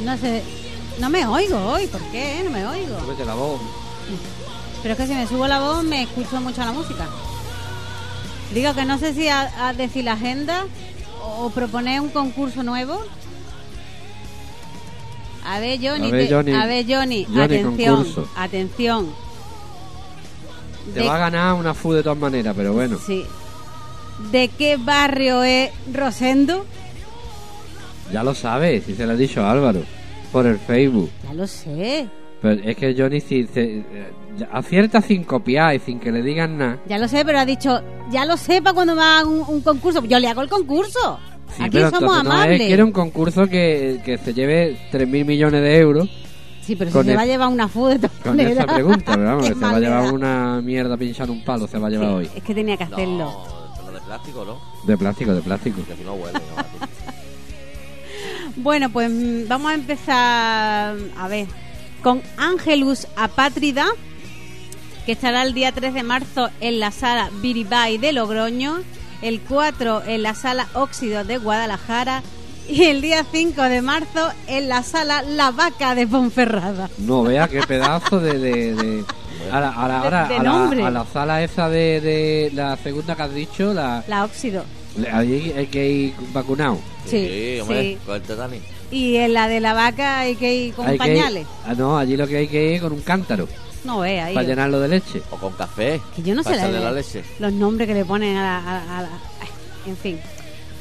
No 0.04 0.16
sé, 0.18 0.44
no 1.00 1.10
me 1.10 1.26
oigo 1.26 1.58
hoy, 1.58 1.88
¿por 1.88 2.00
qué? 2.12 2.42
No 2.44 2.50
me 2.50 2.64
oigo. 2.64 3.00
Súbete 3.00 3.24
la 3.24 3.34
voz. 3.34 3.60
Pero 4.82 4.94
es 4.94 5.00
que 5.00 5.06
si 5.08 5.14
me 5.14 5.26
subo 5.26 5.48
la 5.48 5.58
voz 5.58 5.82
me 5.82 6.04
escucho 6.04 6.40
mucho 6.40 6.64
la 6.64 6.70
música. 6.70 7.08
Digo 8.54 8.72
que 8.72 8.84
no 8.84 8.98
sé 8.98 9.14
si 9.14 9.26
a, 9.26 9.66
a 9.66 9.72
decir 9.72 10.04
la 10.04 10.12
agenda 10.12 10.64
o 11.20 11.50
proponer 11.50 12.00
un 12.00 12.10
concurso 12.10 12.62
nuevo. 12.62 13.04
A 15.46 15.60
ver, 15.60 15.78
Johnny, 15.80 16.08
A 16.08 16.10
ver, 16.10 16.28
te- 16.28 16.34
Johnny. 16.34 16.52
a 16.52 16.66
ver, 16.66 16.84
Johnny, 16.88 17.24
Johnny, 17.24 17.40
atención, 17.42 17.96
concurso. 17.96 18.28
atención. 18.36 19.06
Te 20.92 21.00
De- 21.00 21.06
va 21.06 21.16
a 21.16 21.18
ganar 21.18 21.54
una 21.54 21.72
FU 21.74 21.92
de 21.92 22.02
todas 22.02 22.18
maneras, 22.18 22.54
pero 22.56 22.72
bueno. 22.72 22.98
Sí. 23.04 23.24
¿De 24.32 24.48
qué 24.48 24.76
barrio 24.76 25.42
es 25.42 25.70
Rosendo? 25.92 26.64
Ya 28.12 28.22
lo 28.22 28.34
sabes, 28.34 28.84
si 28.84 28.94
se 28.94 29.06
lo 29.06 29.12
ha 29.12 29.16
dicho 29.16 29.44
Álvaro. 29.46 29.82
Por 30.32 30.46
el 30.46 30.58
Facebook. 30.58 31.10
Ya 31.24 31.34
lo 31.34 31.46
sé, 31.46 32.08
Pero 32.42 32.60
es 32.68 32.76
que 32.76 32.94
Johnny 32.96 33.20
si 33.20 33.46
se- 33.46 33.78
eh, 33.78 34.12
acierta 34.52 35.00
sin 35.00 35.24
copiar 35.24 35.74
y 35.74 35.78
sin 35.78 35.98
que 35.98 36.12
le 36.12 36.22
digan 36.22 36.58
nada. 36.58 36.78
ya 36.86 36.98
lo 36.98 37.08
sé, 37.08 37.24
pero 37.24 37.38
ha 37.38 37.46
dicho, 37.46 37.80
ya 38.10 38.24
lo 38.24 38.36
sepa 38.36 38.72
cuando 38.72 38.94
me 38.94 39.02
hagan 39.02 39.28
un, 39.28 39.44
un 39.46 39.60
concurso. 39.62 40.04
Yo 40.04 40.18
le 40.18 40.28
hago 40.28 40.42
el 40.42 40.48
concurso. 40.48 41.18
Sí, 41.56 41.62
Aquí 41.62 41.70
pero 41.72 41.90
somos 41.90 42.02
entonces 42.02 42.24
no 42.24 42.32
amables. 42.32 42.60
es 42.60 42.66
que 42.66 42.72
era 42.74 42.84
un 42.84 42.92
concurso 42.92 43.46
que, 43.48 44.00
que 44.04 44.18
se 44.18 44.34
lleve 44.34 44.76
3.000 44.92 45.24
millones 45.24 45.62
de 45.62 45.78
euros 45.78 46.08
Sí, 46.60 46.74
pero 46.76 46.90
si 46.90 47.02
se 47.04 47.10
el- 47.12 47.16
va 47.16 47.22
a 47.22 47.26
llevar 47.26 47.48
una 47.48 47.68
fu 47.68 47.86
de 47.86 47.96
todas 48.00 48.12
con 48.22 48.38
esa 48.40 48.66
pregunta. 48.66 49.12
Pero 49.14 49.24
vamos, 49.24 49.46
que 49.48 49.54
se 49.54 49.60
va 49.60 49.76
a 49.76 49.80
llevar 49.80 50.12
una 50.12 50.60
mierda 50.62 50.96
pinchando 50.96 51.32
un 51.32 51.44
palo, 51.44 51.66
se 51.68 51.78
va 51.78 51.86
a 51.86 51.90
llevar 51.90 52.08
hoy. 52.08 52.28
Es 52.34 52.42
que 52.42 52.54
tenía 52.54 52.76
que 52.76 52.84
hacerlo. 52.84 53.32
No, 53.86 53.92
de 53.92 54.00
plástico, 54.00 54.44
¿no? 54.44 54.60
De 54.84 54.98
plástico, 54.98 55.32
de 55.32 55.40
plástico. 55.42 55.80
Que 55.86 55.94
si 55.96 56.02
no 56.02 56.14
huele, 56.14 56.32
no. 56.40 56.86
Bueno, 58.56 58.90
pues 58.90 59.10
mm, 59.10 59.48
vamos 59.48 59.70
a 59.70 59.74
empezar, 59.74 60.96
a 61.18 61.28
ver, 61.28 61.46
con 62.02 62.22
Angelus 62.36 63.06
Apátrida, 63.16 63.86
que 65.04 65.12
estará 65.12 65.42
el 65.42 65.52
día 65.54 65.72
3 65.72 65.94
de 65.94 66.02
marzo 66.02 66.48
en 66.60 66.80
la 66.80 66.90
sala 66.90 67.30
Biribay 67.42 67.98
de 67.98 68.12
Logroño, 68.12 68.78
el 69.26 69.40
4 69.40 70.02
en 70.06 70.22
la 70.22 70.34
sala 70.34 70.66
Óxido 70.74 71.24
de 71.24 71.38
Guadalajara 71.38 72.22
y 72.68 72.84
el 72.84 73.00
día 73.00 73.24
5 73.30 73.62
de 73.62 73.82
marzo 73.82 74.30
en 74.48 74.68
la 74.68 74.82
sala 74.82 75.22
La 75.22 75.50
Vaca 75.50 75.94
de 75.94 76.06
Ponferrada. 76.06 76.88
No, 76.98 77.22
vea 77.22 77.48
qué 77.48 77.60
pedazo 77.62 78.18
de... 78.20 78.38
de, 78.38 78.74
de- 78.74 79.04
a 79.52 79.60
la, 79.60 79.68
a 79.70 79.86
la- 79.88 79.98
ahora, 80.00 80.22
De- 80.24 80.28
de 80.34 80.40
a 80.40 80.42
la- 80.42 80.50
nombre. 80.50 80.82
a 80.84 80.90
la 80.90 81.04
sala 81.12 81.42
esa 81.44 81.68
de, 81.68 82.00
de 82.00 82.50
la 82.54 82.76
segunda 82.78 83.14
que 83.14 83.22
has 83.22 83.34
dicho, 83.34 83.72
la, 83.72 84.02
La 84.08 84.24
Óxido. 84.24 84.64
le- 84.96 85.08
allí 85.10 85.52
hay 85.56 85.66
que 85.66 85.88
ir 85.88 86.14
vacunado. 86.32 86.78
Sí, 87.04 87.58
hombre, 87.60 87.98
sí. 88.04 88.10
el 88.12 88.22
Titanic. 88.22 88.62
Y 88.90 89.16
en 89.16 89.34
la 89.34 89.46
de 89.48 89.60
la 89.60 89.72
vaca 89.74 90.20
hay 90.20 90.34
que 90.36 90.52
ir 90.54 90.74
con 90.74 90.86
Hay 90.86 90.98
que 90.98 91.04
ir- 91.04 91.18
pañales. 91.18 91.46
ah, 91.66 91.74
no, 91.76 91.96
allí 91.98 92.16
lo 92.16 92.26
que 92.26 92.38
hay 92.38 92.48
que 92.48 92.74
ir 92.74 92.80
con 92.80 92.92
un 92.92 93.00
cántaro 93.02 93.46
No 93.86 94.00
ve 94.00 94.20
ahí. 94.20 94.34
para 94.34 94.46
llenarlo 94.46 94.80
de 94.80 94.88
leche. 94.88 95.22
O 95.30 95.36
con 95.36 95.52
café. 95.54 96.00
Que 96.14 96.22
yo 96.22 96.34
no 96.34 96.42
sé 96.42 96.56
la- 96.56 96.90
leche. 96.92 97.24
los 97.38 97.52
nombres 97.52 97.86
que 97.88 97.94
le 97.94 98.04
ponen 98.04 98.36
a 98.36 98.42
la, 98.42 98.58
a- 98.58 98.98
a 98.98 99.02
la- 99.02 99.08
ay, 99.40 99.48
En 99.86 99.96
fin. 99.96 100.20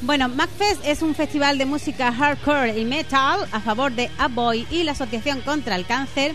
Bueno, 0.02 0.28
MacFest 0.28 0.84
es 0.84 1.00
un 1.00 1.14
festival 1.14 1.56
de 1.56 1.64
música 1.64 2.12
hardcore 2.12 2.78
y 2.78 2.84
metal 2.84 3.46
a 3.50 3.60
favor 3.60 3.92
de 3.92 4.10
Aboy 4.18 4.66
y 4.70 4.82
la 4.82 4.92
Asociación 4.92 5.40
contra 5.40 5.74
el 5.76 5.86
Cáncer 5.86 6.34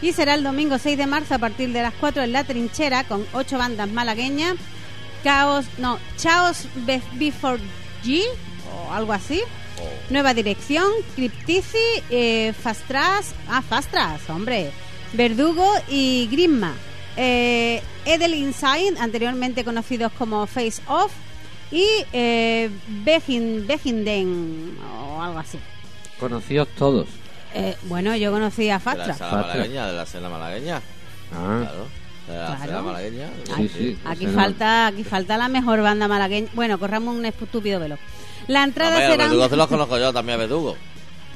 y 0.00 0.12
será 0.12 0.34
el 0.34 0.44
domingo 0.44 0.78
6 0.78 0.96
de 0.96 1.06
marzo 1.06 1.34
a 1.34 1.38
partir 1.38 1.72
de 1.72 1.82
las 1.82 1.92
4 1.98 2.22
en 2.22 2.32
La 2.32 2.44
Trinchera 2.44 3.02
con 3.04 3.26
ocho 3.32 3.58
bandas 3.58 3.88
malagueñas. 3.90 4.54
Chaos, 5.24 5.66
no, 5.78 5.98
Chaos 6.16 6.66
Be- 6.86 7.02
Before 7.14 7.60
G 8.04 8.22
o 8.88 8.92
algo 8.92 9.12
así. 9.12 9.40
Nueva 10.10 10.32
Dirección, 10.34 10.86
Cryptici, 11.16 11.78
eh, 12.10 12.52
Fastras, 12.52 13.34
ah, 13.48 13.62
Fastras, 13.62 14.20
hombre, 14.28 14.70
Verdugo 15.12 15.66
y 15.88 16.28
Grimma. 16.30 16.74
Eh, 17.16 17.82
Edel 18.04 18.34
Inside, 18.34 18.98
anteriormente 18.98 19.64
conocidos 19.64 20.12
como 20.16 20.46
Face 20.46 20.80
Off, 20.88 21.12
y 21.72 21.84
eh, 22.12 22.70
Begin, 23.04 23.66
Beginden, 23.66 24.76
o 24.98 25.22
algo 25.22 25.38
así. 25.38 25.58
Conocidos 26.18 26.68
todos. 26.76 27.08
Eh, 27.54 27.76
bueno, 27.84 28.14
yo 28.16 28.30
conocí 28.30 28.62
a 28.62 28.64
De 28.64 28.68
la 28.70 28.80
Fastra. 28.80 29.14
sala 29.14 29.30
Fastra. 29.30 29.54
malagueña, 29.54 29.86
de 29.88 29.92
la 29.92 30.06
cena 30.06 30.28
malagueña. 30.28 30.80
Ah, 31.32 31.58
Claro. 31.62 31.86
De 32.28 32.36
la 32.36 32.56
Claro. 32.64 32.82
malagueña. 32.84 33.28
sí, 33.56 33.68
sí. 33.76 33.98
Aquí 34.04 34.26
no- 34.26 34.32
falta, 34.32 34.86
aquí 34.86 35.02
falta 35.04 35.36
la 35.36 35.48
mejor 35.48 35.82
banda 35.82 36.06
malagueña. 36.06 36.48
Bueno, 36.54 36.78
corramos 36.78 37.16
un 37.16 37.26
estúpido 37.26 37.80
velo. 37.80 37.98
La 38.46 38.62
entrada 38.62 38.98
será. 38.98 39.24
Verdugo 39.26 39.48
se 39.48 39.56
los 39.56 39.66
conozco 39.66 39.98
yo, 39.98 40.12
también 40.12 40.36
a 40.36 40.38
Verdugo. 40.42 40.76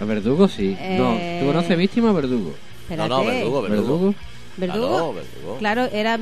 ¿A 0.00 0.04
Verdugo 0.04 0.46
sí? 0.48 0.76
Eh, 0.78 0.96
No, 0.98 1.40
¿tú 1.46 1.52
conoces 1.52 1.76
Víctima 1.78 2.10
o 2.10 2.14
Verdugo? 2.14 2.54
Espérate. 2.84 3.08
No, 3.08 3.18
no, 3.18 3.24
Verdugo, 3.24 3.62
Verdugo. 3.62 3.98
¿Verdugo? 3.98 4.14
¿Verdugo? 4.56 4.88
Claro, 4.88 5.12
Verdugo. 5.14 5.56
Claro, 5.58 5.84
era. 5.92 6.18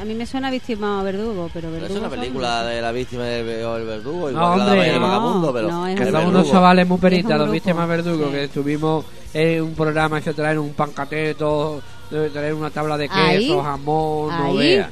A 0.00 0.04
mí 0.06 0.14
me 0.14 0.24
suena 0.26 0.50
víctima 0.50 1.00
a 1.00 1.02
Verdugo, 1.02 1.50
pero 1.52 1.68
Pero 1.68 1.72
Verdugo. 1.82 1.86
es 1.94 2.00
una 2.00 2.08
son- 2.10 2.18
película 2.18 2.64
de 2.64 2.80
la 2.80 2.92
víctima 2.92 3.24
del 3.24 3.46
el 3.48 3.84
verdugo, 3.84 4.30
No, 4.30 4.30
igual 4.30 4.52
que 4.52 4.58
la 4.58 4.64
hombre, 4.64 4.80
de 4.80 4.88
el 4.88 5.00
no, 5.00 5.06
vagabundo, 5.06 5.52
pero 5.52 5.68
no, 5.70 5.86
es 5.86 6.00
Que 6.00 6.06
somos 6.10 6.24
unos 6.26 6.50
chavales 6.50 6.88
muy 6.88 6.98
peritas, 6.98 7.38
los. 7.38 7.50
Víctimas 7.50 7.88
Verdugo, 7.88 8.24
Sí. 8.26 8.32
que 8.32 8.44
estuvimos 8.44 9.04
en 9.34 9.62
un 9.62 9.74
programa 9.74 10.18
y 10.18 10.22
se 10.22 10.32
traen 10.34 10.58
un 10.58 10.72
pancateto 10.72 11.82
Debe 12.10 12.52
una 12.52 12.68
tabla 12.70 12.98
de 12.98 13.08
Ahí. 13.10 13.38
queso, 13.40 13.62
jamón, 13.62 14.28
no 14.36 14.44
Ahí. 14.58 14.84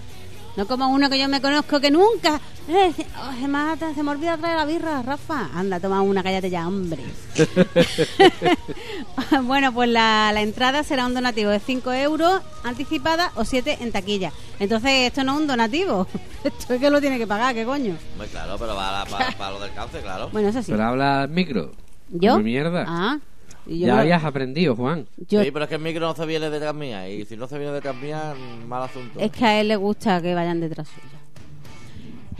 No 0.56 0.66
como 0.66 0.88
uno 0.88 1.08
que 1.08 1.18
yo 1.18 1.28
me 1.28 1.40
conozco 1.40 1.80
que 1.80 1.90
nunca. 1.90 2.40
Eh, 2.68 2.92
oh, 3.22 3.32
se, 3.40 3.48
me 3.48 3.58
ha- 3.58 3.76
se 3.94 4.02
me 4.02 4.10
olvida 4.10 4.36
traer 4.36 4.56
la 4.56 4.64
birra, 4.64 5.02
Rafa. 5.02 5.48
Anda, 5.54 5.80
toma 5.80 6.02
una, 6.02 6.22
cállate 6.22 6.50
ya, 6.50 6.66
hombre. 6.68 7.02
bueno, 9.44 9.72
pues 9.72 9.88
la, 9.88 10.30
la 10.32 10.40
entrada 10.42 10.82
será 10.82 11.06
un 11.06 11.14
donativo 11.14 11.50
de 11.50 11.60
5 11.60 11.92
euros 11.92 12.40
anticipada 12.64 13.32
o 13.36 13.44
7 13.44 13.78
en 13.80 13.92
taquilla. 13.92 14.32
Entonces, 14.58 14.90
esto 15.08 15.24
no 15.24 15.32
es 15.34 15.38
un 15.40 15.46
donativo. 15.46 16.06
Esto 16.44 16.72
es 16.74 16.80
que 16.80 16.88
lo 16.90 17.00
tiene 17.02 17.18
que 17.18 17.26
pagar, 17.26 17.54
¿qué 17.54 17.64
coño? 17.66 17.96
Hombre, 18.14 18.28
claro, 18.28 18.56
pero 18.58 18.74
para, 18.74 19.04
para, 19.04 19.30
para 19.38 19.50
lo 19.52 19.60
del 19.60 19.72
cáncer, 19.74 20.00
claro. 20.02 20.30
Bueno, 20.30 20.48
eso 20.48 20.62
sí. 20.62 20.72
Pero 20.72 20.84
habla 20.84 21.22
al 21.22 21.28
micro. 21.28 21.72
¿Yo? 22.08 22.32
Come 22.32 22.44
mierda. 22.44 22.84
Ah. 22.88 23.18
Y 23.66 23.80
yo 23.80 23.86
ya 23.88 23.94
no- 23.94 24.00
habías 24.00 24.24
aprendido, 24.24 24.74
Juan. 24.76 25.06
yo- 25.28 25.42
Sí, 25.42 25.50
pero 25.50 25.64
es 25.64 25.68
que 25.68 25.74
el 25.76 25.80
micro 25.82 26.06
no 26.06 26.14
se 26.14 26.26
viene 26.26 26.50
detrás 26.50 26.74
mía. 26.74 27.08
Y 27.08 27.24
si 27.24 27.36
no 27.36 27.46
se 27.46 27.58
viene 27.58 27.72
detrás 27.72 27.94
mía, 27.96 28.34
mal 28.66 28.82
asunto. 28.82 29.18
Es 29.20 29.30
que 29.32 29.44
a 29.44 29.60
él 29.60 29.68
le 29.68 29.76
gusta 29.76 30.20
que 30.22 30.34
vayan 30.34 30.60
detrás 30.60 30.88
suya. 30.88 31.18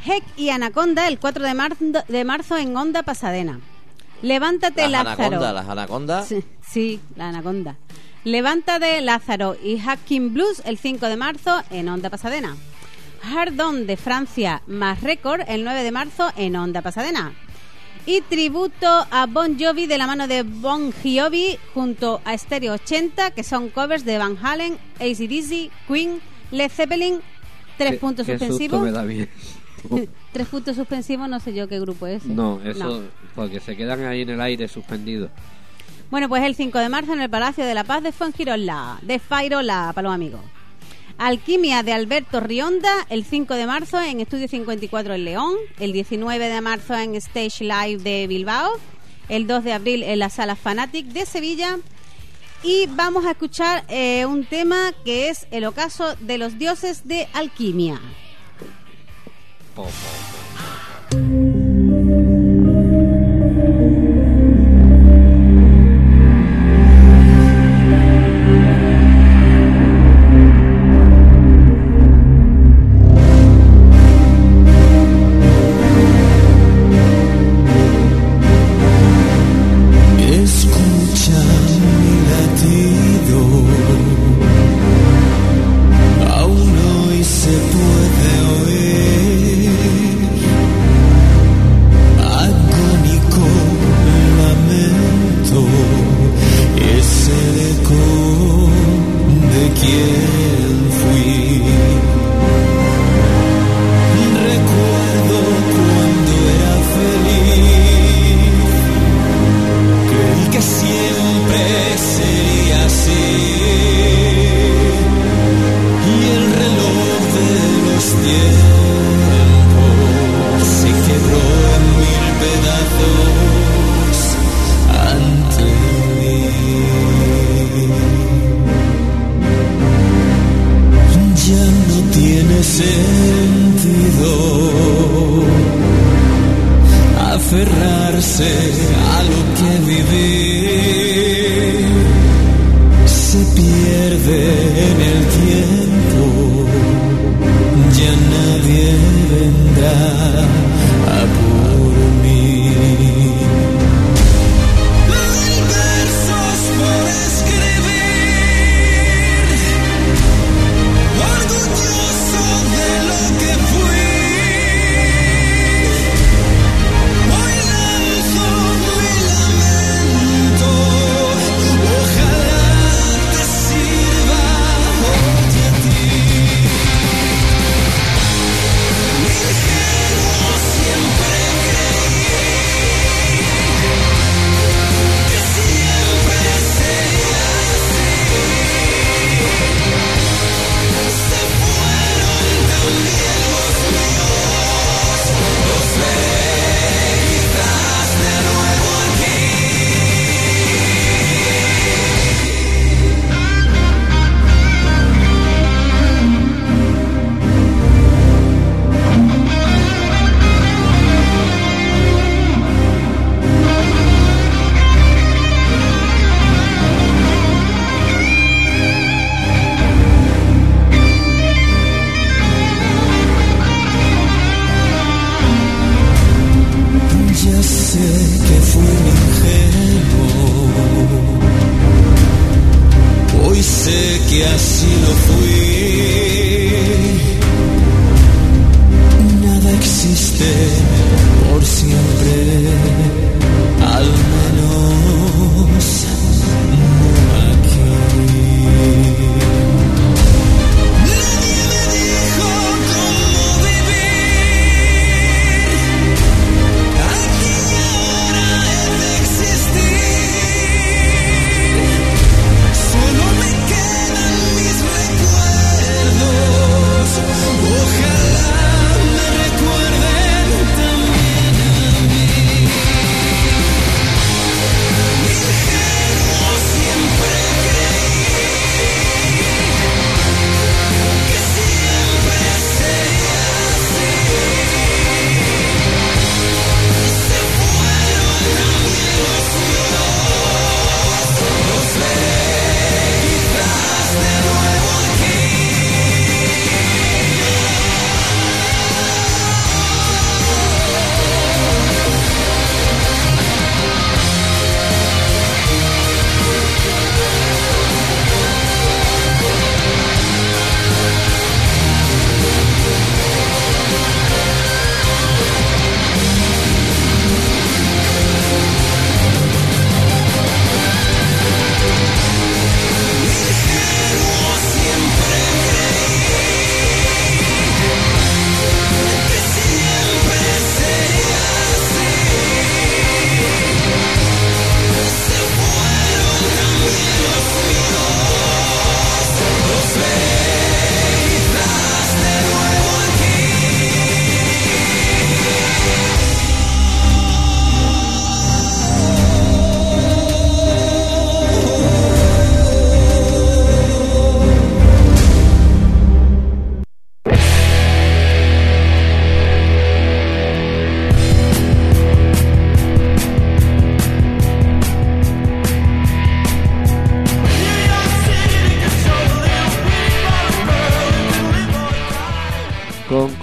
Heck 0.07 0.25
y 0.37 0.49
Anaconda 0.51 1.07
el 1.09 1.18
4 1.18 1.45
de 1.45 1.55
marzo, 1.55 1.85
de 2.09 2.25
marzo 2.25 2.57
en 2.57 2.77
Onda 2.77 3.03
Pasadena. 3.03 3.61
Levántate, 4.23 4.89
las 4.89 5.05
Lázaro. 5.05 5.25
anacondas, 5.37 5.55
las 5.55 5.68
anacondas. 5.68 6.29
Sí, 6.29 6.45
sí, 6.66 7.01
la 7.16 7.29
anaconda. 7.29 7.77
Levántate, 8.25 9.01
Lázaro 9.01 9.57
y 9.62 9.79
Hacking 9.79 10.35
Blues 10.35 10.62
el 10.66 10.77
5 10.79 11.07
de 11.07 11.16
marzo 11.16 11.62
en 11.71 11.89
Onda 11.89 12.11
Pasadena. 12.11 12.57
Hard 13.23 13.59
On 13.61 13.87
de 13.87 13.97
Francia 13.97 14.62
más 14.66 15.03
Record 15.03 15.43
el 15.49 15.64
9 15.64 15.83
de 15.83 15.91
marzo 15.91 16.31
en 16.37 16.57
Onda 16.57 16.83
Pasadena. 16.83 17.33
Y 18.07 18.22
tributo 18.22 18.86
a 19.11 19.26
Bon 19.26 19.57
Jovi 19.59 19.86
de 19.86 19.98
la 19.98 20.07
mano 20.07 20.26
de 20.26 20.42
Bon 20.42 20.92
Jovi 20.92 21.59
junto 21.74 22.20
a 22.24 22.36
Stereo 22.36 22.72
80, 22.74 23.30
que 23.32 23.44
son 23.44 23.68
covers 23.68 24.05
de 24.05 24.18
Van 24.18 24.36
Halen, 24.42 24.78
ACDC, 24.98 25.70
Queen, 25.86 26.20
Led 26.51 26.70
Zeppelin. 26.70 27.20
Tres 27.76 27.92
Qué- 27.92 27.96
puntos 27.98 28.26
qué 28.26 28.32
susto 28.32 28.46
suspensivos. 28.46 28.82
me 28.82 28.90
da 28.92 29.05
bien. 29.05 29.28
Tres 30.32 30.46
puntos 30.48 30.76
suspensivos, 30.76 31.28
no 31.28 31.40
sé 31.40 31.55
yo 31.55 31.68
qué 31.68 31.78
grupo 31.80 32.07
es. 32.07 32.24
No, 32.26 32.61
eso, 32.64 33.01
No. 33.01 33.03
porque 33.34 33.61
se 33.61 33.76
quedan 33.76 34.05
ahí 34.05 34.22
en 34.22 34.30
el 34.30 34.40
aire 34.40 34.66
suspendidos. 34.68 35.30
Bueno, 36.11 36.28
pues 36.28 36.42
el 36.42 36.55
5 36.57 36.78
de 36.78 36.88
marzo 36.88 37.12
en 37.12 37.20
el 37.20 37.30
Palacio 37.30 37.64
de 37.64 37.74
la 37.74 37.84
Paz 37.84 38.03
de 38.03 38.12
Fuengirola, 38.12 38.98
de 39.03 39.18
Fairola, 39.18 39.92
para 39.94 40.09
los 40.09 40.14
amigos. 40.14 40.40
Alquimia 41.21 41.83
de 41.83 41.93
Alberto 41.93 42.41
Rionda, 42.41 42.91
el 43.11 43.27
5 43.27 43.53
de 43.53 43.66
marzo 43.66 44.01
en 44.01 44.21
Estudio 44.21 44.49
54 44.49 45.12
en 45.12 45.27
León, 45.27 45.55
el 45.79 45.93
19 45.93 46.49
de 46.49 46.61
marzo 46.62 46.95
en 46.95 47.14
Stage 47.14 47.62
Live 47.62 48.03
de 48.03 48.27
Bilbao, 48.27 48.71
el 49.29 49.47
2 49.47 49.64
de 49.64 49.75
abril 49.75 50.03
en 50.03 50.18
la 50.18 50.31
Sala 50.31 50.57
Fanatic 50.57 51.09
de 51.09 51.27
Sevilla. 51.27 51.79
Y 52.62 52.87
vamos 52.87 53.27
a 53.27 53.33
escuchar 53.33 53.85
eh, 53.89 54.25
un 54.25 54.47
tema 54.47 54.95
que 55.05 55.29
es 55.29 55.47
el 55.51 55.66
ocaso 55.66 56.16
de 56.21 56.39
los 56.39 56.59
dioses 56.59 57.07
de 57.07 57.29
alquimia. 57.35 58.01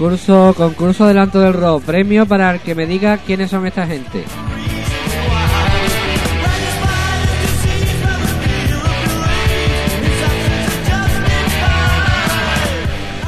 Concurso, 0.08 0.54
concurso 0.56 1.04
adelanto 1.04 1.38
del 1.42 1.52
rock. 1.52 1.84
Premio 1.84 2.26
para 2.26 2.52
el 2.52 2.62
que 2.62 2.74
me 2.74 2.86
diga 2.86 3.18
quiénes 3.18 3.52
son 3.52 3.68
esta 3.68 3.86
gente. 3.86 4.24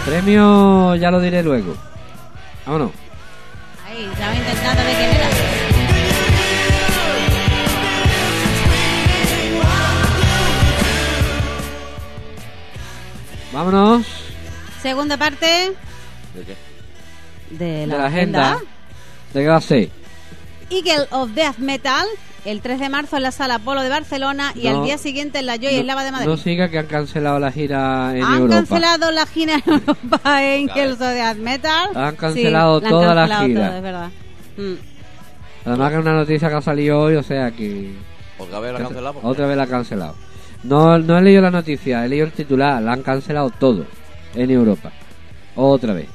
Premio 0.06 0.96
ya 0.96 1.12
lo 1.12 1.20
diré 1.20 1.44
luego. 1.44 1.76
Vámonos. 2.66 2.92
Ahí, 3.86 4.06
estaba 4.14 4.34
intentando 4.34 4.82
ver 4.82 4.96
quién 4.96 5.10
era. 5.10 5.30
Vámonos. 13.52 14.08
Segunda 14.82 15.18
parte 15.18 15.76
¿De 16.34 16.44
qué? 16.44 16.69
De 17.52 17.88
la, 17.88 17.96
de 17.96 18.00
la 18.02 18.06
agenda. 18.08 18.58
¿De 19.34 19.42
qué 19.42 19.48
va 19.48 19.58
a 19.58 19.62
ser? 19.62 19.90
Eagle 20.70 21.08
of 21.12 21.32
Death 21.32 21.58
Metal, 21.58 22.06
el 22.46 22.62
3 22.62 22.80
de 22.80 22.90
marzo 22.90 23.18
en 23.18 23.24
la 23.24 23.32
Sala 23.32 23.60
Polo 23.60 23.82
de 23.82 23.90
Barcelona 23.90 24.52
y 24.56 24.68
No. 24.70 24.80
al 24.80 24.86
día 24.86 24.98
siguiente 24.98 25.40
en 25.40 25.46
la 25.48 25.56
Joy 25.58 25.74
No- 25.74 25.80
Eslava 25.82 26.04
de 26.04 26.12
Madrid. 26.12 26.28
No 26.28 26.38
siga 26.38 26.70
que 26.70 26.78
han 26.80 26.86
cancelado 26.88 27.40
la 27.40 27.52
gira 27.52 28.16
en 28.16 28.24
han 28.24 28.34
Europa. 28.42 28.56
cancelado 28.56 29.12
la 29.12 29.26
gira 29.26 29.56
en 29.56 29.64
Europa 29.74 30.44
en 30.46 30.70
Eagles 30.70 30.94
of 31.02 31.14
Death 31.14 31.38
Metal. 31.38 31.90
Han 31.96 32.16
cancelado 32.16 32.80
Sí, 32.80 32.86
han 32.86 32.92
toda 32.92 33.16
la 33.16 33.28
cancelado 33.28 33.46
gira. 33.48 33.68
todo, 33.68 33.78
es 33.78 33.84
verdad. 33.84 34.10
Mm. 34.58 34.74
Además 35.66 35.90
que 35.92 35.96
es 35.98 36.02
una 36.02 36.14
noticia 36.14 36.50
que 36.50 36.56
ha 36.56 36.62
salido 36.62 37.00
hoy, 37.00 37.16
o 37.16 37.24
sea 37.24 37.52
que... 37.52 37.94
Otra 38.38 38.60
vez 38.60 38.74
la 38.74 38.80
cancelamos. 38.80 39.24
Otra 39.26 39.46
vez 39.48 39.58
la 39.58 39.64
han 39.64 39.70
cancelado. 39.70 40.16
No, 40.64 40.98
no 40.98 41.18
he 41.18 41.22
leído 41.22 41.42
la 41.42 41.52
noticia, 41.52 42.06
he 42.06 42.10
leído 42.10 42.26
el 42.26 42.32
titular. 42.32 42.82
La 42.82 42.94
han 42.94 43.02
cancelado 43.04 43.50
todo 43.50 43.86
en 44.36 44.52
Europa. 44.52 44.92
Otra 45.56 45.94
vez. 45.94 46.08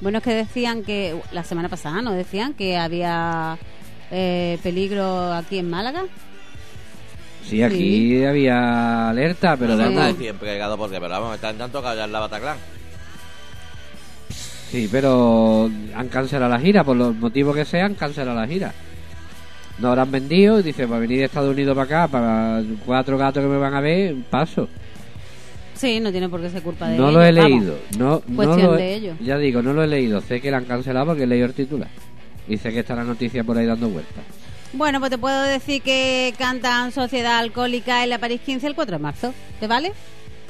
Bueno, 0.00 0.18
es 0.18 0.24
que 0.24 0.34
decían 0.34 0.82
que 0.82 1.18
la 1.32 1.42
semana 1.44 1.68
pasada, 1.68 2.02
¿no? 2.02 2.12
Decían 2.12 2.54
que 2.54 2.76
había 2.76 3.58
eh, 4.10 4.58
peligro 4.62 5.32
aquí 5.32 5.58
en 5.58 5.70
Málaga. 5.70 6.04
Sí, 7.44 7.62
aquí 7.62 8.24
había 8.24 9.10
alerta, 9.10 9.56
pero 9.56 9.76
Pero 9.76 9.90
de 9.90 10.14
siempre 10.14 10.52
llegado 10.52 10.76
porque, 10.76 11.00
pero 11.00 11.10
vamos, 11.10 11.34
están 11.36 11.56
tanto 11.56 11.80
que 11.80 11.88
allá 11.88 12.04
en 12.04 12.12
la 12.12 12.20
Bataclan. 12.20 12.56
Sí, 14.70 14.88
pero 14.90 15.70
han 15.94 16.08
cancelado 16.08 16.50
la 16.50 16.58
gira, 16.58 16.82
por 16.82 16.96
los 16.96 17.14
motivos 17.14 17.54
que 17.54 17.64
sean, 17.64 17.94
cancelado 17.94 18.38
la 18.38 18.48
gira. 18.48 18.74
No 19.78 19.88
habrán 19.88 20.10
vendido 20.10 20.58
y 20.58 20.64
dice, 20.64 20.88
para 20.88 21.00
venir 21.00 21.18
de 21.18 21.24
Estados 21.26 21.52
Unidos 21.52 21.76
para 21.76 22.04
acá, 22.04 22.08
para 22.10 22.62
cuatro 22.84 23.16
gatos 23.16 23.42
que 23.42 23.48
me 23.48 23.58
van 23.58 23.74
a 23.74 23.80
ver, 23.80 24.16
paso. 24.28 24.68
Sí, 25.76 26.00
no 26.00 26.10
tiene 26.10 26.28
por 26.28 26.40
qué 26.40 26.50
ser 26.50 26.62
culpa 26.62 26.88
de 26.88 26.96
No 26.96 27.10
ellos, 27.10 27.14
lo 27.14 27.22
he 27.24 27.32
vamos. 27.32 27.50
leído. 27.60 27.78
No, 27.98 28.22
no 28.26 28.56
lo 28.56 28.74
he- 28.74 28.82
de 28.82 28.94
ellos. 28.94 29.16
Ya 29.20 29.36
digo, 29.38 29.60
no 29.62 29.72
lo 29.72 29.82
he 29.82 29.86
leído. 29.86 30.20
Sé 30.22 30.40
que 30.40 30.50
la 30.50 30.56
han 30.58 30.64
cancelado 30.64 31.06
porque 31.06 31.24
he 31.24 31.26
leído 31.26 31.46
el 31.46 31.52
titular. 31.54 31.88
Y 32.48 32.56
sé 32.58 32.72
que 32.72 32.80
está 32.80 32.94
la 32.94 33.04
noticia 33.04 33.44
por 33.44 33.58
ahí 33.58 33.66
dando 33.66 33.88
vueltas. 33.88 34.24
Bueno, 34.72 34.98
pues 35.00 35.10
te 35.10 35.18
puedo 35.18 35.42
decir 35.42 35.82
que 35.82 36.34
cantan 36.38 36.92
Sociedad 36.92 37.38
Alcohólica 37.38 38.02
en 38.04 38.10
la 38.10 38.18
París 38.18 38.40
15 38.44 38.66
el 38.66 38.74
4 38.74 38.96
de 38.96 39.02
marzo. 39.02 39.34
¿Te 39.60 39.66
vale? 39.66 39.92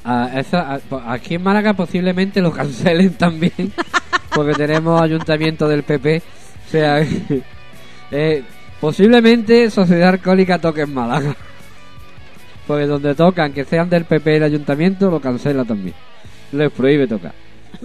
Ah, 0.04 0.30
esa- 0.36 0.74
ah, 0.90 1.12
aquí 1.12 1.34
en 1.34 1.42
Málaga 1.42 1.74
posiblemente 1.74 2.40
lo 2.40 2.52
cancelen 2.52 3.14
también. 3.18 3.72
porque 4.34 4.54
tenemos 4.54 5.00
ayuntamiento 5.00 5.66
del 5.68 5.82
PP. 5.82 6.22
O 6.66 6.70
sea, 6.70 7.00
eh, 8.10 8.42
posiblemente 8.80 9.70
Sociedad 9.70 10.10
Alcohólica 10.10 10.58
toque 10.60 10.82
en 10.82 10.94
Málaga. 10.94 11.34
Porque 12.66 12.86
donde 12.86 13.14
tocan, 13.14 13.52
que 13.52 13.64
sean 13.64 13.88
del 13.88 14.04
PP 14.04 14.36
el 14.36 14.42
ayuntamiento, 14.42 15.10
lo 15.10 15.20
cancela 15.20 15.64
también. 15.64 15.94
Les 16.52 16.70
prohíbe 16.72 17.06
tocar. 17.06 17.32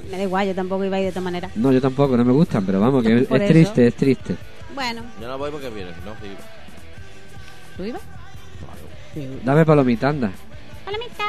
Me 0.09 0.17
da 0.17 0.23
igual, 0.23 0.47
yo 0.47 0.55
tampoco 0.55 0.85
iba 0.85 0.95
a 0.95 0.99
ir 0.99 1.03
de 1.03 1.09
esta 1.09 1.21
manera. 1.21 1.49
No, 1.55 1.71
yo 1.71 1.81
tampoco, 1.81 2.15
no 2.17 2.23
me 2.25 2.31
gustan, 2.31 2.65
pero 2.65 2.79
vamos, 2.79 3.03
que 3.03 3.19
es, 3.19 3.27
Por 3.27 3.37
es 3.37 3.43
eso. 3.43 3.53
triste, 3.53 3.87
es 3.87 3.95
triste. 3.95 4.35
Bueno, 4.73 5.03
Yo 5.19 5.27
no 5.27 5.37
voy 5.37 5.51
porque 5.51 5.69
viene, 5.69 5.91
no, 6.05 6.13
sí. 6.21 6.31
¿tú 7.77 7.83
ibas? 7.83 8.01
Dame 9.43 9.65
palomita, 9.65 10.07
anda. 10.09 10.31
Palomita. 10.85 11.23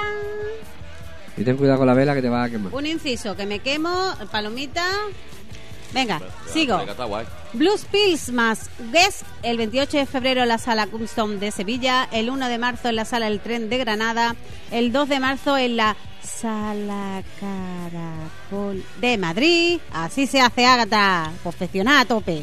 Y 1.37 1.43
ten 1.45 1.57
cuidado 1.57 1.79
con 1.79 1.87
la 1.89 1.95
vela 1.95 2.15
que 2.15 2.23
te 2.23 2.29
va 2.29 2.45
a 2.45 2.51
quemar. 2.51 2.73
Un 2.75 2.87
inciso, 2.87 3.35
que 3.37 3.47
me 3.47 3.59
quemo, 3.59 3.91
palomita. 4.31 4.85
Venga, 5.93 6.21
sigo. 6.53 6.81
Blues 7.53 7.85
Pills 7.91 8.31
más 8.33 8.71
Guest 8.93 9.23
el 9.43 9.59
28 9.59 9.99
de 9.99 10.07
febrero 10.07 10.43
en 10.43 10.49
la 10.49 10.59
sala 10.59 10.87
Custom 10.87 11.39
de 11.39 11.51
Sevilla, 11.51 12.09
el 12.13 12.31
1 12.31 12.49
de 12.49 12.59
marzo 12.59 12.89
en 12.89 12.97
la 12.97 13.05
sala 13.05 13.27
El 13.27 13.41
Tren 13.41 13.69
de 13.69 13.79
Granada, 13.79 14.35
el 14.71 14.91
2 14.93 15.09
de 15.09 15.21
marzo 15.21 15.59
en 15.59 15.77
la 15.77 15.97
sala 16.23 17.23
Caracol 17.39 18.83
de 19.01 19.19
Madrid, 19.19 19.81
así 19.93 20.27
se 20.27 20.41
hace 20.41 20.65
Ágata, 20.65 21.31
profesional 21.43 21.99
a 21.99 22.05
tope. 22.07 22.43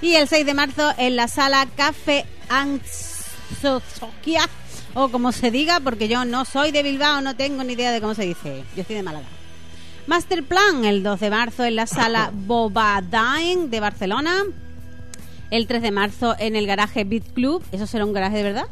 Y 0.00 0.14
el 0.14 0.26
6 0.26 0.46
de 0.46 0.54
marzo 0.54 0.92
en 0.96 1.14
la 1.14 1.28
sala 1.28 1.66
Café 1.76 2.24
Anxoquia, 2.48 2.88
o 4.94 5.10
como 5.10 5.30
se 5.30 5.50
diga, 5.52 5.78
porque 5.80 6.08
yo 6.08 6.24
no 6.24 6.44
soy 6.44 6.72
de 6.72 6.82
Bilbao, 6.82 7.20
no 7.20 7.36
tengo 7.36 7.62
ni 7.62 7.74
idea 7.74 7.92
de 7.92 8.00
cómo 8.00 8.14
se 8.14 8.24
dice, 8.24 8.64
yo 8.74 8.80
estoy 8.80 8.96
de 8.96 9.02
Málaga. 9.02 9.26
Master 10.06 10.42
Plan 10.42 10.84
el 10.84 11.02
2 11.02 11.20
de 11.20 11.30
marzo 11.30 11.64
en 11.64 11.76
la 11.76 11.86
sala 11.86 12.30
Bobadine 12.46 13.68
de 13.68 13.80
Barcelona. 13.80 14.42
El 15.50 15.66
3 15.66 15.82
de 15.82 15.90
marzo 15.90 16.34
en 16.38 16.56
el 16.56 16.66
garaje 16.66 17.04
Beat 17.04 17.32
Club. 17.32 17.62
¿Eso 17.72 17.86
será 17.86 18.04
un 18.04 18.12
garaje 18.12 18.36
de 18.38 18.42
verdad? 18.42 18.66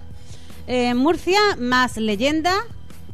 Eh, 0.67 0.95
Murcia 0.95 1.41
más 1.59 1.97
leyenda. 1.97 2.55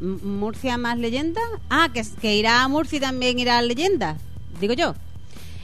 M- 0.01 0.19
Murcia 0.23 0.77
más 0.79 0.99
leyenda. 0.99 1.41
Ah, 1.71 1.89
que, 1.93 2.03
que 2.21 2.37
irá 2.37 2.63
a 2.63 2.69
Murcia 2.69 2.97
y 2.99 3.01
también 3.01 3.39
irá 3.39 3.59
a 3.59 3.63
leyenda. 3.63 4.17
Digo 4.61 4.75
yo. 4.75 4.95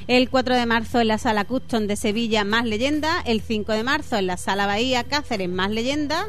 El 0.07 0.29
4 0.29 0.57
de 0.57 0.67
marzo 0.67 1.01
en 1.01 1.09
la 1.09 1.19
sala 1.19 1.45
Custom 1.45 1.87
de 1.87 1.97
Sevilla 1.97 2.43
más 2.45 2.65
leyenda. 2.67 3.21
El 3.25 3.41
5 3.43 3.73
de 3.73 3.85
marzo 3.85 4.17
en 4.17 4.27
la 4.27 4.37
sala 4.37 4.67
Bahía 4.67 5.05
Cáceres 5.05 5.49
más 5.49 5.71
leyenda. 5.71 6.27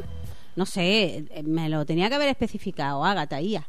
No 0.55 0.65
sé, 0.65 1.25
eh, 1.31 1.43
me 1.43 1.69
lo 1.69 1.85
tenía 1.85 2.09
que 2.09 2.15
haber 2.15 2.27
especificado, 2.29 3.05
Ágata, 3.05 3.39
Ia. 3.41 3.67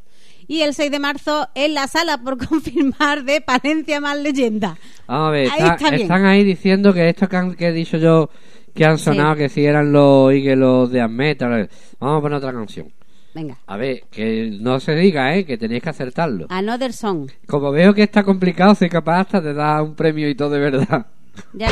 Y 0.52 0.60
el 0.60 0.74
6 0.74 0.90
de 0.90 0.98
marzo 0.98 1.48
en 1.54 1.72
la 1.72 1.86
sala 1.86 2.18
por 2.18 2.36
confirmar 2.46 3.24
de 3.24 3.40
Palencia 3.40 4.00
más 4.02 4.18
leyenda. 4.18 4.76
A 5.06 5.30
ver, 5.30 5.48
Ahí 5.50 5.62
está- 5.66 5.88
están 5.96 6.26
ahí 6.26 6.44
diciendo 6.44 6.92
que 6.92 7.08
esto 7.08 7.26
que, 7.26 7.36
han- 7.36 7.54
que 7.54 7.68
he 7.68 7.72
dicho 7.72 7.96
yo, 7.96 8.28
que 8.74 8.84
han 8.84 8.98
sonado, 8.98 9.34
que 9.36 9.48
si 9.48 9.64
eran 9.64 9.92
los 9.92 10.34
y 10.34 10.42
que 10.42 10.54
los 10.54 10.90
de 10.90 11.08
Metal. 11.08 11.70
Vamos 11.98 12.18
a 12.18 12.20
poner 12.20 12.36
otra 12.36 12.52
canción. 12.52 12.92
Venga. 13.34 13.56
A 13.66 13.78
ver, 13.78 14.02
que 14.10 14.58
no 14.60 14.78
se 14.78 14.94
diga, 14.94 15.34
¿eh? 15.34 15.46
Que 15.46 15.56
tenéis 15.56 15.82
que 15.82 15.88
acertarlo. 15.88 16.48
Another 16.50 16.92
Song. 16.92 17.30
Como 17.46 17.70
veo 17.72 17.94
que 17.94 18.02
está 18.02 18.22
complicado, 18.22 18.74
soy 18.74 18.90
capaz 18.90 19.20
hasta 19.20 19.40
de 19.40 19.54
dar 19.54 19.80
un 19.82 19.94
premio 19.94 20.28
y 20.28 20.34
todo 20.34 20.50
de 20.50 20.58
verdad. 20.60 21.06
Ya 21.54 21.68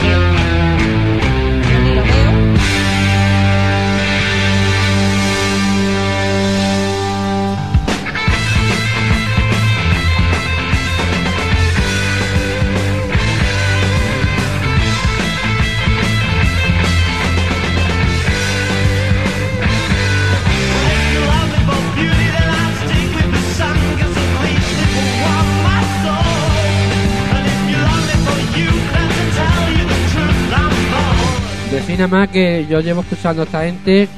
Defina 31.70 32.08
más 32.08 32.28
que 32.28 32.66
yo 32.68 32.80
llevo 32.80 33.02
escuchando 33.02 33.42
a 33.42 33.44
esta 33.44 33.62
gente 33.62 34.08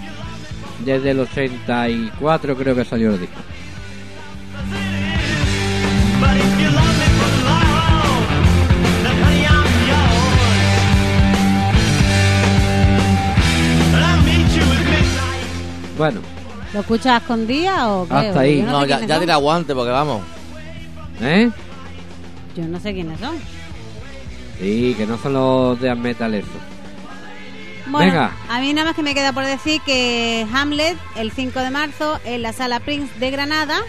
desde 0.85 1.11
el 1.11 1.21
84, 1.21 2.57
creo 2.57 2.75
que 2.75 2.85
salió 2.85 3.11
el 3.13 3.21
disco. 3.21 3.37
Bueno, 15.99 16.21
¿Lo 16.73 16.81
escuchas 16.81 17.07
a 17.07 17.17
escondidas 17.19 17.83
o 17.83 18.09
qué? 18.09 18.15
Hasta 18.15 18.41
ahí. 18.41 18.61
yo 18.61 18.67
no, 18.67 18.73
No, 18.73 18.81
sé 18.81 19.07
ya, 19.07 19.25
ya 19.25 19.35
aguante 19.35 19.75
porque 19.75 19.91
vamos. 19.91 20.23
¿eh? 21.21 21.51
Yo 22.57 22.67
no 22.67 22.81
sé 22.81 22.95
quiénes 22.95 23.21
son. 23.21 23.37
Sí, 24.59 24.95
que 24.97 25.07
no 25.07 25.19
son 25.19 25.35
los 25.35 25.81
de 25.81 25.95
metal 25.95 26.35
eso. 26.35 26.72
Bueno, 27.93 28.11
Venga. 28.11 28.33
a 28.49 28.61
mí 28.61 28.73
nada 28.73 28.89
más 28.89 28.97
que 28.97 29.03
me 29.03 29.15
queda 29.15 29.33
por 29.33 29.45
decir 29.45 29.81
que 29.83 30.47
Hamlet 30.53 30.97
el 31.17 31.31
5 31.31 31.61
de 31.61 31.71
marzo 31.71 32.19
en 32.25 32.43
la 32.43 32.53
sala 32.53 32.81
Prince 32.81 33.13
de 33.19 33.31
Granada. 33.31 33.81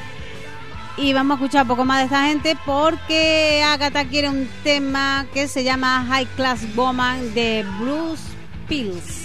Y 0.97 1.13
vamos 1.13 1.35
a 1.35 1.43
escuchar 1.43 1.63
un 1.63 1.69
poco 1.69 1.85
más 1.85 1.99
de 1.99 2.03
esta 2.05 2.25
gente 2.27 2.55
porque 2.65 3.63
Agatha 3.65 4.05
quiere 4.05 4.29
un 4.29 4.47
tema 4.63 5.25
que 5.33 5.47
se 5.47 5.63
llama 5.63 6.05
High 6.07 6.27
Class 6.35 6.75
Woman 6.75 7.33
de 7.33 7.65
Bruce 7.79 8.21
Pills. 8.67 9.22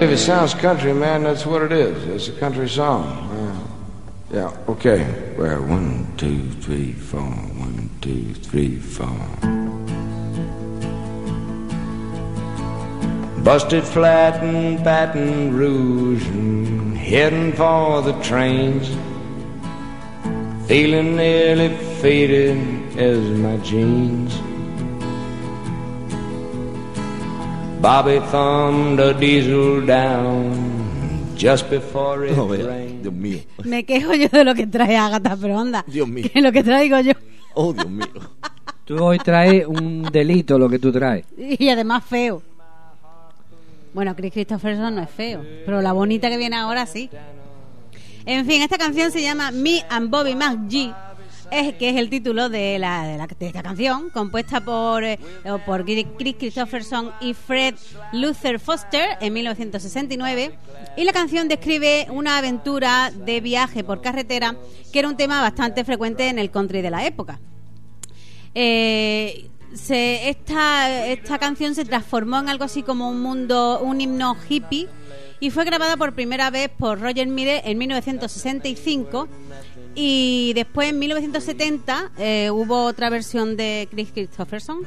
If 0.00 0.10
it 0.10 0.18
sounds 0.18 0.52
country, 0.52 0.92
man, 0.92 1.22
that's 1.22 1.46
what 1.46 1.62
it 1.62 1.72
is. 1.72 2.04
It's 2.08 2.28
a 2.28 2.38
country 2.38 2.68
song. 2.68 3.30
Yeah, 4.30 4.40
yeah 4.40 4.56
okay. 4.68 5.34
Well, 5.38 5.62
one, 5.62 6.06
two, 6.18 6.50
three, 6.60 6.92
four. 6.92 7.20
One, 7.20 7.88
two, 8.02 8.34
three, 8.34 8.76
four. 8.76 9.08
Busted 13.42 13.84
flat 13.84 14.44
in 14.44 14.84
Baton 14.84 15.56
Rouge 15.56 16.26
and 16.26 16.87
heading 17.08 17.52
for 17.54 18.02
the 18.02 18.12
trains. 18.22 18.86
Feeling 20.68 21.16
nearly 21.16 21.70
faded 22.02 22.58
as 22.98 23.18
my 23.40 23.56
jeans. 23.64 24.34
Bobby 27.80 28.18
thumbed 28.30 29.00
a 29.00 29.14
diesel 29.14 29.86
down 29.86 30.52
just 31.36 31.70
before 31.70 32.26
it 32.26 32.36
No. 32.36 32.48
Dios 32.52 33.14
mío. 33.14 33.40
Me 33.64 33.84
quejo 33.84 34.12
yo 34.14 34.28
de 34.28 34.44
lo 34.44 34.54
que 34.54 34.66
trae 34.66 34.96
Agatha, 34.96 35.36
pero 35.40 35.58
anda. 35.58 35.84
Dios 35.86 36.08
mío. 36.08 36.28
Que 36.30 36.42
lo 36.42 36.52
que 36.52 36.62
traigo 36.62 37.00
yo. 37.00 37.12
Oh, 37.54 37.72
Dios 37.72 37.88
mío. 37.88 38.06
Tú 38.84 39.02
hoy 39.02 39.18
traes 39.18 39.66
un 39.66 40.02
delito 40.02 40.58
lo 40.58 40.68
que 40.68 40.78
tú 40.78 40.92
traes. 40.92 41.24
Y 41.36 41.68
además 41.70 42.04
feo. 42.04 42.42
Bueno, 43.98 44.14
Chris 44.14 44.32
Christopherson 44.32 44.94
no 44.94 45.02
es 45.02 45.10
feo, 45.10 45.44
pero 45.66 45.82
la 45.82 45.92
bonita 45.92 46.30
que 46.30 46.36
viene 46.36 46.54
ahora 46.54 46.86
sí. 46.86 47.10
En 48.26 48.46
fin, 48.46 48.62
esta 48.62 48.78
canción 48.78 49.10
se 49.10 49.20
llama 49.20 49.50
Me 49.50 49.84
and 49.90 50.08
Bobby 50.08 50.36
McGee, 50.36 50.94
es, 51.50 51.74
que 51.74 51.90
es 51.90 51.96
el 51.96 52.08
título 52.08 52.48
de, 52.48 52.78
la, 52.78 53.02
de, 53.08 53.46
esta 53.46 53.60
canción, 53.60 54.10
compuesta 54.10 54.60
por, 54.60 55.02
eh, 55.02 55.18
por 55.66 55.84
Chris 55.84 56.06
Christopherson 56.38 57.10
y 57.20 57.34
Fred 57.34 57.74
Luther 58.12 58.60
Foster 58.60 59.18
en 59.20 59.32
1969. 59.32 60.56
Y 60.96 61.02
la 61.02 61.12
canción 61.12 61.48
describe 61.48 62.06
una 62.10 62.38
aventura 62.38 63.10
de 63.10 63.40
viaje 63.40 63.82
por 63.82 64.00
carretera, 64.00 64.54
que 64.92 65.00
era 65.00 65.08
un 65.08 65.16
tema 65.16 65.40
bastante 65.40 65.84
frecuente 65.84 66.28
en 66.28 66.38
el 66.38 66.52
country 66.52 66.82
de 66.82 66.90
la 66.92 67.04
época. 67.04 67.40
Eh, 68.54 69.50
se, 69.74 70.28
esta, 70.28 71.06
esta 71.06 71.38
canción 71.38 71.74
se 71.74 71.84
transformó 71.84 72.38
en 72.38 72.48
algo 72.48 72.64
así 72.64 72.82
como 72.82 73.10
un 73.10 73.20
mundo, 73.20 73.80
un 73.80 74.00
himno 74.00 74.36
hippie 74.48 74.88
y 75.40 75.50
fue 75.50 75.64
grabada 75.64 75.96
por 75.96 76.14
primera 76.14 76.50
vez 76.50 76.68
por 76.68 77.00
Roger 77.00 77.26
Miller 77.28 77.62
en 77.64 77.78
1965 77.78 79.28
y 79.94 80.52
después 80.54 80.90
en 80.90 80.98
1970 80.98 82.12
eh, 82.18 82.50
hubo 82.50 82.84
otra 82.84 83.10
versión 83.10 83.56
de 83.56 83.88
Chris 83.90 84.10
Christopherson. 84.12 84.78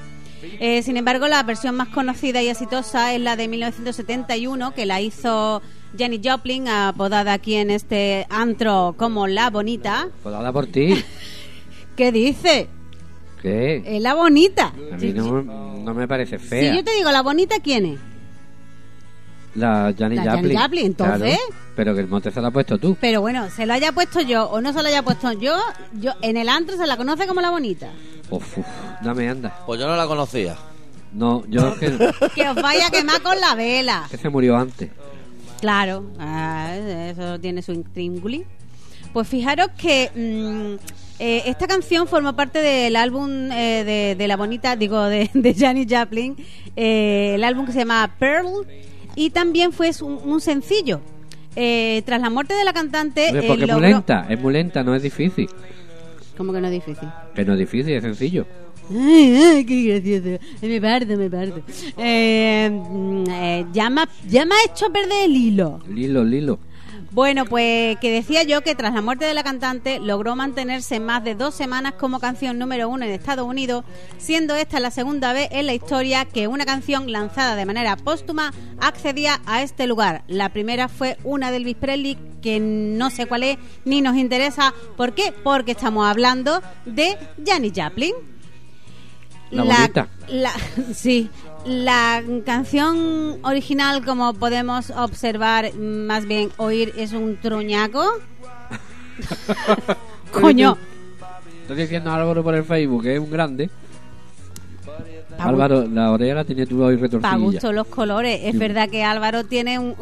Eh, 0.60 0.82
sin 0.82 0.98
embargo, 0.98 1.28
la 1.28 1.44
versión 1.44 1.76
más 1.76 1.90
conocida 1.90 2.42
y 2.42 2.48
exitosa 2.48 3.14
es 3.14 3.22
la 3.22 3.36
de 3.36 3.48
1971 3.48 4.74
que 4.74 4.86
la 4.86 5.00
hizo 5.00 5.62
Janis 5.98 6.22
Joplin, 6.24 6.68
apodada 6.68 7.34
aquí 7.34 7.56
en 7.56 7.70
este 7.70 8.26
antro 8.30 8.96
como 8.98 9.28
La 9.28 9.50
Bonita. 9.50 10.08
Habla 10.26 10.52
por 10.52 10.68
ti. 10.68 11.04
¿Qué 11.96 12.12
dice? 12.12 12.70
¿Qué? 13.42 13.82
Es 13.86 14.02
la 14.02 14.14
bonita. 14.14 14.68
A 14.92 14.98
mí 14.98 15.12
no, 15.14 15.42
no 15.42 15.94
me 15.94 16.08
parece 16.08 16.38
Si 16.40 16.46
fea. 16.46 16.76
yo 16.76 16.84
te 16.84 16.94
digo 16.96 17.12
la 17.12 17.22
bonita, 17.22 17.56
¿quién 17.60 17.86
es? 17.86 18.00
La 19.56 19.94
Janis 19.98 20.24
La 20.24 20.32
Janis 20.32 20.58
Joplin. 20.60 20.86
Entonces. 20.86 21.38
Claro, 21.38 21.62
pero 21.76 21.94
que 21.96 22.02
el 22.02 22.08
mote 22.08 22.32
se 22.32 22.40
lo 22.40 22.48
ha 22.48 22.52
puesto 22.52 22.78
tú. 22.78 22.96
Pero 23.02 23.20
bueno, 23.22 23.50
se 23.50 23.66
lo 23.66 23.74
haya 23.74 23.92
puesto 23.92 24.22
yo 24.22 24.46
o 24.50 24.62
no 24.62 24.72
se 24.72 24.82
lo 24.82 24.88
haya 24.88 25.04
puesto 25.04 25.32
yo, 25.34 25.58
yo 25.94 26.14
en 26.22 26.38
el 26.38 26.48
antro 26.48 26.78
se 26.78 26.86
la 26.88 26.96
conoce 26.96 27.28
como 27.28 27.42
la 27.42 27.50
bonita. 27.50 27.90
Uf, 28.30 28.60
uf, 28.60 28.66
dame 29.04 29.28
anda. 29.28 29.54
Pues 29.66 29.80
yo 29.80 29.88
no 29.88 29.96
la 29.98 30.08
conocía. 30.08 30.56
No, 31.12 31.44
yo 31.48 31.68
es 31.70 31.80
que, 31.80 32.12
Que 32.36 32.50
os 32.50 32.56
vaya 32.56 32.88
a 32.88 32.92
quemar 32.92 33.22
con 33.22 33.40
la 33.42 33.56
vela. 33.56 34.08
que 34.10 34.18
se 34.18 34.30
murió 34.30 34.56
antes. 34.56 34.90
Claro, 35.60 36.06
ah, 36.18 36.74
eso 37.10 37.40
tiene 37.40 37.62
su 37.62 37.74
intríngulis. 37.74 38.44
Pues 39.12 39.28
fijaros 39.28 39.68
que 39.78 40.10
mm, 40.16 41.11
eh, 41.22 41.44
esta 41.46 41.68
canción 41.68 42.08
forma 42.08 42.36
parte 42.36 42.60
del 42.60 42.96
álbum 42.96 43.30
eh, 43.52 43.84
de, 43.86 44.16
de 44.16 44.28
la 44.28 44.36
bonita, 44.38 44.76
digo, 44.76 45.02
de, 45.04 45.30
de 45.34 45.54
Janis 45.54 45.88
Joplin, 45.90 46.36
eh, 46.76 47.34
el 47.36 47.44
álbum 47.44 47.66
que 47.66 47.72
se 47.74 47.80
llama 47.80 48.16
Pearl, 48.20 48.66
y 49.16 49.30
también 49.30 49.72
fue 49.72 49.92
un, 50.02 50.20
un 50.26 50.42
sencillo. 50.42 51.00
Eh, 51.56 52.02
tras 52.06 52.22
la 52.22 52.30
muerte 52.30 52.54
de 52.54 52.64
la 52.64 52.72
cantante, 52.74 53.28
eh, 53.30 53.44
porque 53.48 53.66
es 53.66 53.72
muy 53.74 53.82
lenta, 53.82 54.26
es 54.30 54.40
muy 54.40 54.54
lenta, 54.54 54.84
no 54.84 54.96
es 54.96 55.04
difícil. 55.04 55.50
¿Cómo 56.38 56.54
que 56.54 56.62
no 56.62 56.68
es 56.68 56.74
difícil? 56.74 57.08
Que 57.36 57.44
no 57.46 57.54
es 57.54 57.60
difícil, 57.60 57.94
es 57.94 58.04
sencillo. 58.04 58.46
Ay, 58.90 59.36
ay, 59.36 59.66
qué 59.66 59.84
gracioso. 59.84 60.44
Me 60.62 60.82
parto, 60.82 61.18
me 61.18 61.30
parto. 61.30 61.62
Eh, 61.98 62.70
mm, 62.72 63.72
ya, 63.74 63.90
me, 63.90 64.02
ha- 64.02 64.10
ya 64.28 64.46
me 64.46 64.56
ha 64.56 64.58
hecho 64.72 64.92
perder 64.92 65.26
el 65.26 65.36
hilo. 65.36 65.80
Lilo, 65.90 66.24
lilo. 66.24 66.60
Bueno, 67.14 67.46
pues 67.46 67.98
que 68.00 68.10
decía 68.10 68.44
yo 68.44 68.62
que 68.62 68.74
tras 68.74 68.94
la 68.94 69.02
muerte 69.02 69.26
de 69.26 69.34
la 69.34 69.44
cantante 69.44 70.00
logró 70.00 70.38
mantenerse 70.38 71.02
más 71.02 71.22
de 71.26 71.36
dos 71.36 71.54
semanas 71.54 71.94
como 72.00 72.22
canción 72.22 72.58
número 72.58 72.88
uno 72.88 73.04
en 73.04 73.12
Estados 73.12 73.46
Unidos, 73.46 73.84
siendo 74.18 74.56
esta 74.56 74.80
la 74.80 74.92
segunda 74.92 75.34
vez 75.34 75.50
en 75.52 75.66
la 75.66 75.74
historia 75.74 76.24
que 76.24 76.48
una 76.48 76.66
canción 76.66 77.12
lanzada 77.12 77.58
de 77.58 77.66
manera 77.66 77.98
póstuma 77.98 78.54
accedía 78.80 79.42
a 79.46 79.62
este 79.62 79.88
lugar. 79.88 80.24
La 80.28 80.50
primera 80.50 80.88
fue 80.88 81.18
una 81.26 81.52
de 81.52 81.58
Elvis 81.58 81.76
Presley, 81.76 82.18
que 82.42 82.62
no 82.62 83.10
sé 83.10 83.26
cuál 83.26 83.44
es 83.44 83.58
ni 83.84 84.02
nos 84.02 84.16
interesa. 84.16 84.74
¿Por 84.96 85.14
qué? 85.14 85.34
Porque 85.44 85.72
estamos 85.74 86.08
hablando 86.10 86.62
de 86.86 87.18
Janis 87.46 87.74
Joplin. 87.76 88.14
La 89.52 89.64
la- 90.30 90.54
sí, 90.94 91.30
la 91.66 92.22
canción 92.46 93.38
original, 93.44 94.04
como 94.06 94.34
podemos 94.34 94.90
observar, 94.92 95.74
más 95.76 96.26
bien 96.26 96.50
oír, 96.58 96.94
es 96.98 97.14
un 97.14 97.38
truñaco. 97.38 98.04
Coño, 100.32 100.78
Estoy 101.62 101.78
diciendo 101.78 102.10
a 102.12 102.16
Álvaro 102.16 102.44
por 102.44 102.56
el 102.56 102.64
Facebook, 102.64 103.06
es 103.06 103.20
un 103.20 103.30
grande. 103.32 103.70
Pa' 105.38 105.46
Álvaro, 105.46 105.88
la 105.88 106.12
oreja 106.12 106.36
la 106.36 106.44
tiene 106.44 106.66
tú 106.66 106.84
hoy 106.84 106.96
para 106.98 107.08
retorcilla. 107.08 107.38
gusto 107.38 107.72
los 107.72 107.88
colores. 107.88 108.42
Es 108.44 108.52
Sí. 108.54 108.58
verdad 108.58 108.90
que 108.90 109.04
Álvaro 109.04 109.46
tiene 109.46 109.80
un, 109.80 109.96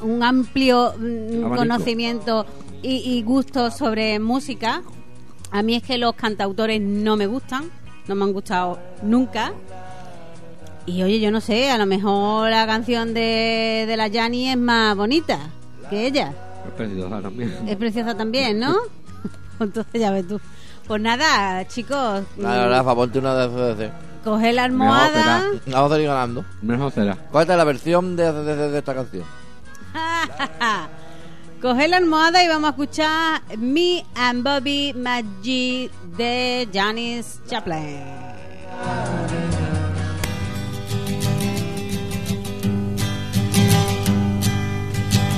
un- 0.00 0.22
amplio 0.22 0.94
mm, 0.98 1.54
conocimiento 1.56 2.46
y, 2.82 2.96
y 3.18 3.22
gusto 3.22 3.70
sobre 3.70 4.18
música. 4.20 4.82
A 5.50 5.62
mí 5.62 5.74
es 5.74 5.82
que 5.82 5.98
los 5.98 6.14
cantautores 6.14 6.80
no 6.80 7.16
me 7.16 7.26
gustan, 7.26 7.64
no 8.06 8.14
me 8.14 8.24
han 8.24 8.32
gustado 8.32 8.78
nunca. 9.02 9.52
Y 10.86 11.02
oye, 11.02 11.20
yo 11.20 11.30
no 11.30 11.40
sé, 11.40 11.70
a 11.70 11.78
lo 11.78 11.86
mejor 11.86 12.50
la 12.50 12.66
canción 12.66 13.14
de, 13.14 13.84
de 13.86 13.96
la 13.96 14.08
Yanni 14.08 14.48
es 14.50 14.56
más 14.56 14.96
bonita 14.96 15.38
que 15.90 16.06
ella. 16.06 16.32
Es 16.66 16.72
preciosa 16.74 17.20
también. 17.22 17.68
Es 17.68 17.76
preciosa 17.76 18.16
también, 18.16 18.58
¿no? 18.58 18.74
Entonces 19.60 20.00
ya 20.00 20.10
ves 20.10 20.26
tú. 20.26 20.40
Pues 20.86 21.00
nada, 21.00 21.66
chicos, 21.68 22.22
Dale, 22.36 22.68
Rafa, 22.68 22.94
ponte 22.96 23.18
una 23.20 23.34
de 23.36 23.48
CDC. 23.76 23.92
coge 24.24 24.52
la 24.52 24.64
almohada. 24.64 25.44
Vamos 25.68 25.92
a 25.92 26.00
ir 26.00 26.06
ganando. 26.08 26.44
Mejor 26.60 26.90
será. 26.92 27.16
¿Cuál 27.30 27.48
es 27.48 27.56
la 27.56 27.64
versión 27.64 28.16
de, 28.16 28.32
de- 28.32 28.56
de- 28.56 28.70
de 28.72 28.78
esta 28.78 28.94
canción? 28.94 29.24
Coge 31.62 31.86
la 31.86 31.98
almohada 31.98 32.42
y 32.42 32.48
vamos 32.48 32.66
a 32.66 32.70
escuchar 32.70 33.40
Me 33.56 34.04
and 34.16 34.42
Bobby 34.42 34.92
McGee 34.96 35.88
de 36.16 36.68
Janis 36.74 37.40
Joplin. 37.48 38.00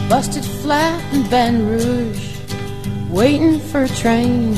busted 0.09 0.45
flat 0.45 1.01
in 1.15 1.23
Baton 1.31 1.67
Rouge, 1.69 2.37
waiting 3.11 3.59
for 3.59 3.85
a 3.85 3.89
train, 3.89 4.57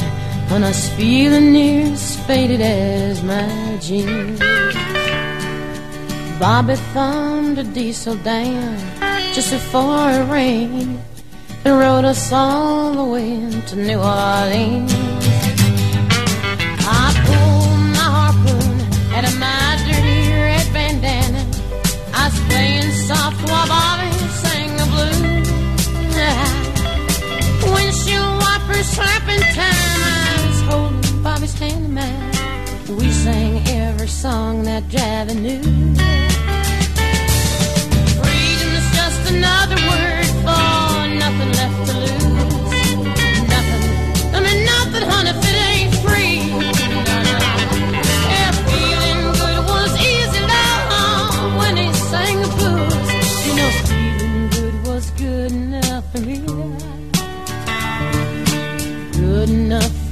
When 0.49 0.63
I 0.63 0.69
was 0.69 0.89
feeling 0.91 1.53
near 1.53 1.93
as 1.93 2.17
faded 2.27 2.61
as 2.61 3.23
my 3.23 3.79
jeans. 3.81 4.39
Bobby 6.39 6.77
thumbed 6.95 7.59
a 7.59 7.65
diesel 7.65 8.15
down 8.17 8.79
just 9.35 9.51
before 9.51 10.11
it 10.11 10.31
rained 10.31 11.01
and 11.65 11.79
rode 11.79 12.05
us 12.05 12.33
all 12.33 12.93
the 12.93 13.05
way 13.05 13.51
to 13.69 13.75
New 13.77 13.99
Orleans. 13.99 14.93
I 16.87 17.07
pulled 17.27 17.81
my 17.99 18.09
harpoon 18.19 18.77
out 19.17 19.25
of 19.25 19.37
my 19.41 19.63
dirty 19.87 20.21
red 20.31 20.67
bandana. 20.73 21.43
I 22.15 22.29
was 22.29 22.39
playing 22.49 22.93
soft 23.09 23.41
while 23.51 23.67
Bobby 23.67 24.16
slapping 28.95 29.45
time, 29.61 30.01
I 30.03 30.47
was 30.47 30.61
holding 30.69 31.23
Bobby's 31.23 31.59
hand 31.59 31.85
in 31.87 31.95
mine. 31.95 32.97
We 32.99 33.11
sang 33.11 33.67
every 33.69 34.09
song 34.09 34.63
that 34.65 34.85
Javi 34.85 35.35
knew. 35.45 35.63
Freedom 38.21 38.71
is 38.81 38.89
just 38.99 39.23
another 39.35 39.79
word 39.91 40.27
for 40.45 40.97
nothing 41.23 41.53
left 41.61 41.79
to 41.91 41.95
lose. 42.01 42.16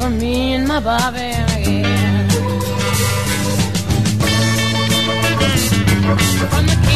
For 0.04 0.10
me 0.10 0.52
and 0.52 0.68
my 0.68 0.80
Bobby. 0.80 1.18
Yeah. 1.18 2.28
From 6.50 6.66
the 6.66 6.93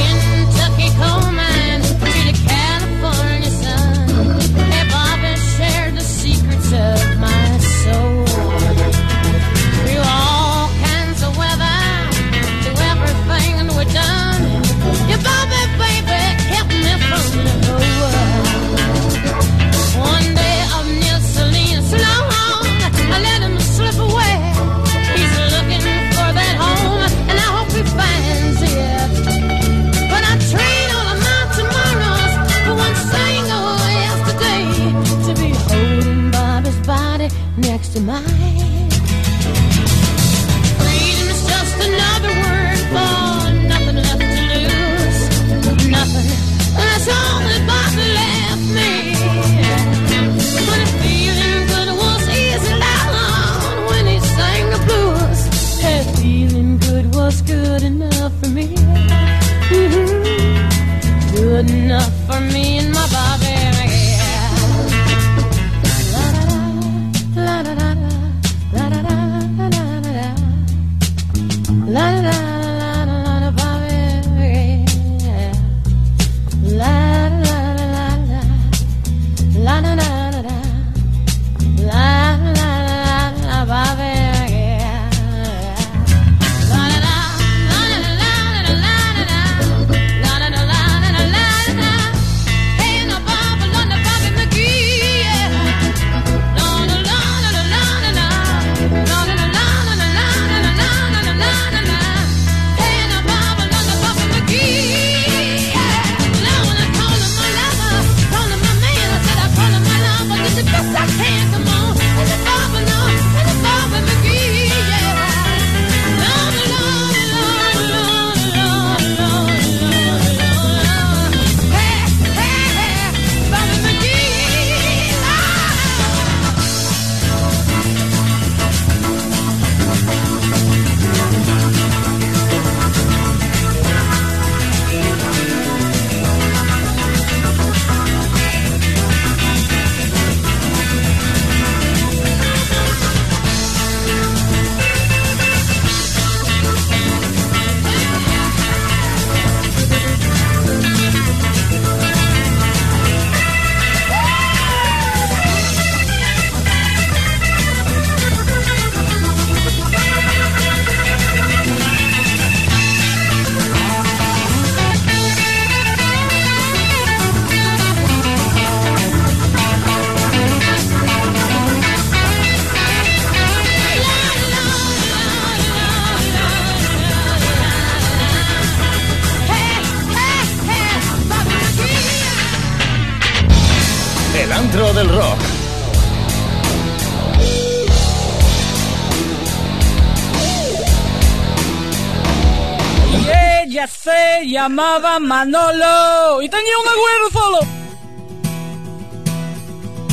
llamaba 194.78 195.18
Manolo 195.18 196.40
y 196.40 196.48
tenía 196.48 196.72
un 196.82 196.88
agüero 196.88 197.30
solo. 197.32 197.58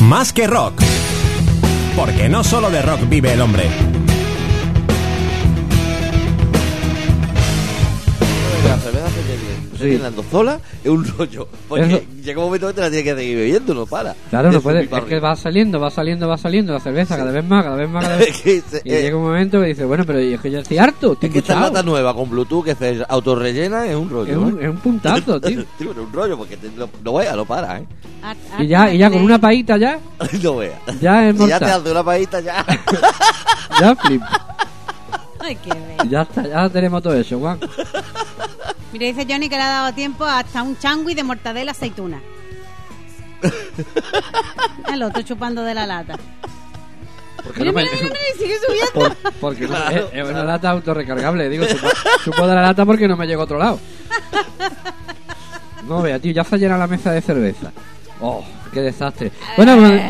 Más 0.01 0.33
que 0.33 0.47
rock. 0.47 0.81
Porque 1.95 2.27
no 2.29 2.43
solo 2.43 2.71
de 2.71 2.81
rock 2.81 3.01
vive 3.07 3.33
el 3.33 3.41
hombre. 3.41 3.69
La 8.67 8.77
cerveza 8.79 9.07
se 9.09 9.21
bebe 9.21 9.37
bien. 9.37 9.71
Sí. 9.77 9.83
Llenando 9.85 10.25
sola 10.31 10.59
es 10.83 10.89
un 10.89 11.05
rollo. 11.15 11.47
Porque 11.69 11.85
Eso- 11.85 12.01
llega 12.25 12.39
un 12.39 12.45
momento 12.45 12.67
que 12.67 12.73
te 12.73 12.81
la 12.81 12.89
tienes 12.89 13.05
que 13.13 13.15
seguir 13.21 13.37
bebiendo, 13.37 13.73
no 13.73 13.85
para. 13.85 14.15
Claro, 14.29 14.51
no 14.51 14.59
puede. 14.61 14.79
subir 14.79 14.89
para 14.89 15.03
Es 15.03 15.09
que 15.09 15.19
va 15.19 15.35
saliendo, 15.35 15.79
va 15.79 15.89
saliendo, 15.89 16.27
va 16.27 16.37
saliendo 16.37 16.73
la 16.73 16.79
cerveza 16.79 17.15
cada 17.15 17.31
vez 17.31 17.45
más, 17.45 17.63
cada 17.63 17.75
vez 17.77 17.89
más, 17.89 18.03
cada 18.03 18.17
vez 18.19 18.41
que 18.41 18.63
Y 18.83 18.93
eh, 18.93 19.01
llega 19.03 19.15
un 19.17 19.23
momento 19.23 19.61
que 19.61 19.67
dice, 19.67 19.85
bueno, 19.85 20.03
pero 20.05 20.19
es 20.19 20.39
que 20.41 20.51
ya 20.51 20.59
estoy 20.59 20.77
harto, 20.77 21.13
estoy 21.13 21.27
Es 21.27 21.33
que 21.33 21.39
esta 21.39 21.59
lata 21.59 21.81
nueva 21.83 22.13
con 22.13 22.29
Bluetooth 22.29 22.65
que 22.65 22.75
se 22.75 23.03
autorrellena 23.07 23.85
es 23.85 23.95
un 23.95 24.09
rollo. 24.09 24.31
Es 24.31 24.37
un- 24.37 24.59
¿eh? 24.59 24.63
es 24.63 24.69
un 24.69 24.77
puntazo, 24.77 25.39
tío. 25.41 25.63
Tío, 25.77 25.91
es 25.91 25.97
un 25.97 26.11
rollo 26.11 26.37
porque 26.37 26.57
te- 26.57 26.69
no, 26.75 26.89
no 27.03 27.13
vea, 27.13 27.35
no 27.35 27.45
para, 27.45 27.77
¿eh? 27.79 27.85
Y 28.59 28.67
ya, 28.67 28.91
y 28.91 28.97
ya 28.97 29.09
con 29.11 29.21
una 29.21 29.39
paita 29.39 29.77
ya, 29.77 29.99
no 30.43 30.55
vea. 30.57 30.79
ya 30.99 31.29
es 31.29 31.37
Si 31.37 31.47
ya 31.47 31.59
te 31.59 31.65
hace 31.65 31.91
una 31.91 32.03
paita 32.03 32.39
ya. 32.39 32.65
Ya 33.79 33.95
flip. 33.95 34.21
Ay, 35.45 35.55
qué 35.57 35.69
bello. 35.69 36.03
Ya 36.09 36.21
está, 36.23 36.47
ya 36.47 36.69
tenemos 36.69 37.01
todo 37.03 37.13
eso, 37.13 37.37
Juan. 37.39 37.59
Mira, 38.91 39.05
dice 39.07 39.25
Johnny 39.29 39.49
que 39.49 39.55
le 39.57 39.61
ha 39.63 39.69
dado 39.69 39.93
tiempo 39.93 40.23
hasta 40.25 40.63
un 40.63 40.77
changui 40.77 41.13
de 41.13 41.23
mortadela 41.23 41.71
aceituna. 41.71 42.21
El 44.91 45.03
otro 45.03 45.21
chupando 45.21 45.63
de 45.63 45.73
la 45.73 45.85
lata. 45.85 46.17
Porque 47.43 47.59
Mira, 47.59 47.71
no 47.71 47.77
me- 47.77 47.83
mira, 47.83 47.95
mira, 47.95 48.09
mira, 48.15 48.37
sigue 48.39 48.55
subiendo. 48.65 48.91
por- 49.21 49.33
porque 49.33 49.67
no- 49.67 49.89
es, 49.89 50.03
es 50.13 50.27
una 50.29 50.43
lata 50.43 50.69
autorrecargable. 50.71 51.49
Digo, 51.49 51.65
chupo, 51.65 51.87
chupo 52.23 52.47
de 52.47 52.55
la 52.55 52.61
lata 52.61 52.85
porque 52.85 53.07
no 53.07 53.15
me 53.17 53.27
llegó 53.27 53.41
a 53.41 53.45
otro 53.45 53.57
lado. 53.57 53.79
No 55.87 56.01
vea, 56.01 56.17
tío, 56.17 56.31
ya 56.31 56.43
se 56.43 56.57
llena 56.57 56.79
la 56.79 56.87
mesa 56.87 57.11
de 57.11 57.21
cerveza. 57.21 57.71
Oh, 58.19 58.43
qué 58.73 58.81
desastre. 58.81 59.31
Bueno, 59.55 59.77
pues, 59.77 60.01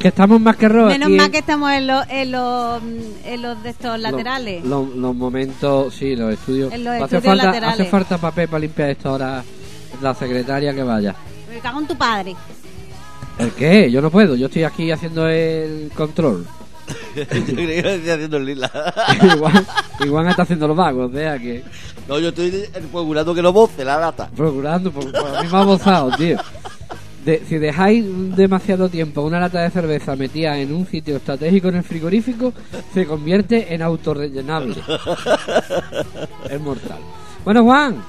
Que 0.00 0.08
estamos 0.08 0.40
más 0.40 0.56
que 0.56 0.66
rojo 0.66 0.88
Menos 0.88 1.08
aquí 1.08 1.16
mal 1.16 1.26
en 1.26 1.32
que 1.32 1.38
estamos 1.38 1.70
en 1.72 1.86
los, 1.86 2.06
en 2.08 2.32
los, 2.32 2.82
en 3.26 3.42
los 3.42 3.62
de 3.62 3.68
estos 3.68 4.00
laterales. 4.00 4.64
Los, 4.64 4.88
los 4.96 5.14
momentos, 5.14 5.94
sí, 5.94 6.16
los 6.16 6.32
estudios. 6.32 6.72
En 6.72 6.84
los 6.84 6.94
hace, 6.94 7.04
estudios 7.04 7.24
falta, 7.24 7.44
laterales. 7.44 7.80
hace 7.80 7.90
falta 7.90 8.16
papel 8.16 8.48
para 8.48 8.60
limpiar 8.60 8.88
esto 8.88 9.10
ahora. 9.10 9.44
La 10.00 10.14
secretaria 10.14 10.72
que 10.72 10.82
vaya. 10.82 11.14
Me 11.52 11.60
cago 11.60 11.80
en 11.80 11.86
tu 11.86 11.98
padre. 11.98 12.34
¿El 13.38 13.50
qué? 13.50 13.90
Yo 13.90 14.00
no 14.00 14.10
puedo. 14.10 14.36
Yo 14.36 14.46
estoy 14.46 14.64
aquí 14.64 14.90
haciendo 14.90 15.28
el 15.28 15.92
control. 15.94 16.46
Yo 17.14 17.26
creía 17.26 17.82
que 17.82 17.94
estoy 17.96 18.10
haciendo 18.10 18.38
el 18.38 18.46
lila. 18.46 18.70
igual, 19.34 19.66
igual 20.02 20.28
está 20.28 20.42
haciendo 20.44 20.66
los 20.66 20.76
vagos, 20.78 21.12
vea 21.12 21.38
que. 21.38 21.62
No, 22.08 22.18
yo 22.18 22.30
estoy 22.30 22.50
procurando 22.90 23.34
que 23.34 23.42
no 23.42 23.52
boce 23.52 23.84
la 23.84 23.98
lata. 23.98 24.30
Procurando, 24.34 24.90
por, 24.90 25.12
por 25.12 25.36
a 25.36 25.42
mí 25.42 25.48
me 25.48 25.58
ha 25.58 25.64
gozado, 25.64 26.10
tío. 26.16 26.38
De- 27.24 27.42
si 27.46 27.58
dejáis 27.58 28.04
demasiado 28.34 28.88
tiempo 28.88 29.20
una 29.22 29.38
lata 29.40 29.60
de 29.60 29.70
cerveza 29.70 30.16
metida 30.16 30.56
en 30.58 30.74
un 30.74 30.86
sitio 30.86 31.16
estratégico 31.16 31.68
en 31.68 31.76
el 31.76 31.82
frigorífico, 31.84 32.52
se 32.94 33.04
convierte 33.06 33.74
en 33.74 33.82
autorrellenable. 33.82 34.76
es 36.50 36.60
mortal. 36.60 36.98
Bueno, 37.44 37.62
Juan, 37.64 38.02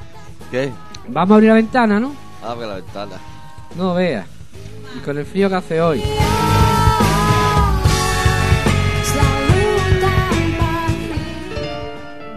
¿Qué? 0.49 0.69
vamos 1.09 1.31
a 1.31 1.35
abrir 1.35 1.49
la 1.49 1.55
ventana, 1.55 1.99
¿no? 1.99 2.13
Abre 2.43 2.67
la 2.67 2.75
ventana. 2.75 3.15
No 3.77 3.93
veas. 3.95 4.25
Y 4.95 4.99
con 4.99 5.17
el 5.17 5.25
frío 5.25 5.49
que 5.49 5.55
hace 5.55 5.81
hoy. 5.81 6.01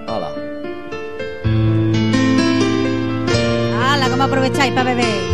Hola. 0.06 0.30
¡Hala, 3.80 4.08
cómo 4.10 4.22
aprovecháis 4.24 4.72
para 4.72 4.94
beber! 4.94 5.33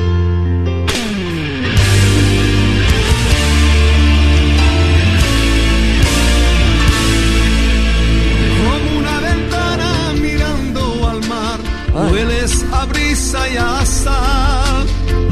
Hueles 11.95 12.65
a 12.73 12.85
brisa 12.87 13.49
y 13.49 13.57
a 13.57 13.85
sal. 13.85 14.87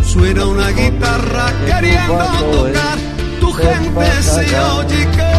Suena 0.05 0.47
una 0.47 0.71
guitarra 0.71 1.53
queriendo 1.67 2.25
tocar, 2.53 2.99
tu 3.41 3.53
gente 3.53 4.23
se 4.23 4.59
oye 4.61 5.38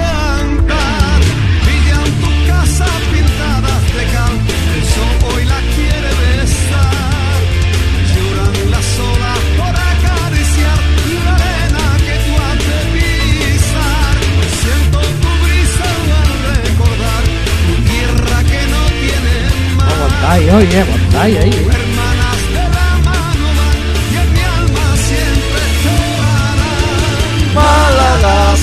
Málaga 27.56 28.56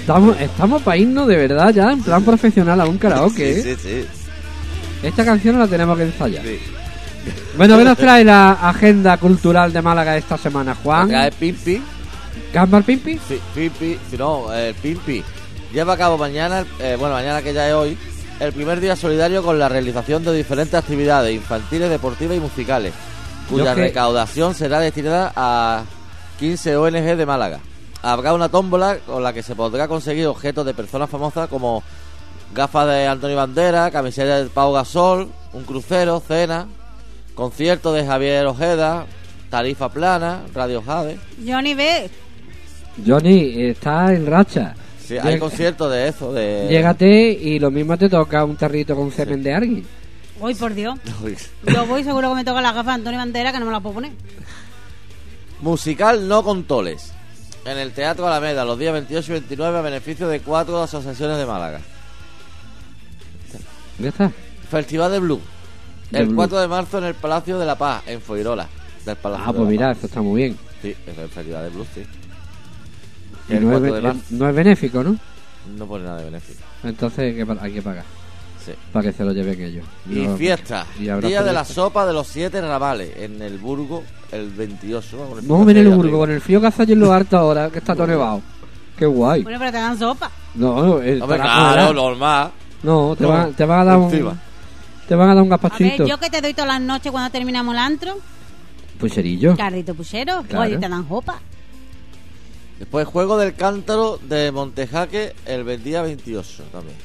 Estamos, 0.00 0.40
estamos 0.40 0.82
para 0.82 0.96
irnos 0.96 1.28
de 1.28 1.36
verdad 1.36 1.72
ya, 1.72 1.92
en 1.92 2.02
plan 2.02 2.24
profesional 2.24 2.80
a 2.80 2.86
un 2.86 2.98
karaoke. 2.98 3.62
Sí, 3.62 3.68
¿eh? 3.70 3.76
sí, 3.80 3.88
sí. 3.88 4.06
Esta 5.06 5.24
canción 5.24 5.58
la 5.58 5.68
tenemos 5.68 5.96
que 5.96 6.04
ensayar. 6.04 6.42
Bueno, 7.56 7.78
¿qué 7.78 7.84
nos 7.84 7.96
trae 7.96 8.24
la 8.24 8.52
agenda 8.52 9.16
cultural 9.18 9.72
de 9.72 9.82
Málaga 9.82 10.16
esta 10.16 10.36
semana, 10.36 10.74
Juan? 10.74 11.08
Trae 11.08 11.30
Pimpi. 11.30 11.80
¿Gambal 12.52 12.82
Pimpi? 12.82 13.18
Sí, 13.28 13.40
Pimpi. 13.54 13.98
No, 14.18 14.52
el 14.52 14.74
Pimpi. 14.74 15.22
Lleva 15.72 15.92
a 15.94 15.96
cabo 15.96 16.18
mañana, 16.18 16.64
eh, 16.80 16.96
bueno, 16.98 17.14
mañana 17.14 17.42
que 17.42 17.52
ya 17.52 17.68
es 17.68 17.74
hoy, 17.74 17.96
el 18.40 18.52
primer 18.52 18.80
día 18.80 18.96
solidario 18.96 19.42
con 19.42 19.58
la 19.58 19.68
realización 19.68 20.24
de 20.24 20.32
diferentes 20.32 20.74
actividades 20.74 21.32
infantiles, 21.34 21.88
deportivas 21.90 22.36
y 22.36 22.40
musicales, 22.40 22.92
cuya 23.48 23.74
que- 23.74 23.82
recaudación 23.82 24.54
será 24.54 24.80
destinada 24.80 25.32
a 25.36 25.84
15 26.38 26.76
ONG 26.76 27.16
de 27.16 27.26
Málaga. 27.26 27.60
Habrá 28.02 28.32
una 28.32 28.48
tómbola 28.48 28.98
con 29.06 29.22
la 29.22 29.32
que 29.32 29.42
se 29.42 29.54
podrá 29.54 29.86
conseguir 29.86 30.26
objetos 30.26 30.64
de 30.66 30.74
personas 30.74 31.08
famosas 31.10 31.48
como 31.48 31.82
gafas 32.54 32.88
de 32.88 33.06
Antonio 33.06 33.36
Bandera, 33.36 33.90
camiseta 33.90 34.38
de 34.42 34.46
Pau 34.48 34.72
Gasol, 34.72 35.28
un 35.52 35.64
crucero, 35.64 36.20
cena, 36.26 36.66
concierto 37.34 37.92
de 37.92 38.04
Javier 38.06 38.46
Ojeda, 38.46 39.04
tarifa 39.50 39.88
plana, 39.90 40.40
Radio 40.54 40.82
Jade. 40.82 41.18
Johnny 41.46 41.74
B. 41.74 42.10
Johnny, 43.06 43.62
está 43.68 44.12
en 44.12 44.26
racha. 44.26 44.74
Sí, 45.10 45.18
hay 45.18 45.24
Llega- 45.34 45.38
conciertos 45.40 45.90
de 45.90 46.06
eso, 46.08 46.32
de... 46.32 46.68
Llégate 46.70 47.30
y 47.32 47.58
lo 47.58 47.72
mismo 47.72 47.98
te 47.98 48.08
toca 48.08 48.44
un 48.44 48.54
tarrito 48.56 48.94
con 48.94 49.10
semen 49.10 49.42
de 49.42 49.52
alguien. 49.52 49.84
Uy, 50.38 50.54
por 50.54 50.72
Dios. 50.72 51.00
Uy. 51.24 51.36
Yo 51.66 51.84
voy 51.86 52.04
seguro 52.04 52.28
que 52.30 52.36
me 52.36 52.44
toca 52.44 52.60
la 52.60 52.72
gafa 52.72 52.90
de 52.90 52.94
Antonio 52.94 53.18
Bandera 53.18 53.50
que 53.52 53.58
no 53.58 53.66
me 53.66 53.72
la 53.72 53.80
puedo 53.80 53.94
poner. 53.96 54.12
Musical 55.62 56.28
No 56.28 56.44
Contoles. 56.44 57.12
En 57.64 57.76
el 57.76 57.90
Teatro 57.90 58.24
Alameda, 58.26 58.64
los 58.64 58.78
días 58.78 58.92
28 58.92 59.32
y 59.32 59.34
29, 59.40 59.78
a 59.78 59.82
beneficio 59.82 60.28
de 60.28 60.38
cuatro 60.40 60.80
asociaciones 60.80 61.36
de 61.38 61.44
Málaga. 61.46 61.80
Ya 63.98 64.08
está. 64.10 64.30
Festival 64.70 65.10
de 65.12 65.18
Blue. 65.18 65.40
El 66.12 66.26
blues. 66.26 66.36
4 66.36 66.60
de 66.60 66.68
marzo 66.68 66.98
en 66.98 67.04
el 67.04 67.14
Palacio 67.14 67.58
de 67.58 67.66
la 67.66 67.76
Paz, 67.76 68.02
en 68.06 68.20
Foirola. 68.20 68.68
Del 69.04 69.16
Palacio 69.16 69.44
Ah, 69.48 69.52
de 69.52 69.58
pues 69.58 69.64
la 69.66 69.70
mira, 69.70 69.86
Paz. 69.88 69.98
eso 69.98 70.06
está 70.06 70.22
muy 70.22 70.42
bien. 70.42 70.56
Sí, 70.80 70.94
es 71.06 71.18
el 71.18 71.28
Festival 71.28 71.64
de 71.64 71.70
Blues, 71.70 71.88
sí. 71.94 72.02
Y 73.50 73.54
El 73.56 73.64
no, 73.64 73.72
es, 73.72 73.78
4 73.80 73.94
de 73.94 74.00
be- 74.00 74.06
marzo. 74.08 74.22
no 74.30 74.48
es 74.48 74.54
benéfico, 74.54 75.02
¿no? 75.04 75.16
No 75.76 75.86
pone 75.86 76.04
nada 76.04 76.18
de 76.18 76.24
beneficio. 76.24 76.64
Entonces 76.84 77.18
hay 77.18 77.34
que, 77.34 77.46
pa- 77.46 77.58
hay 77.60 77.72
que 77.72 77.82
pagar. 77.82 78.04
Sí. 78.64 78.72
Para 78.92 79.10
que 79.10 79.12
se 79.16 79.24
lo 79.24 79.32
lleven 79.32 79.60
ellos. 79.60 79.84
Y 80.08 80.14
No- 80.26 80.36
fiesta. 80.36 80.86
y 80.98 81.04
Día 81.04 81.42
de 81.42 81.52
la 81.52 81.64
sopa 81.64 82.06
de 82.06 82.12
los 82.12 82.26
siete 82.26 82.60
ramales 82.60 83.10
en 83.16 83.40
el 83.42 83.58
Burgo 83.58 84.02
el 84.32 84.50
28. 84.50 85.16
con 85.16 85.38
el 85.38 85.46
Vamos 85.46 85.62
a 85.62 85.66
ver 85.66 85.76
el 85.78 85.88
Burgo 85.88 86.02
arriba. 86.02 86.18
con 86.18 86.30
el 86.30 86.40
frío 86.40 86.60
que 86.60 86.66
hace 86.66 86.82
allí 86.82 86.92
en 86.92 87.00
lo 87.00 87.12
alto 87.12 87.36
ahora, 87.38 87.70
que 87.70 87.78
está 87.78 87.94
todo 87.94 88.06
nevado. 88.06 88.42
Qué 88.96 89.06
guay. 89.06 89.42
Bueno, 89.42 89.58
pero 89.58 89.72
te 89.72 89.78
dan 89.78 89.98
sopa. 89.98 90.30
No, 90.54 90.82
no, 90.84 91.00
el 91.00 91.22
Hombre, 91.22 91.38
para 91.38 91.50
claro, 91.74 91.92
normal. 91.94 92.50
No, 92.82 93.14
te, 93.16 93.22
No, 93.24 93.30
van, 93.30 93.54
te 93.54 93.64
van 93.64 93.80
a 93.80 93.84
dar 93.84 93.96
un. 93.98 94.10
Te 95.08 95.14
van 95.14 95.30
a 95.30 95.34
dar 95.34 95.42
un 95.42 95.52
A 95.52 95.56
ver, 95.56 95.60
gazpachito. 95.62 96.06
yo 96.06 96.18
que 96.18 96.30
te 96.30 96.40
doy 96.42 96.52
todas 96.52 96.68
las 96.68 96.80
noches 96.82 97.10
cuando 97.10 97.30
terminamos 97.30 97.74
el 97.74 97.78
antro. 97.80 98.16
Pucherillo. 98.98 99.56
Cardito 99.56 99.94
puchero. 99.94 100.42
Claro. 100.48 100.64
Oye, 100.66 100.76
te 100.78 100.88
dan 100.88 101.08
sopa. 101.08 101.38
Después 102.80 103.06
Juego 103.06 103.36
del 103.36 103.54
Cántaro 103.54 104.18
de 104.22 104.50
Montejaque 104.50 105.34
el 105.44 105.84
día 105.84 106.00
28 106.00 106.64
también. 106.72 106.96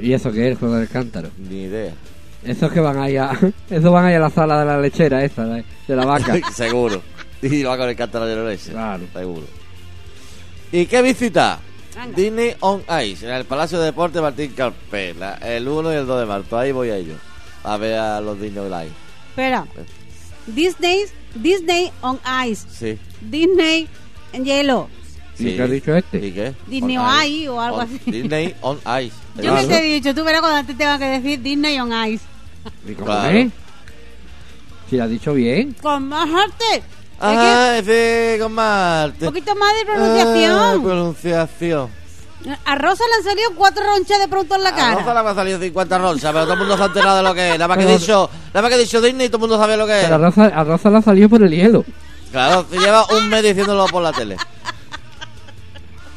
¿Y 0.00 0.12
eso 0.12 0.30
qué 0.30 0.46
es 0.46 0.52
el 0.52 0.56
juego 0.56 0.76
del 0.76 0.88
cántaro? 0.88 1.30
Ni 1.36 1.64
idea. 1.64 1.92
Esos 2.44 2.70
que 2.72 2.78
van 2.78 2.96
ahí 2.96 3.16
a. 3.16 3.32
Esos 3.70 3.92
van 3.92 4.04
ahí 4.04 4.14
a 4.14 4.20
la 4.20 4.30
sala 4.30 4.60
de 4.60 4.66
la 4.66 4.80
lechera 4.80 5.24
esa, 5.24 5.44
de, 5.46 5.64
la 5.88 6.04
vaca. 6.06 6.38
Seguro. 6.54 7.02
Y 7.42 7.64
va 7.64 7.76
con 7.76 7.88
el 7.88 7.96
cántaro 7.96 8.24
de 8.24 8.36
la 8.36 8.44
leche. 8.44 8.70
Claro. 8.70 9.02
Seguro. 9.12 9.46
¿Y 10.70 10.86
qué 10.86 11.02
visita? 11.02 11.58
Disney 12.14 12.54
on 12.60 12.84
Ice, 13.04 13.26
en 13.26 13.34
el 13.34 13.44
Palacio 13.44 13.80
de 13.80 13.86
Deportes 13.86 14.22
Martín 14.22 14.52
Carpena, 14.52 15.34
el 15.42 15.66
1 15.66 15.92
y 15.92 15.96
el 15.96 16.06
2 16.06 16.20
de 16.20 16.26
marzo. 16.26 16.56
Ahí 16.56 16.70
voy 16.70 16.90
a 16.90 16.96
ello. 16.96 17.14
A 17.64 17.76
ver 17.78 17.98
a 17.98 18.20
los 18.20 18.40
Disney 18.40 18.64
on 18.64 18.84
Ice. 18.84 18.94
Espera. 19.30 19.66
Disney, 20.46 21.06
Disney 21.34 21.90
on 22.00 22.20
Ice. 22.46 22.64
Sí. 22.70 22.96
Disney 23.20 23.88
en 24.32 24.44
hielo. 24.44 24.88
¿Y 25.38 25.44
sí. 25.44 25.56
qué 25.56 25.62
ha 25.62 25.66
dicho 25.66 25.94
este? 25.96 26.18
¿Y 26.26 26.32
qué? 26.32 26.54
Disney 26.66 26.96
On 26.98 27.06
on 27.06 27.24
Ice 27.24 27.48
o 27.48 27.60
algo 27.60 27.76
On- 27.78 27.82
así. 27.84 28.00
Disney 28.10 28.54
on 28.60 28.78
Ice. 29.02 29.16
Yo 29.42 29.56
que 29.56 29.66
te 29.66 29.78
he 29.78 29.82
dicho, 29.94 30.14
tú 30.14 30.24
verás 30.24 30.40
cuando 30.40 30.58
antes 30.58 30.76
tenga 30.76 30.98
que 30.98 31.04
decir 31.06 31.40
Disney 31.40 31.78
on 31.80 31.90
Ice. 32.08 32.24
¿Y 32.86 32.92
cómo 32.94 33.06
Claro. 33.06 33.38
es? 33.38 33.50
Si 34.90 34.96
lo 34.96 35.04
ha 35.04 35.08
dicho 35.08 35.32
bien. 35.34 35.74
Con 35.80 36.08
más 36.08 36.28
arte. 36.28 36.82
Ah, 37.18 37.78
sí, 37.84 38.38
con 38.40 38.52
más. 38.52 39.10
Un 39.20 39.26
poquito 39.28 39.54
más 39.54 39.72
de 39.78 39.84
pronunciación. 39.86 40.58
Ah, 40.58 40.76
pronunciación. 40.82 41.88
A 42.64 42.74
Rosa 42.74 43.04
le 43.08 43.14
han 43.18 43.22
salido 43.22 43.50
cuatro 43.54 43.84
ronchas 43.84 44.18
de 44.18 44.26
pronto 44.26 44.56
en 44.56 44.64
la 44.64 44.70
A 44.70 44.74
cara. 44.74 44.94
Rosa 44.96 45.22
le 45.22 45.28
ha 45.30 45.34
salido 45.34 45.60
50 45.60 45.98
ronchas, 45.98 46.32
pero 46.32 46.42
todo 46.44 46.54
el 46.54 46.58
mundo 46.58 46.76
se 46.76 46.82
ha 46.82 46.86
enterado 46.86 47.16
de 47.18 47.22
lo 47.22 47.34
que 47.34 47.46
es. 47.52 47.58
Nada 47.58 47.68
más 47.68 47.78
que 47.78 47.84
he 47.84 47.96
dicho, 47.98 48.28
nada 48.48 48.62
más 48.62 48.68
que 48.70 48.74
he 48.76 48.80
dicho 48.82 49.00
Disney 49.00 49.26
y 49.26 49.28
todo 49.30 49.36
el 49.36 49.40
mundo 49.50 49.58
sabe 49.58 49.76
lo 49.76 49.86
que 49.86 49.98
es. 50.00 50.04
Pero 50.04 50.16
a 50.16 50.18
Rosa, 50.18 50.46
a 50.46 50.64
Rosa 50.64 50.90
le 50.90 50.96
ha 50.98 51.02
salido 51.02 51.28
por 51.28 51.42
el 51.44 51.50
hielo. 51.52 51.84
Claro, 52.32 52.66
lleva 52.70 53.04
un 53.16 53.28
mes 53.28 53.42
diciéndolo 53.42 53.86
por 53.86 54.02
la 54.02 54.12
tele. 54.12 54.36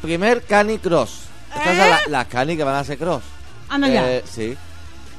Primer 0.02 0.42
Cani 0.44 0.78
Cross. 0.78 1.24
Estas 1.54 1.76
son 1.76 1.90
la- 1.90 2.00
las 2.08 2.26
Cani 2.26 2.56
que 2.56 2.64
van 2.64 2.76
a 2.76 2.84
ser 2.84 2.98
Cross. 2.98 3.22
Anda 3.68 3.88
ya. 3.88 4.10
Eh, 4.10 4.24
sí. 4.26 4.56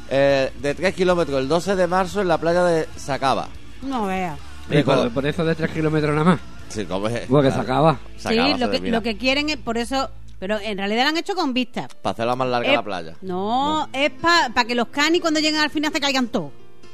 Eh, 0.10 0.52
de 0.60 0.74
3 0.76 0.94
kilómetros, 0.96 1.40
el 1.40 1.48
12 1.48 1.76
de 1.76 1.88
marzo 1.88 2.22
en 2.22 2.28
la 2.28 2.38
playa 2.38 2.64
de 2.64 2.88
Sacaba. 2.96 3.48
No 3.82 4.06
veas. 4.06 4.38
Y 4.70 4.82
por, 4.84 5.12
por 5.12 5.26
eso 5.26 5.44
de 5.46 5.56
3 5.56 5.72
kilómetros 5.72 6.14
nada 6.16 6.24
más. 6.32 6.40
Sí, 6.70 6.86
como 6.86 7.08
es. 7.08 7.28
Porque 7.28 7.52
se 7.52 7.60
acaba. 7.60 8.00
Sí, 8.18 8.36
lo 8.58 8.70
que, 8.72 8.80
lo 8.92 9.02
que 9.02 9.18
quieren 9.18 9.50
es 9.50 9.58
por 9.58 9.78
eso. 9.78 10.10
Pero 10.40 10.60
en 10.60 10.78
realidad 10.78 11.04
lo 11.04 11.10
han 11.10 11.18
hecho 11.18 11.34
con 11.36 11.52
vista. 11.54 11.88
Para 12.02 12.14
hacerla 12.14 12.36
más 12.36 12.48
larga 12.48 12.70
Eh, 12.70 12.76
la 12.76 12.84
playa. 12.84 13.14
No, 13.22 13.90
es 13.92 14.12
para 14.12 14.66
que 14.66 14.76
los 14.76 14.88
canis 14.90 15.20
cuando 15.22 15.40
lleguen 15.40 15.60
al 15.62 15.72
final 15.72 15.92
se 15.92 16.00
caigan 16.00 16.28
todos. 16.28 16.52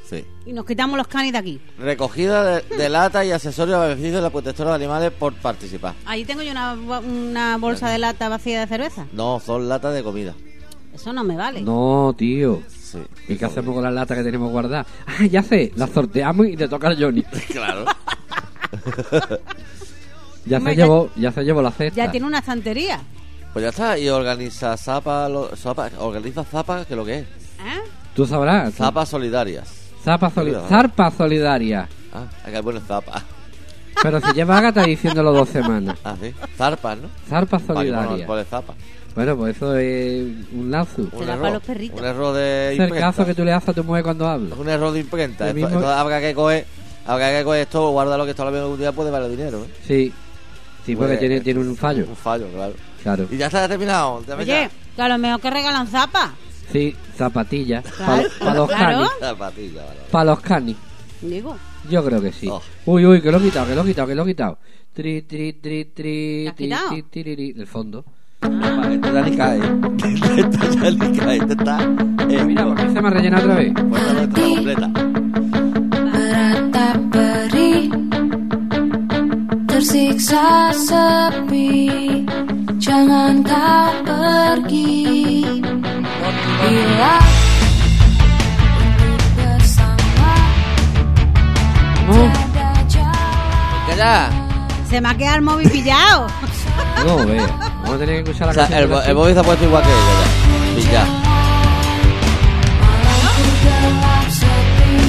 Sí. 0.08 0.24
Y 0.46 0.52
nos 0.52 0.66
quitamos 0.66 0.96
los 0.98 1.06
canis 1.08 1.32
de 1.32 1.38
aquí. 1.38 1.60
Recogida 1.78 2.44
de, 2.44 2.76
de 2.76 2.88
lata 2.88 3.24
y 3.24 3.32
accesorios 3.32 3.76
a 3.78 3.84
beneficio 3.86 4.16
de 4.16 4.22
la 4.22 4.30
protectora 4.30 4.70
de 4.70 4.76
animales 4.76 5.10
por 5.12 5.32
participar. 5.34 5.94
Ahí 6.04 6.24
tengo 6.24 6.42
yo 6.42 6.50
una, 6.52 6.74
una 7.00 7.56
bolsa 7.56 7.88
de 7.88 7.98
lata 7.98 8.28
vacía 8.28 8.60
de 8.60 8.66
cerveza. 8.66 9.06
No, 9.12 9.40
son 9.40 9.68
latas 9.68 9.94
de 9.94 10.02
comida. 10.02 10.34
Eso 10.92 11.12
no 11.12 11.24
me 11.24 11.36
vale. 11.36 11.62
No, 11.62 12.14
tío. 12.16 12.62
Sí. 12.68 12.98
¿Y 13.28 13.36
qué 13.36 13.46
hacemos 13.46 13.74
con 13.74 13.82
las 13.82 13.92
latas 13.94 14.16
que 14.18 14.22
tenemos 14.24 14.50
guardadas? 14.52 14.86
Ah, 15.06 15.24
ya 15.26 15.42
sé, 15.42 15.72
las 15.74 15.90
sorteamos 15.90 16.46
y 16.48 16.56
te 16.56 16.68
toca 16.68 16.88
a 16.90 16.96
Johnny. 16.96 17.22
Claro. 17.50 17.84
Ya 20.46 20.60
se 20.60 20.76
llevó, 20.76 21.08
ya 21.16 21.32
se 21.32 21.42
llevó 21.42 21.62
la 21.62 21.70
cesta. 21.70 21.96
Ya 22.04 22.10
tiene 22.10 22.26
una 22.26 22.40
estantería. 22.40 23.00
Pues 23.54 23.62
ya 23.62 23.70
está. 23.70 23.98
Y 23.98 24.10
organiza 24.10 24.76
Zapa, 24.76 25.26
lo- 25.28 25.50
Zapa- 25.56 25.90
organiza 25.98 26.44
Zapa, 26.44 26.84
que 26.84 26.94
lo 26.94 27.02
que 27.04 27.20
es. 27.20 27.22
¿Eh? 27.22 27.80
Tú 28.14 28.26
sabrás. 28.26 28.74
Zapas 28.74 29.08
solidarias. 29.08 29.83
Zapa 30.04 30.30
soli-. 30.30 30.54
Zarpa 30.68 31.10
solidaria. 31.10 31.88
Ah, 32.12 32.24
acá 32.46 32.62
pone 32.62 32.80
Zapa. 32.80 33.22
Pero 34.02 34.20
si 34.20 34.32
lleva 34.32 34.58
Ágata 34.58 34.82
diciéndolo 34.82 35.32
dos 35.32 35.48
semanas. 35.48 35.96
Ah, 36.04 36.16
sí. 36.20 36.32
Zarpas, 36.58 36.98
¿no? 36.98 37.08
Zarpa 37.28 37.58
solidaria. 37.58 38.26
Zapa. 38.50 38.74
Bueno, 39.14 39.36
pues 39.36 39.56
eso 39.56 39.76
es 39.76 40.26
un 40.52 40.70
lazo. 40.70 41.02
Un 41.12 41.22
error. 41.22 41.38
para 41.40 41.54
los 41.54 41.62
perritos. 41.62 42.00
Un 42.00 42.06
error 42.06 42.34
de 42.34 42.72
Es 42.74 42.78
el 42.80 42.86
imprenta. 42.86 43.06
caso 43.06 43.24
que 43.26 43.34
tú 43.34 43.44
le 43.44 43.52
haces 43.52 43.68
a 43.68 43.72
tu 43.72 43.84
mujer 43.84 44.02
cuando 44.02 44.26
habla. 44.28 44.52
Es 44.54 44.60
un 44.60 44.68
error 44.68 44.92
de 44.92 45.00
imprenta. 45.00 45.44
Esto, 45.46 45.54
mismo- 45.54 45.68
esto 45.78 45.88
habrá 45.88 46.20
que 46.20 46.34
coger, 46.34 46.66
habrá 47.06 47.30
que 47.38 47.44
coger 47.44 47.60
esto, 47.62 47.90
guárdalo 47.90 48.24
que 48.24 48.30
esto 48.32 48.42
a 48.42 48.50
la 48.50 48.50
misma 48.60 48.76
día 48.76 48.90
puede 48.92 49.10
valer 49.12 49.30
dinero. 49.30 49.58
¿eh? 49.64 49.68
Sí. 49.86 50.12
Sí, 50.84 50.96
porque 50.96 51.10
Pues, 51.12 51.20
tiene, 51.20 51.40
tiene 51.40 51.60
un 51.60 51.76
fallo. 51.76 52.04
Un 52.08 52.16
fallo, 52.16 52.46
claro. 52.52 52.74
Claro. 53.02 53.26
Y 53.30 53.36
ya 53.36 53.46
está 53.46 53.66
terminado. 53.68 54.22
Oye, 54.36 54.68
que 54.96 55.02
a 55.02 55.08
lo 55.08 55.16
mejor 55.18 55.40
que 55.40 55.50
regalan 55.50 55.86
zapas. 55.86 56.30
Sí, 56.72 56.94
zapatillas. 57.16 57.84
Claro. 57.84 58.28
Para 58.40 58.54
los 58.54 58.68
Claro. 58.68 58.84
canis. 58.98 59.10
ya. 59.20 59.26
Zapatilla, 59.28 59.84
vale. 59.84 60.00
Para 60.10 60.24
los 60.24 60.40
canis. 60.40 60.76
Digo. 61.22 61.56
Yo 61.90 62.04
creo 62.04 62.20
que 62.20 62.32
sí. 62.32 62.48
Oh. 62.50 62.62
Uy, 62.86 63.06
uy, 63.06 63.20
que 63.20 63.30
lo 63.30 63.38
he 63.38 63.42
quitado, 63.42 63.66
que 63.66 63.74
lo 63.74 63.82
he 63.82 63.86
quitado, 63.86 64.08
que 64.08 64.14
lo 64.14 64.22
he 64.22 64.26
quitado. 64.26 64.58
Tri, 64.92 65.22
tri, 65.22 65.52
tri, 65.54 65.84
tri, 65.86 66.44
¿Lo 66.44 66.50
has 66.50 66.56
tri, 66.56 66.64
quitado? 66.66 66.88
tri, 66.90 67.02
tiriri, 67.04 67.52
del 67.52 67.66
fondo. 67.66 68.04
Vale, 68.40 68.94
Esto 68.96 69.12
ya 69.12 69.22
ni 69.22 69.36
cae. 69.36 69.58
Esto 69.58 70.74
ya 70.82 70.90
ni 70.90 71.18
cae. 71.18 71.36
Esto 71.38 71.52
está. 71.52 71.82
Eh, 72.28 72.44
Mira, 72.44 72.64
porque 72.66 72.82
se 72.90 73.00
me 73.02 73.08
ha 73.08 73.10
rellenado 73.10 73.42
otra 73.44 73.56
vez. 73.56 73.72
Pues 73.74 74.02
no 74.12 74.20
está 74.20 74.40
completa. 74.40 74.90
Tersiksa 79.66 80.72
sepi 80.72 82.24
Jangan 82.84 83.40
kau 83.40 83.92
pergi 84.04 85.40
Bila 86.60 87.16
bersama 89.32 90.32
Oh. 92.04 92.28
Se 94.90 95.00
me 95.00 95.08
ha 95.08 95.14
quedado 95.16 95.36
el 95.36 95.42
móvil 95.42 95.70
pillado. 95.70 96.26
no, 97.06 97.24
vea. 97.24 97.46
Vamos 97.82 97.94
a 97.94 97.98
tener 97.98 98.22
que 98.22 98.30
escuchar 98.30 98.46
la 98.48 98.50
O 98.52 98.54
sea, 98.54 98.68
canción. 98.68 98.92
el, 98.92 99.08
el 99.08 99.14
móvil 99.14 99.32
se 99.34 99.40
ha 99.40 99.42
puesto 99.42 99.64
igual 99.64 99.82
que 99.82 99.88
ella 99.88 100.04
sepi 100.84 101.24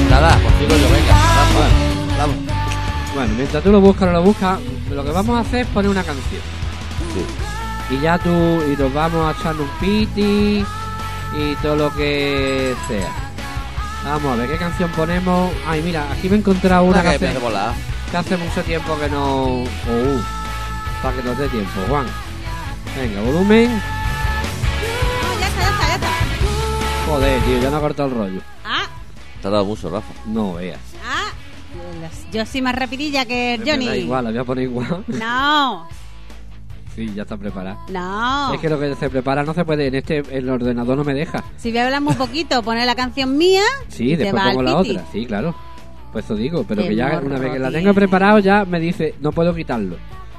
Nada, 0.09 0.39
pues 0.41 0.53
sigo 0.59 0.75
yo, 0.79 0.87
venga. 0.95 1.13
Vamos. 1.35 1.67
Vamos. 2.17 2.35
Bueno, 3.15 3.33
mientras 3.35 3.63
tú 3.63 3.71
lo 3.71 3.81
buscas 3.81 4.07
o 4.07 4.11
lo 4.11 4.23
buscas, 4.23 4.59
lo 4.89 5.03
que 5.03 5.11
vamos 5.11 5.35
a 5.37 5.39
hacer 5.41 5.59
es 5.61 5.67
poner 5.67 5.91
una 5.91 6.03
canción. 6.03 6.41
Y 7.89 7.99
ya 7.99 8.17
tú, 8.17 8.29
y 8.29 8.75
nos 8.77 8.93
vamos 8.93 9.27
a 9.35 9.39
echar 9.39 9.55
un 9.55 9.67
piti 9.79 10.65
y 11.37 11.55
todo 11.61 11.75
lo 11.75 11.93
que 11.95 12.75
sea. 12.87 13.11
Vamos 14.03 14.33
a 14.33 14.35
ver 14.35 14.49
qué 14.49 14.57
canción 14.57 14.89
ponemos. 14.91 15.51
Ay, 15.67 15.81
mira, 15.81 16.11
aquí 16.11 16.29
me 16.29 16.35
he 16.35 16.39
encontrado 16.39 16.83
una 16.83 17.01
Una 17.01 17.11
que 17.11 17.19
que 17.19 17.25
hace, 18.17 18.29
que 18.29 18.37
mucho 18.37 18.61
tiempo 18.63 18.97
que 18.99 19.09
no. 19.09 19.45
Uh, 19.63 20.21
para 21.01 21.15
que 21.17 21.23
nos 21.23 21.37
dé 21.37 21.47
tiempo, 21.49 21.71
Juan. 21.89 22.05
Venga, 22.95 23.21
volumen. 23.21 23.71
No, 23.71 25.39
ya 25.39 25.47
está, 25.47 25.61
ya 25.61 25.69
está, 25.69 25.87
ya 25.87 25.95
está. 25.95 26.11
Joder, 27.07 27.41
tío, 27.43 27.59
ya 27.59 27.69
no 27.69 27.77
ha 27.77 27.79
cortado 27.81 28.09
el 28.09 28.15
rollo. 28.15 28.41
Ah, 28.63 28.85
Te 29.41 29.47
ha 29.47 29.51
dado 29.51 29.65
mucho, 29.65 29.89
Rafa. 29.89 30.13
No 30.27 30.53
veas. 30.53 30.79
ah. 31.05 31.31
Yo 32.31 32.45
soy 32.45 32.61
más 32.61 32.75
rapidilla 32.75 33.25
que 33.25 33.59
Johnny. 33.65 33.85
Me 33.85 33.91
da 33.91 33.97
igual, 33.97 34.23
la 34.23 34.29
voy 34.31 34.39
a 34.39 34.43
poner 34.43 34.63
igual. 34.63 35.03
No, 35.07 35.87
Sí, 36.95 37.11
ya 37.13 37.23
está 37.23 37.35
preparada. 37.35 37.77
no. 37.89 38.53
Es 38.53 38.61
que 38.61 38.69
lo 38.69 38.79
que 38.79 38.95
se 38.95 39.09
prepara 39.09 39.43
no 39.43 39.53
se 39.53 39.65
puede, 39.65 39.87
en 39.87 39.95
este, 39.95 40.23
el 40.31 40.49
ordenador 40.49 40.95
no 40.97 41.03
me 41.03 41.13
deja. 41.13 41.43
Si 41.57 41.69
voy 41.69 41.79
a 41.79 41.85
hablar 41.85 42.01
muy 42.01 42.13
poquito, 42.13 42.63
poner 42.63 42.85
la 42.85 42.95
canción 42.95 43.37
mía. 43.37 43.63
Sí, 43.89 44.11
y 44.11 44.15
después 44.15 44.41
va 44.41 44.47
pongo 44.49 44.63
la 44.63 44.77
otra, 44.77 45.03
sí, 45.11 45.25
claro. 45.25 45.53
Pues 46.13 46.23
eso 46.23 46.35
digo, 46.35 46.63
pero 46.65 46.83
Qué 46.83 46.89
que 46.89 46.95
ya 46.95 47.09
morro 47.09 47.25
una 47.27 47.39
vez 47.39 47.51
que 47.51 47.59
la 47.59 47.69
tengo 47.71 47.93
preparado 47.93 48.39
ya 48.39 48.63
me 48.63 48.79
dice, 48.79 49.15
no 49.19 49.33
puedo 49.33 49.53
quitarlo. 49.53 49.97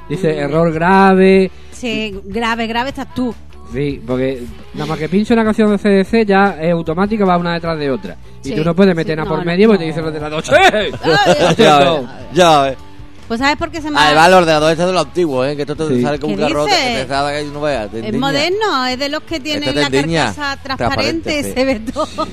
Dice, 0.09 0.39
error 0.39 0.73
grave. 0.73 1.51
Sí, 1.73 2.19
grave, 2.25 2.67
grave 2.67 2.89
estás 2.91 3.13
tú. 3.15 3.35
Sí, 3.73 4.01
porque 4.07 4.43
nada 4.75 4.87
más 4.87 4.99
que 4.99 5.09
pincho 5.09 5.35
una 5.35 5.45
canción 5.45 5.77
de 5.77 5.79
CDC 5.79 6.25
ya 6.27 6.57
es 6.59 6.73
automática, 6.73 7.25
va 7.27 7.37
una 7.37 7.53
detrás 7.53 7.79
de 7.79 7.91
otra. 7.91 8.17
Y 8.43 8.49
Sí, 8.49 8.55
tú 8.55 8.65
no 8.65 8.75
puedes 8.75 8.95
meter 8.95 9.15
sí, 9.15 9.17
nada 9.17 9.25
no, 9.29 9.35
por 9.35 9.39
no, 9.41 9.45
medio 9.45 9.69
porque 9.69 9.81
te 9.81 9.87
dice 9.87 10.01
el 10.01 10.07
ordenador, 10.07 10.43
¡Che! 10.45 10.55
ya. 11.59 12.29
Ya 12.33 12.63
ves. 12.63 12.77
Pues 13.29 13.41
¿sabes 13.41 13.57
por 13.57 13.71
qué 13.71 13.83
se 13.83 13.91
me 13.91 13.99
Ah, 13.99 14.11
ha... 14.11 14.15
va 14.15 14.27
el 14.27 14.35
ordenador 14.35 14.71
este 14.71 14.87
de 14.87 14.93
lo 14.93 15.01
antiguo, 15.01 15.45
¿eh? 15.45 15.57
Que 15.57 15.63
esto 15.63 15.75
te 15.75 15.89
Sí. 15.89 16.03
sale 16.03 16.21
como 16.21 16.35
un 16.35 16.39
¿Qué 16.39 16.45
garrote 16.45 16.71
que 16.71 17.03
te 17.03 17.09
sabe 17.09 17.43
que 17.45 17.51
no 17.51 17.61
veas. 17.61 17.93
Es 17.93 18.15
moderno, 18.15 18.87
es 18.87 18.99
de 18.99 19.09
los 19.09 19.23
que 19.25 19.41
tienen 19.41 19.69
Este 19.69 19.81
la 19.81 19.91
carcasa 19.91 20.57
transparente, 20.63 21.43
Transparente, 21.43 21.43
sí. 21.43 21.53
se 21.53 21.65
ve 21.65 21.81
todo. 21.93 22.29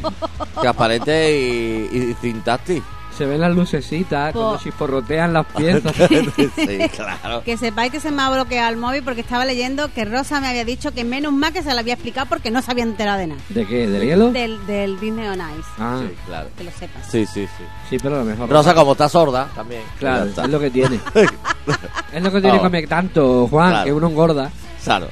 Transparente 0.62 1.90
y, 1.92 1.98
y 1.98 2.16
sin 2.22 2.42
táctil. 2.44 2.84
Se 3.18 3.26
ven 3.28 3.42
las 3.42 3.54
lucecitas, 3.56 4.34
Po- 4.34 4.40
cuando 4.40 4.60
chisporrotean 4.64 5.34
las 5.34 5.46
piezas. 5.58 5.94
sí, 6.56 6.78
claro. 6.96 7.44
Que 7.44 7.58
sepáis 7.58 7.92
que 7.92 8.00
se 8.00 8.12
me 8.12 8.22
ha 8.24 8.30
bloqueado 8.32 8.70
el 8.72 8.78
móvil 8.78 9.04
porque 9.04 9.22
estaba 9.22 9.46
leyendo 9.46 9.92
que 9.94 10.04
Rosa 10.06 10.40
me 10.42 10.48
había 10.48 10.66
dicho 10.66 10.92
que 10.94 11.04
menos 11.04 11.32
mal 11.32 11.54
que 11.54 11.62
se 11.62 11.74
lo 11.74 11.80
había 11.80 11.94
explicado 11.94 12.28
porque 12.28 12.50
no 12.52 12.62
se 12.62 12.72
había 12.72 12.84
enterado 12.84 13.20
de 13.20 13.28
nada. 13.28 13.42
¿De 13.50 13.66
qué? 13.68 13.88
¿Del 13.88 14.04
hielo? 14.04 14.32
Del, 14.32 14.66
del 14.66 15.00
Disney 15.00 15.28
on 15.28 15.40
Ice. 15.40 15.70
Ah, 15.78 16.02
Sí, 16.02 16.16
claro. 16.26 16.50
Que 16.58 16.64
lo 16.64 16.72
sepas. 16.72 17.08
Sí, 17.12 17.26
sí, 17.26 17.46
sí. 17.58 17.64
sí, 17.90 17.98
pero 18.02 18.16
a 18.16 18.20
lo 18.20 18.26
mejor. 18.26 18.50
Rosa, 18.50 18.74
como 18.74 18.94
está 18.94 19.08
sorda, 19.10 19.48
también. 19.56 19.84
Claro, 20.00 20.26
es 20.26 20.50
lo 20.50 20.60
que 20.60 20.72
tiene. 20.72 21.00
es 22.12 22.24
lo 22.24 22.32
que 22.32 22.42
tiene 22.42 22.58
Oh. 22.58 22.62
comer 22.62 22.88
tanto, 22.88 23.48
Juan, 23.48 23.70
Claro. 23.70 23.86
que 23.86 23.94
uno 23.94 24.08
engorda. 24.08 24.52
Claro. 24.84 25.08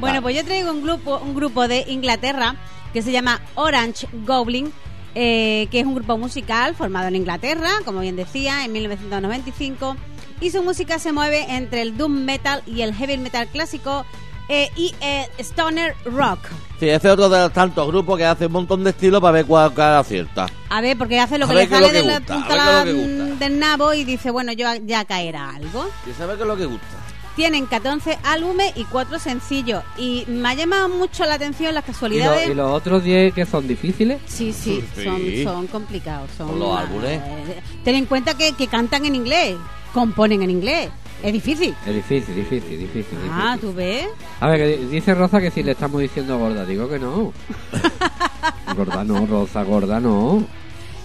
Bueno, 0.00 0.22
pues 0.22 0.36
yo 0.36 0.44
traigo 0.44 0.70
un 0.70 0.82
grupo, 0.82 1.18
un 1.18 1.34
grupo 1.34 1.66
de 1.68 1.84
Inglaterra 1.88 2.54
que 2.92 3.02
se 3.02 3.12
llama 3.12 3.40
Orange 3.54 4.06
Goblin, 4.26 4.72
eh, 5.20 5.66
que 5.72 5.80
es 5.80 5.84
un 5.84 5.96
grupo 5.96 6.16
musical 6.16 6.76
formado 6.76 7.08
en 7.08 7.16
Inglaterra, 7.16 7.70
como 7.84 7.98
bien 7.98 8.14
decía, 8.14 8.64
en 8.64 8.70
1995. 8.70 9.96
Y 10.40 10.50
su 10.50 10.62
música 10.62 11.00
se 11.00 11.10
mueve 11.10 11.44
entre 11.56 11.82
el 11.82 11.96
doom 11.96 12.24
metal 12.24 12.62
y 12.66 12.82
el 12.82 12.94
heavy 12.94 13.18
metal 13.18 13.48
clásico 13.48 14.06
eh, 14.48 14.70
y 14.76 14.94
el 15.00 15.26
stoner 15.44 15.96
rock. 16.04 16.38
Sí, 16.78 16.88
ese 16.88 17.08
es 17.08 17.14
otro 17.14 17.28
de 17.28 17.40
los 17.40 17.52
tantos 17.52 17.88
grupos 17.88 18.16
que 18.16 18.26
hace 18.26 18.46
un 18.46 18.52
montón 18.52 18.84
de 18.84 18.90
estilos 18.90 19.20
para 19.20 19.32
ver 19.32 19.46
cuál 19.46 19.74
cada 19.74 19.98
acierta. 19.98 20.46
A 20.68 20.80
ver, 20.80 20.96
porque 20.96 21.18
hace 21.18 21.36
lo 21.36 21.48
que 21.48 21.54
le 21.54 21.68
sale 21.68 21.90
de 21.90 22.04
la 22.04 22.20
punta 22.20 22.84
del 22.84 23.58
nabo 23.58 23.94
y 23.94 24.04
dice, 24.04 24.30
bueno, 24.30 24.52
yo 24.52 24.68
ya 24.84 25.04
caerá 25.04 25.50
algo. 25.56 25.88
¿Y 26.08 26.12
sabe 26.12 26.36
qué 26.36 26.42
es 26.42 26.46
lo 26.46 26.56
que 26.56 26.66
gusta? 26.66 26.97
Tienen 27.38 27.66
14 27.66 28.18
álbumes 28.24 28.72
y 28.74 28.82
4 28.82 29.20
sencillos. 29.20 29.84
Y 29.96 30.24
me 30.26 30.48
ha 30.48 30.54
llamado 30.54 30.88
mucho 30.88 31.24
la 31.24 31.34
atención 31.34 31.72
las 31.72 31.84
¿Y, 31.84 31.86
lo- 31.86 31.92
casualidades. 31.92 32.48
y 32.50 32.54
los 32.54 32.68
otros 32.72 33.04
10 33.04 33.32
que 33.32 33.46
son 33.46 33.68
difíciles? 33.68 34.20
Sí, 34.26 34.52
sí, 34.52 34.82
Sí. 34.96 35.04
Son, 35.44 35.54
son 35.54 35.66
complicados. 35.68 36.28
Son, 36.36 36.58
los 36.58 36.76
álbumes. 36.76 37.20
eh, 37.24 37.60
ten 37.84 37.94
en 37.94 38.06
cuenta 38.06 38.34
que, 38.36 38.54
que 38.54 38.66
cantan 38.66 39.04
en 39.04 39.14
inglés, 39.14 39.54
componen 39.94 40.42
en 40.42 40.50
inglés. 40.50 40.90
Es 41.22 41.32
difícil. 41.32 41.76
Es 41.86 41.94
difícil, 41.94 42.34
difícil, 42.34 42.76
difícil. 42.80 43.18
Ah, 43.30 43.52
difícil. 43.54 43.70
tú 43.70 43.76
ves. 43.76 44.06
A 44.40 44.48
ver, 44.48 44.58
que 44.58 44.76
di- 44.76 44.86
dice 44.86 45.14
Rosa 45.14 45.40
que 45.40 45.52
si 45.52 45.62
le 45.62 45.70
estamos 45.72 46.00
diciendo 46.00 46.36
gorda. 46.38 46.64
Digo 46.64 46.88
que 46.88 46.98
no. 46.98 47.32
gorda 48.76 49.04
no, 49.04 49.26
Rosa, 49.26 49.62
gorda 49.62 50.00
no. 50.00 50.42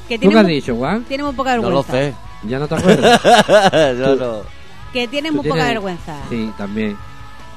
Que 0.10 0.18
¿Tú 0.18 0.30
qué 0.32 0.40
has 0.40 0.48
dicho, 0.48 0.76
Juan? 0.76 1.04
Tienen 1.04 1.28
muy 1.28 1.36
poca 1.36 1.56
No 1.58 1.62
vergüenza. 1.62 1.92
lo 1.94 1.98
sé. 2.00 2.14
¿Ya 2.48 2.58
no 2.60 2.68
te 2.68 2.74
acuerdas? 2.76 3.22
Yo 4.00 4.16
no. 4.16 4.63
Que 4.94 5.08
tienen 5.08 5.34
¿Tú 5.34 5.42
muy 5.42 5.50
poca 5.50 5.66
vergüenza. 5.66 6.16
Sí, 6.30 6.52
también. 6.58 6.96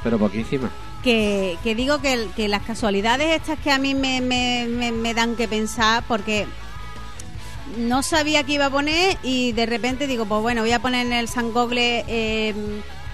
Pero 0.03 0.19
poquísima. 0.19 0.71
que, 1.03 1.57
que 1.63 1.75
digo 1.75 2.01
que, 2.01 2.29
que 2.35 2.49
las 2.49 2.63
casualidades 2.63 3.37
estas 3.37 3.59
que 3.61 3.71
a 3.71 3.79
mí 3.79 3.95
me, 3.95 4.21
me, 4.21 4.67
me- 4.69 4.93
me 4.93 5.15
dan 5.15 5.37
que 5.37 5.47
pensar 5.47 6.03
porque 6.09 6.47
no 7.79 8.03
sabía 8.03 8.43
qué 8.45 8.55
iba 8.55 8.67
a 8.67 8.71
poner 8.71 9.17
y 9.23 9.53
de 9.53 9.67
repente 9.67 10.07
digo, 10.07 10.25
pues 10.25 10.41
bueno, 10.43 10.63
voy 10.63 10.73
a 10.73 10.81
poner 10.81 11.07
en 11.07 11.13
el 11.13 11.29
San 11.29 11.53
Google 11.53 12.05
eh, 12.09 12.55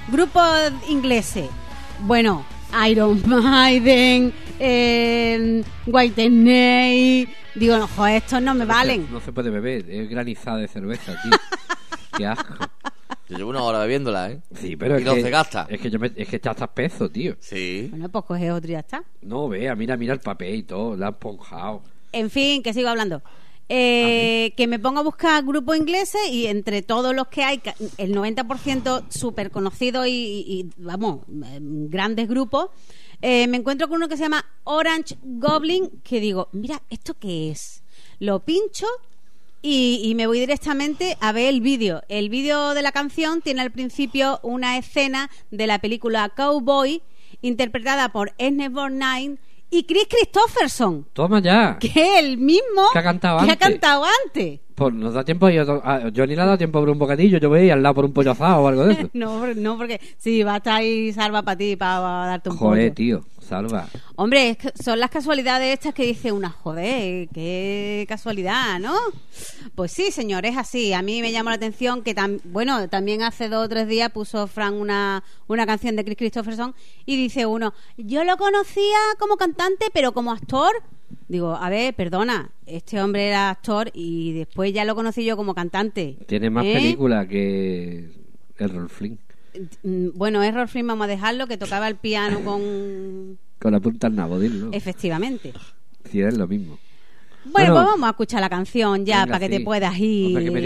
grupos 0.08 0.72
ingleses. 0.88 1.48
Bueno, 2.00 2.44
Iron 2.88 3.22
Maiden, 3.26 4.32
eh, 4.58 5.62
White 5.86 6.26
Snake. 6.28 7.28
Digo, 7.54 7.76
no, 7.78 7.88
joder, 7.88 8.16
estos 8.22 8.40
no 8.42 8.54
me 8.54 8.64
valen. 8.64 9.08
No 9.10 9.20
se 9.20 9.32
puede 9.32 9.50
beber, 9.50 9.88
es 9.90 10.08
granizada 10.08 10.58
de 10.58 10.68
cerveza, 10.68 11.12
tío. 11.22 11.32
Qué 12.16 12.26
asco. 12.26 12.54
Yo 13.32 13.38
llevo 13.38 13.50
una 13.50 13.62
hora 13.62 13.80
bebiéndola, 13.80 14.30
¿eh? 14.30 14.40
Sí, 14.54 14.76
pero 14.76 14.96
Y 14.96 15.00
es 15.02 15.04
no 15.06 15.14
que, 15.14 15.22
se 15.22 15.30
gasta. 15.30 15.66
Es 15.68 15.80
que, 15.80 15.90
yo 15.90 15.98
me- 15.98 16.12
es 16.14 16.28
que 16.28 16.38
ya 16.42 16.50
estás 16.52 16.68
peso, 16.68 17.08
tío. 17.10 17.34
Sí. 17.40 17.88
Bueno, 17.90 18.08
pues 18.08 18.24
coge 18.24 18.52
otro 18.52 18.68
y 18.70 18.72
ya 18.72 18.80
está. 18.80 19.02
No, 19.22 19.48
vea, 19.48 19.74
mira, 19.74 19.96
mira 19.96 20.12
el 20.14 20.20
papel 20.20 20.54
y 20.56 20.62
todo, 20.62 20.96
la 20.96 21.08
han 21.08 21.14
ponjado. 21.18 21.82
En 22.12 22.30
fin, 22.30 22.62
que 22.62 22.72
sigo 22.74 22.88
hablando. 22.88 23.22
eh, 23.74 24.52
que 24.56 24.66
me 24.66 24.78
pongo 24.78 25.00
a 25.00 25.02
buscar 25.02 25.42
grupos 25.44 25.78
ingleses 25.78 26.20
y 26.30 26.46
entre 26.46 26.82
todos 26.82 27.14
los 27.14 27.28
que 27.28 27.42
hay, 27.42 27.62
el 27.96 28.12
90% 28.14 29.04
súper 29.08 29.50
conocidos 29.50 30.06
y, 30.08 30.10
y- 30.10 30.60
y, 30.60 30.70
vamos, 30.76 31.20
eh, 31.46 31.58
grandes 31.62 32.28
grupos, 32.28 32.66
eh, 33.22 33.46
me 33.46 33.56
encuentro 33.56 33.88
con 33.88 33.96
uno 33.96 34.08
que 34.08 34.16
se 34.18 34.24
llama 34.24 34.44
Orange 34.64 35.16
Goblin, 35.22 35.88
que 36.02 36.20
digo, 36.20 36.48
mira, 36.52 36.82
¿esto 36.90 37.14
qué 37.18 37.50
es? 37.50 37.82
Lo 38.18 38.40
pincho 38.40 38.86
y, 39.62 40.00
y 40.04 40.14
me 40.16 40.26
voy 40.26 40.40
directamente 40.40 41.16
a 41.20 41.32
ver 41.32 41.46
el 41.48 41.60
vídeo. 41.60 42.02
El 42.08 42.28
vídeo 42.28 42.74
de 42.74 42.82
la 42.82 42.92
canción 42.92 43.40
tiene 43.42 43.60
al 43.62 43.70
principio 43.70 44.40
una 44.42 44.76
escena 44.76 45.30
de 45.50 45.66
la 45.66 45.78
película 45.78 46.28
Cowboy, 46.30 47.02
interpretada 47.40 48.10
por 48.10 48.32
Ernest 48.38 48.72
Borgnine 48.74 49.38
y 49.70 49.84
Chris 49.84 50.06
Christopherson, 50.08 51.06
Toma 51.14 51.40
ya. 51.40 51.78
que 51.80 51.86
es 51.88 52.18
el 52.18 52.36
mismo 52.36 52.82
Que 52.92 52.98
ha 52.98 53.02
cantado 53.02 53.38
que 53.38 53.44
ha 53.48 53.52
antes. 53.52 53.68
cantado 53.68 54.04
antes. 54.26 54.60
Pues 54.74 54.92
nos 54.94 55.14
da 55.14 55.24
tiempo. 55.24 55.48
Yo, 55.48 55.62
a 55.84 56.10
Johnny 56.14 56.34
le 56.34 56.42
ha 56.42 56.44
dado 56.46 56.58
tiempo 56.58 56.80
por 56.80 56.90
un 56.90 56.98
bocadillo. 56.98 57.38
Yo 57.38 57.48
voy 57.48 57.70
al 57.70 57.82
lado 57.82 57.94
por 57.94 58.04
un 58.04 58.12
pollo 58.12 58.32
asado 58.32 58.62
o 58.62 58.68
algo 58.68 58.84
de 58.86 58.92
eso. 58.94 59.10
No, 59.14 59.46
no, 59.54 59.78
porque 59.78 60.00
sí, 60.18 60.42
va 60.42 60.54
a 60.54 60.56
estar 60.58 60.74
ahí 60.74 61.12
salva 61.12 61.42
para 61.42 61.56
ti, 61.56 61.76
para 61.76 62.00
darte 62.00 62.50
un 62.50 62.56
Joder, 62.56 62.88
pollo. 62.90 62.94
tío. 62.94 63.24
Salva. 63.52 63.86
Hombre, 64.16 64.50
es 64.50 64.56
que 64.56 64.72
son 64.82 64.98
las 64.98 65.10
casualidades 65.10 65.74
estas 65.74 65.92
que 65.92 66.06
dice 66.06 66.32
una, 66.32 66.48
joder, 66.48 67.28
qué 67.28 68.06
casualidad, 68.08 68.78
¿no? 68.80 68.94
Pues 69.74 69.92
sí, 69.92 70.10
señor, 70.10 70.46
es 70.46 70.56
así. 70.56 70.92
A 70.94 71.02
mí 71.02 71.20
me 71.20 71.32
llamó 71.32 71.50
la 71.50 71.56
atención 71.56 72.02
que, 72.02 72.14
tam- 72.16 72.40
bueno, 72.44 72.88
también 72.88 73.22
hace 73.22 73.48
dos 73.50 73.66
o 73.66 73.68
tres 73.68 73.86
días 73.88 74.10
puso 74.10 74.46
Frank 74.46 74.74
una, 74.74 75.22
una 75.48 75.66
canción 75.66 75.96
de 75.96 76.04
Chris 76.04 76.16
Christopherson 76.16 76.74
y 77.04 77.16
dice 77.16 77.44
uno, 77.44 77.74
yo 77.98 78.24
lo 78.24 78.38
conocía 78.38 78.98
como 79.18 79.36
cantante, 79.36 79.86
pero 79.92 80.12
como 80.12 80.32
actor. 80.32 80.72
Digo, 81.28 81.54
a 81.54 81.68
ver, 81.68 81.94
perdona, 81.94 82.50
este 82.64 83.00
hombre 83.02 83.28
era 83.28 83.50
actor 83.50 83.90
y 83.92 84.32
después 84.32 84.72
ya 84.72 84.84
lo 84.86 84.94
conocí 84.94 85.24
yo 85.26 85.36
como 85.36 85.54
cantante. 85.54 86.16
Tiene 86.26 86.48
más 86.48 86.64
¿Eh? 86.64 86.72
película 86.72 87.28
que 87.28 88.10
el 88.56 88.68
Rolf 88.70 88.92
Flynn. 88.96 89.18
Mm, 89.82 90.08
Bueno, 90.14 90.42
Errol 90.42 90.68
Flynn, 90.68 90.86
vamos 90.86 91.04
a 91.04 91.08
dejarlo, 91.08 91.46
que 91.46 91.56
tocaba 91.56 91.88
el 91.88 91.96
piano 91.96 92.40
con... 92.44 93.38
Con 93.62 93.70
la 93.70 93.78
punta 93.78 94.08
al 94.08 94.16
nabo, 94.16 94.40
dilo. 94.40 94.70
Efectivamente. 94.72 95.52
Si 96.10 96.20
es 96.20 96.36
lo 96.36 96.48
mismo. 96.48 96.80
Bueno, 97.44 97.52
Bueno, 97.52 97.74
pues 97.74 97.86
vamos 97.86 98.06
a 98.08 98.10
escuchar 98.10 98.40
la 98.40 98.48
canción 98.48 99.06
ya 99.06 99.20
venga, 99.20 99.26
para 99.34 99.38
que 99.38 99.52
sí. 99.52 99.58
te 99.58 99.64
puedas 99.64 99.98
ir. 99.98 100.26
Hombre, 100.26 100.44
que 100.44 100.50
me 100.50 100.60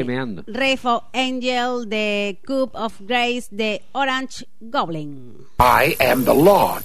Angel 1.13 1.89
de 1.89 2.39
Cup 2.47 2.71
of 2.75 2.95
Grace 3.01 3.49
de 3.51 3.83
Orange 3.93 4.47
Goblin. 4.61 5.35
I 5.59 5.95
am 6.01 6.25
the 6.25 6.33
law. 6.35 6.79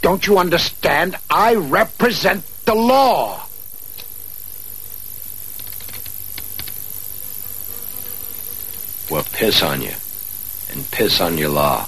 Don't 0.00 0.24
you 0.26 0.36
understand? 0.38 1.14
I 1.30 1.54
represent 1.54 2.42
the 2.64 2.74
law. 2.74 3.46
Well, 9.08 9.24
piss 9.32 9.62
on 9.62 9.80
you. 9.82 9.92
And 10.72 10.90
piss 10.90 11.20
on 11.20 11.36
your 11.36 11.50
law. 11.50 11.86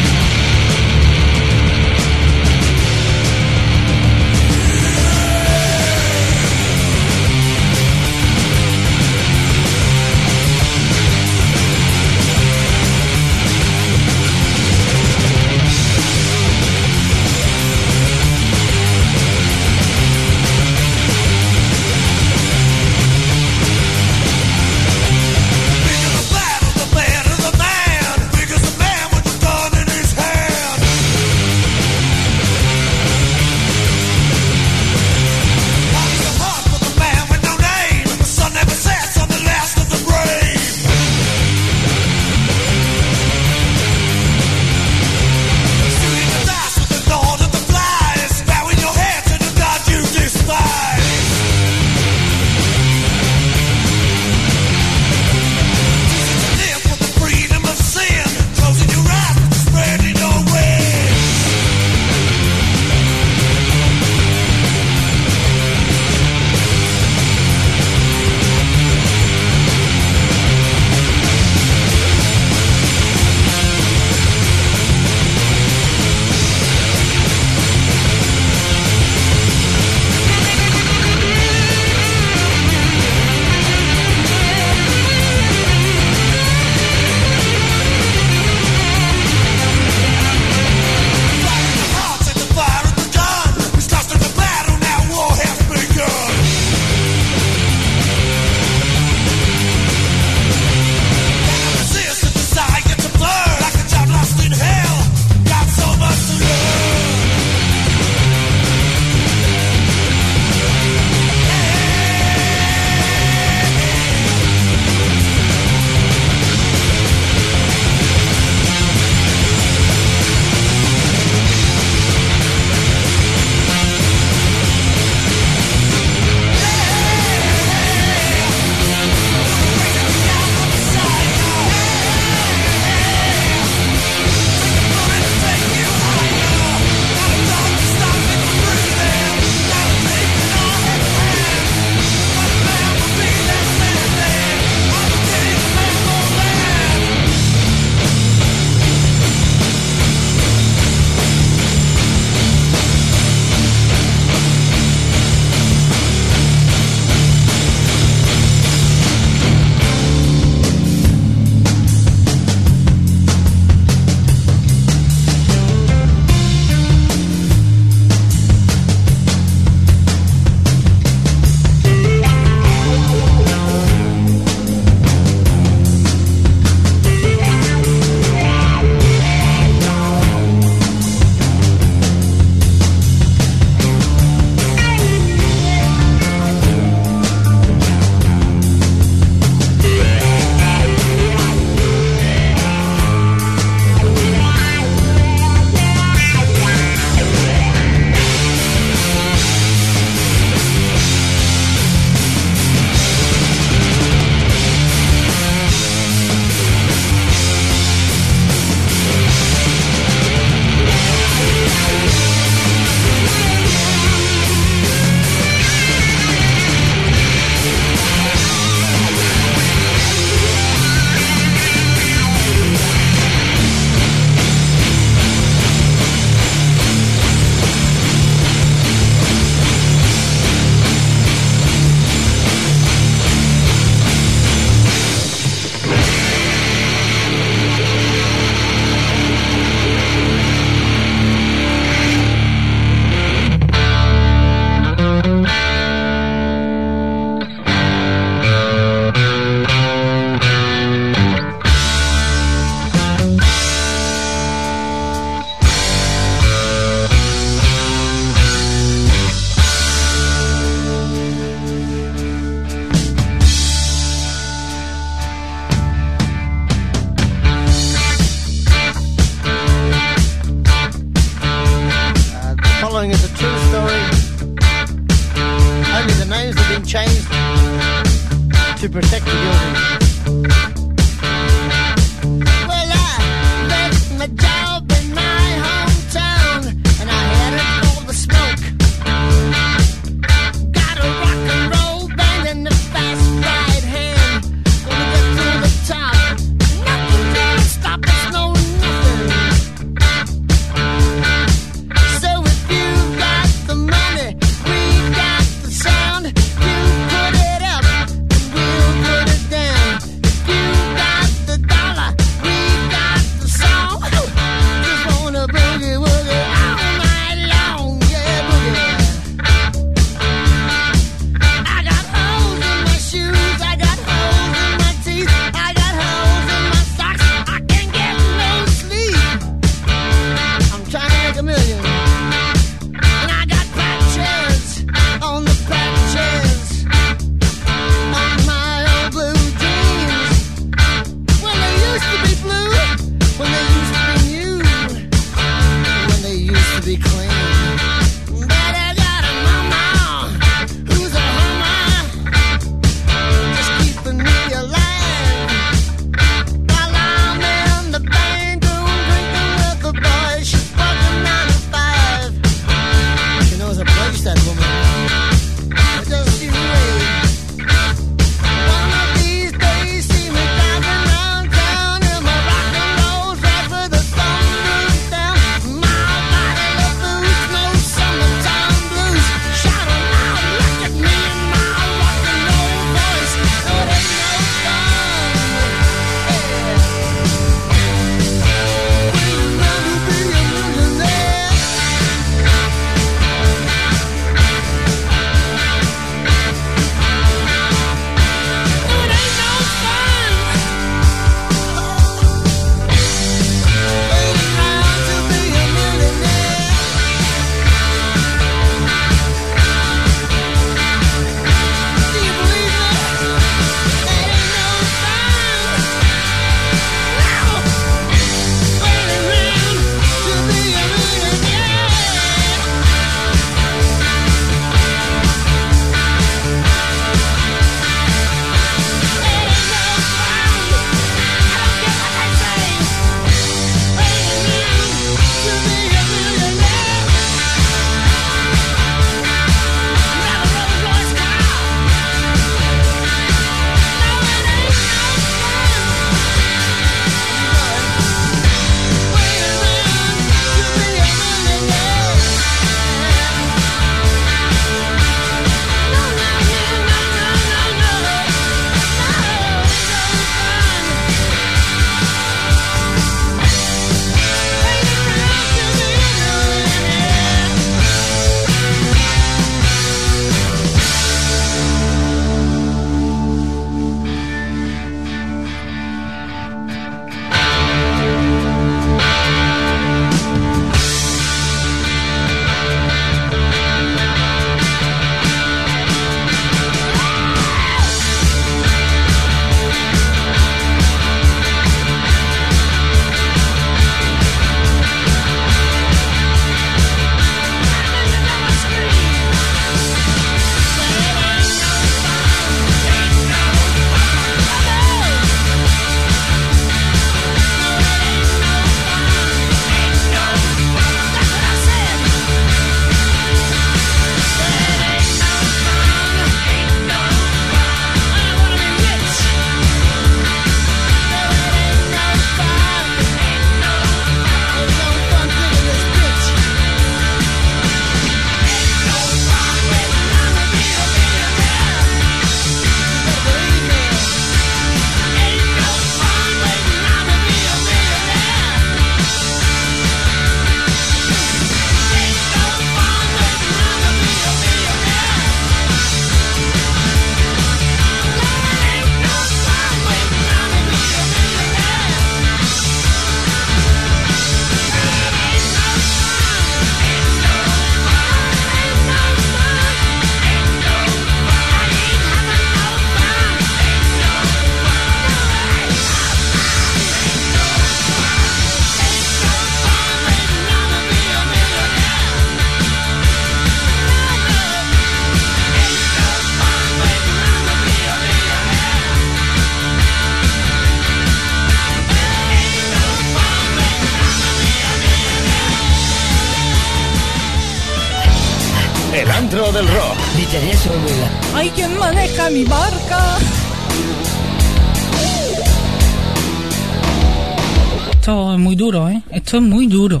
Esto 599.30 599.38
es 599.38 599.44
muy 599.44 599.68
duro. 599.68 600.00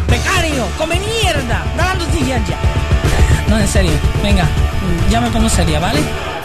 ¡Becario! 0.09 0.65
¡Come 0.77 0.99
mierda! 0.99 1.63
¡Da 1.77 1.85
la 1.85 1.95
noticia 1.95 2.37
ya! 2.45 2.57
No, 3.47 3.57
en 3.59 3.67
serio. 3.67 3.91
Venga, 4.21 4.45
ya 5.09 5.21
me 5.21 5.29
pongo 5.29 5.47
seria, 5.49 5.79
¿vale? 5.79 5.99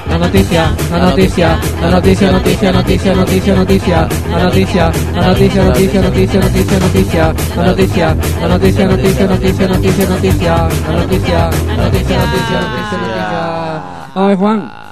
La 0.08 0.18
noticia, 0.18 0.72
la 0.90 0.98
noticia, 0.98 1.58
la 1.82 1.90
noticia, 1.90 2.32
noticia, 2.32 2.72
noticia, 2.72 3.14
noticia, 3.14 3.54
noticia, 3.54 4.08
la 4.30 4.42
noticia, 4.44 4.92
la 5.14 5.26
noticia, 5.26 5.64
noticia, 5.64 6.00
noticia, 6.00 6.40
noticia, 6.40 6.78
noticia, 6.78 7.34
la 7.56 7.64
noticia, 7.66 8.16
la 8.40 8.48
noticia, 8.48 8.86
noticia, 8.86 9.26
noticia, 9.26 9.66
noticia, 9.66 10.08
noticia, 10.08 10.68
la 10.88 10.96
noticia, 10.96 11.50
la 11.66 11.76
noticia, 11.76 12.16
noticia, 12.16 12.60
noticia, 12.60 12.98
noticia. 12.98 13.82
Vamos 14.14 14.16
a 14.16 14.26
ver, 14.28 14.36
Juan. 14.36 14.87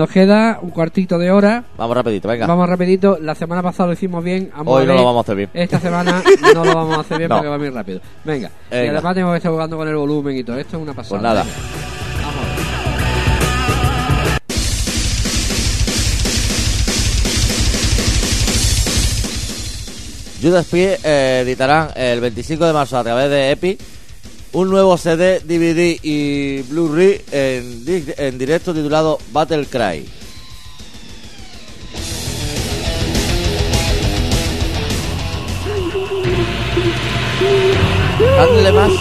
Nos 0.00 0.08
queda 0.08 0.58
un 0.62 0.70
cuartito 0.70 1.18
de 1.18 1.30
hora. 1.30 1.62
Vamos 1.76 1.94
rapidito, 1.94 2.26
venga. 2.26 2.46
Vamos 2.46 2.66
rapididito. 2.66 3.18
La 3.20 3.34
semana 3.34 3.62
pasada 3.62 3.88
lo 3.88 3.92
hicimos 3.92 4.24
bien. 4.24 4.50
Vamos 4.56 4.74
Hoy 4.74 4.86
no 4.86 4.94
lo 4.94 5.04
vamos 5.04 5.18
a 5.18 5.20
hacer 5.20 5.36
bien. 5.36 5.50
Esta 5.52 5.78
semana 5.86 6.22
no 6.54 6.64
lo 6.64 6.74
vamos 6.74 6.96
a 6.96 7.00
hacer 7.02 7.18
bien 7.18 7.28
No. 7.28 7.34
porque 7.36 7.48
va 7.50 7.58
muy 7.58 7.68
rápido. 7.68 8.00
Venga. 8.24 8.50
Y 8.70 8.74
Venga. 8.76 8.92
además 8.92 9.14
tengo 9.14 9.30
que 9.32 9.36
estar 9.36 9.52
jugando 9.52 9.76
con 9.76 9.86
el 9.86 9.96
volumen 9.96 10.38
y 10.38 10.42
todo. 10.42 10.56
Esto 10.56 10.78
es 10.78 10.82
una 10.84 10.94
pasada. 10.94 11.10
Pues 11.10 11.22
nada. 11.22 11.42
Venga. 11.44 12.60
Judas 20.42 20.66
Priest 20.66 21.04
eh, 21.04 21.40
editarán 21.42 21.90
el 21.94 22.20
25 22.20 22.64
de 22.64 22.72
marzo 22.72 22.96
a 22.98 23.04
través 23.04 23.28
de 23.28 23.50
Epic 23.50 23.78
un 24.52 24.68
nuevo 24.68 24.96
CD, 24.96 25.40
DVD 25.40 25.98
y 26.02 26.62
Blu-ray 26.62 27.20
en, 27.30 27.84
en 28.16 28.38
directo 28.38 28.74
titulado 28.74 29.18
Battle 29.32 29.66
Cry. 29.66 30.06
Candlemas. 38.36 38.92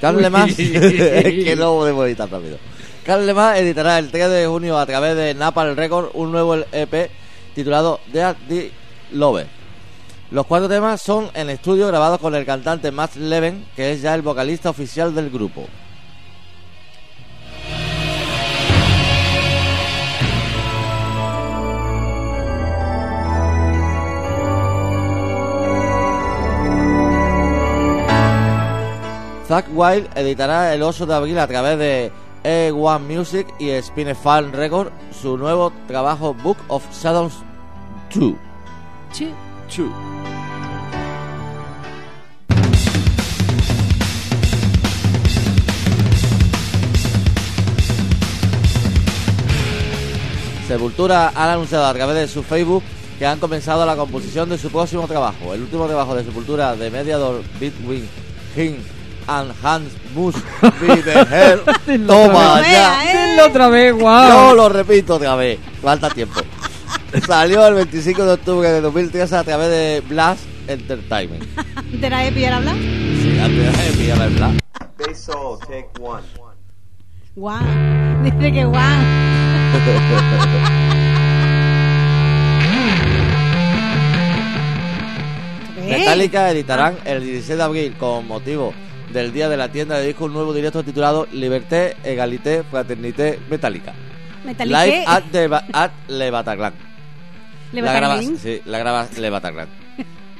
Candlemas. 0.00 0.50
es 0.58 1.44
que 1.44 1.56
no 1.56 1.74
podemos 1.74 2.06
editar 2.06 2.30
rápido. 2.30 2.58
Candlemas 3.04 3.58
editará 3.58 3.98
el 3.98 4.10
3 4.10 4.30
de 4.30 4.46
junio 4.46 4.78
a 4.78 4.86
través 4.86 5.16
de 5.16 5.34
Napalm 5.34 5.76
Records 5.76 6.10
un 6.14 6.32
nuevo 6.32 6.56
EP 6.72 7.10
titulado 7.54 8.00
Dead 8.12 8.36
the 8.48 8.70
Lover. 9.12 9.55
Los 10.30 10.46
cuatro 10.46 10.68
temas 10.68 11.00
son 11.00 11.30
en 11.34 11.50
estudio 11.50 11.86
grabados 11.86 12.18
con 12.18 12.34
el 12.34 12.44
cantante 12.44 12.90
Matt 12.90 13.14
Leven, 13.14 13.64
que 13.76 13.92
es 13.92 14.02
ya 14.02 14.12
el 14.14 14.22
vocalista 14.22 14.70
oficial 14.70 15.14
del 15.14 15.30
grupo. 15.30 15.66
Zack 29.46 29.66
Wild 29.72 30.08
editará 30.16 30.74
el 30.74 30.82
8 30.82 31.06
de 31.06 31.14
abril 31.14 31.38
a 31.38 31.46
través 31.46 31.78
de 31.78 32.10
E1 32.42 32.98
Music 32.98 33.46
y 33.60 33.70
Spinefarm 33.80 34.50
Records 34.50 34.90
su 35.22 35.38
nuevo 35.38 35.72
trabajo 35.86 36.34
Book 36.34 36.56
of 36.66 36.84
Shadows 36.92 37.34
2. 38.12 38.34
Sí. 39.12 39.32
Sepultura 50.66 51.32
han 51.34 51.50
anunciado 51.50 51.86
a 51.86 51.94
través 51.94 52.16
de 52.16 52.28
su 52.28 52.42
Facebook 52.42 52.82
que 53.18 53.26
han 53.26 53.38
comenzado 53.38 53.86
la 53.86 53.96
composición 53.96 54.48
de 54.48 54.58
su 54.58 54.68
próximo 54.70 55.06
trabajo. 55.06 55.54
El 55.54 55.62
último 55.62 55.86
trabajo 55.86 56.14
de 56.14 56.24
Sepultura 56.24 56.74
de 56.74 56.90
Mediador 56.90 57.42
Between 57.60 58.08
Him 58.56 58.76
and 59.28 59.52
Hans 59.62 59.92
Must 60.14 60.38
Be 60.80 60.96
the 61.02 61.20
Hell. 61.20 62.06
Toma 62.06 62.60
vez. 62.60 62.72
ya. 62.72 63.28
Dilo 63.30 63.46
otra 63.46 63.68
vez, 63.68 63.94
guau. 63.94 64.28
Yo 64.28 64.54
lo 64.54 64.68
repito 64.68 65.14
otra 65.14 65.36
vez. 65.36 65.58
Falta 65.80 66.10
tiempo. 66.10 66.40
Salió 67.26 67.66
el 67.66 67.74
25 67.74 68.24
de 68.24 68.32
octubre 68.32 68.68
de 68.70 68.80
2013 68.80 69.36
a 69.36 69.44
través 69.44 69.70
de 69.70 70.02
Blast 70.08 70.44
Entertainment. 70.66 71.44
¿Te 72.00 72.10
la 72.10 72.26
he 72.26 72.32
pillado 72.32 72.56
hablar? 72.56 72.74
Sí, 72.76 73.38
antes 73.38 73.76
de 73.76 73.92
pillar 73.96 74.22
el 74.22 74.34
Blast. 74.34 74.58
Bass 74.98 75.26
take 75.60 75.88
one. 76.00 76.22
Guau. 77.36 77.64
Dice 78.22 78.52
que 78.52 78.64
guau. 78.64 79.02
¿Eh? 85.78 85.88
Metallica 85.98 86.50
editarán 86.50 86.96
el 87.04 87.22
16 87.24 87.56
de 87.58 87.62
abril 87.62 87.94
con 87.98 88.26
motivo 88.26 88.74
del 89.12 89.32
día 89.32 89.48
de 89.48 89.56
la 89.56 89.68
tienda 89.70 89.98
de 89.98 90.08
discos 90.08 90.26
un 90.26 90.34
nuevo 90.34 90.52
directo 90.52 90.82
titulado 90.82 91.26
Liberté, 91.32 91.96
Egalité, 92.02 92.64
Fraternité, 92.64 93.38
Metallica. 93.48 93.94
Metallica. 94.44 94.84
Live 94.84 95.04
at, 95.06 95.22
the, 95.30 95.48
at 95.72 95.90
Le 96.08 96.30
Bataclan. 96.30 96.95
La 97.72 98.20
sí, 98.38 98.60
la 98.64 98.78
graba 98.78 99.08
Le. 99.16 99.30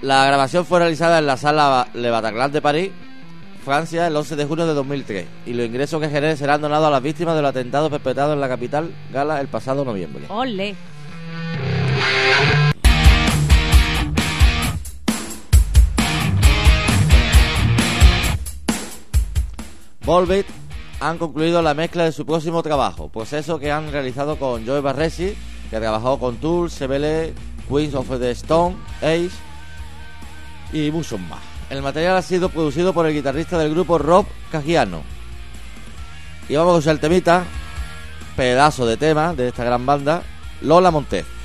La 0.03 0.27
grabación 0.27 0.65
fue 0.65 0.79
realizada 0.79 1.19
en 1.19 1.27
la 1.27 1.37
sala 1.37 1.89
Le 1.95 2.11
Bataclan 2.11 2.53
de 2.53 2.63
París, 2.63 2.91
Francia, 3.65 4.07
el 4.07 4.17
11 4.17 4.37
de 4.37 4.45
junio 4.45 4.67
de 4.67 4.75
2003. 4.75 5.27
Y 5.47 5.53
los 5.55 5.67
ingresos 5.67 6.01
que 6.01 6.09
genere 6.09 6.37
serán 6.37 6.61
donados 6.61 6.87
a 6.87 6.91
las 6.91 7.03
víctimas 7.03 7.35
de 7.35 7.43
los 7.43 7.51
atentados 7.51 7.91
perpetrados 7.91 8.35
en 8.35 8.41
la 8.41 8.49
capital 8.49 8.93
Gala 9.13 9.41
el 9.41 9.49
pasado 9.49 9.85
noviembre. 9.85 10.25
Ole. 10.29 10.77
Volbeat 20.07 20.47
han 21.01 21.19
concluido 21.19 21.61
la 21.63 21.75
mezcla 21.75 22.05
de 22.05 22.13
su 22.13 22.25
próximo 22.25 22.63
trabajo, 22.63 23.09
proceso 23.09 23.59
que 23.59 23.73
han 23.73 23.91
realizado 23.91 24.39
con 24.39 24.65
Joe 24.65 24.81
Barresi, 24.81 25.35
que 25.71 25.79
trabajó 25.79 26.19
con 26.19 26.37
Tool, 26.37 26.71
CBL, 26.71 27.35
Queens 27.69 27.95
of 27.95 28.09
the 28.19 28.31
Stone, 28.33 28.77
Ace 28.99 29.31
y 30.73 30.91
muchos 30.91 31.21
más. 31.21 31.41
El 31.71 31.83
material 31.83 32.17
ha 32.17 32.23
sido 32.23 32.49
producido 32.49 32.93
por 32.93 33.07
el 33.07 33.15
guitarrista 33.15 33.59
del 33.59 33.71
grupo 33.71 33.99
Rob 33.99 34.27
Cagiano. 34.53 35.03
Y 36.49 36.55
vamos 36.55 36.77
a 36.77 36.79
usar 36.79 36.95
el 36.95 37.01
temita, 37.01 37.45
pedazo 38.37 38.87
de 38.87 38.97
tema 38.97 39.35
de 39.35 39.49
esta 39.49 39.65
gran 39.65 39.85
banda, 39.85 40.23
Lola 40.61 40.91
Montez. 40.91 41.36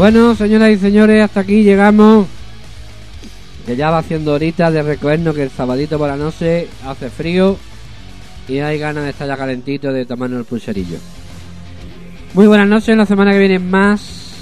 Bueno, 0.00 0.34
señoras 0.34 0.70
y 0.70 0.78
señores, 0.78 1.22
hasta 1.22 1.40
aquí 1.40 1.62
llegamos. 1.62 2.26
Que 3.66 3.76
ya 3.76 3.90
va 3.90 3.98
haciendo 3.98 4.32
horitas 4.32 4.72
de 4.72 4.82
recogernos 4.82 5.34
que 5.34 5.42
el 5.42 5.50
sabadito 5.50 5.98
por 5.98 6.08
la 6.08 6.16
noche 6.16 6.68
hace 6.86 7.10
frío 7.10 7.58
y 8.48 8.60
hay 8.60 8.78
ganas 8.78 9.04
de 9.04 9.10
estar 9.10 9.28
ya 9.28 9.36
calentito 9.36 9.92
de 9.92 10.06
tomarnos 10.06 10.38
el 10.38 10.44
pulserillo. 10.46 10.96
Muy 12.32 12.46
buenas 12.46 12.66
noches, 12.66 12.96
la 12.96 13.04
semana 13.04 13.32
que 13.32 13.40
viene 13.40 13.58
más 13.58 14.32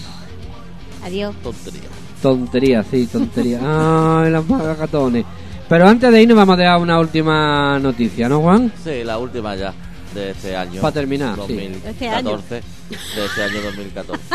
Adiós. 1.02 1.34
Tontería. 1.42 1.88
tonterías, 2.22 2.86
sí, 2.88 3.06
tonterías. 3.12 3.60
Ay, 3.60 4.30
las 4.30 4.48
magatones. 4.48 5.24
Pero 5.68 5.88
antes 5.88 6.12
de 6.12 6.22
irnos 6.22 6.36
vamos 6.36 6.56
a 6.56 6.62
dar 6.62 6.80
una 6.80 7.00
última 7.00 7.80
noticia, 7.80 8.28
¿no, 8.28 8.42
Juan? 8.42 8.72
Sí, 8.84 9.02
la 9.02 9.18
última 9.18 9.56
ya 9.56 9.74
de 10.14 10.30
este 10.30 10.56
año. 10.56 10.80
Pa' 10.80 10.92
terminar, 10.92 11.34
sí. 11.46 11.54
2014. 11.54 11.88
Este 11.90 12.08
año. 12.08 12.38
De 12.48 13.24
este 13.24 13.42
año 13.44 13.62
2014. 13.62 14.22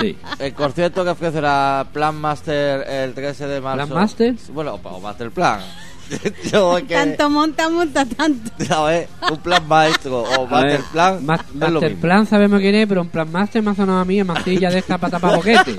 Sí. 0.00 0.18
El 0.40 0.54
concierto 0.54 1.04
que 1.04 1.10
ofrecerá 1.10 1.86
Plan 1.92 2.16
Master 2.16 2.84
el 2.88 3.14
13 3.14 3.46
de 3.46 3.60
marzo. 3.60 3.86
¿Plan 3.86 4.00
Master? 4.02 4.34
Bueno, 4.52 4.80
o 4.82 5.00
Master 5.00 5.30
Plan. 5.30 5.60
Yo 6.52 6.76
es 6.78 6.84
que, 6.84 6.94
Tanto 6.94 7.30
monta, 7.30 7.68
monta 7.70 8.04
tanto. 8.04 8.50
¿sabes? 8.66 9.08
Un 9.30 9.38
plan 9.38 9.66
maestro 9.68 10.22
o 10.22 10.46
Master 10.48 10.70
ver, 10.72 10.80
Plan. 10.90 11.24
Ma- 11.24 11.36
lo 11.36 11.54
Master 11.70 11.90
mismo. 11.90 12.00
Plan 12.02 12.26
sabemos 12.26 12.58
quién 12.60 12.74
es, 12.74 12.88
pero 12.88 13.02
un 13.02 13.08
Plan 13.08 13.30
Master 13.30 13.62
me 13.62 13.70
ha 13.70 13.74
sonado 13.76 14.00
a 14.00 14.04
mí 14.04 14.18
en 14.18 14.26
masilla 14.26 14.68
de 14.68 14.78
esta 14.80 14.98
para 14.98 15.12
tapar 15.12 15.36
boquete. 15.36 15.76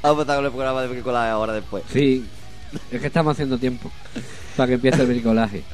Vamos 0.00 0.04
a 0.04 0.10
empezar 0.10 0.36
con 0.36 0.44
el 0.44 0.50
programa 0.52 0.82
de 0.82 0.88
bricolaje 0.88 1.28
ahora 1.30 1.52
después. 1.54 1.82
Sí, 1.92 2.24
es 2.92 3.00
que 3.00 3.06
estamos 3.08 3.32
haciendo 3.32 3.58
tiempo 3.58 3.90
para 4.58 4.68
que 4.68 4.74
empiece 4.74 5.00
el 5.00 5.08
bricolaje. 5.08 5.62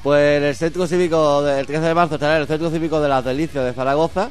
Pues 0.00 0.40
el 0.42 0.54
centro 0.54 0.86
cívico 0.86 1.42
del 1.42 1.66
13 1.66 1.82
de 1.86 1.94
marzo 1.94 2.14
estará 2.14 2.36
en 2.36 2.42
el 2.42 2.46
centro 2.48 2.70
cívico 2.70 3.00
de 3.00 3.08
las 3.08 3.24
Delicias 3.24 3.64
de 3.64 3.72
Zaragoza. 3.72 4.30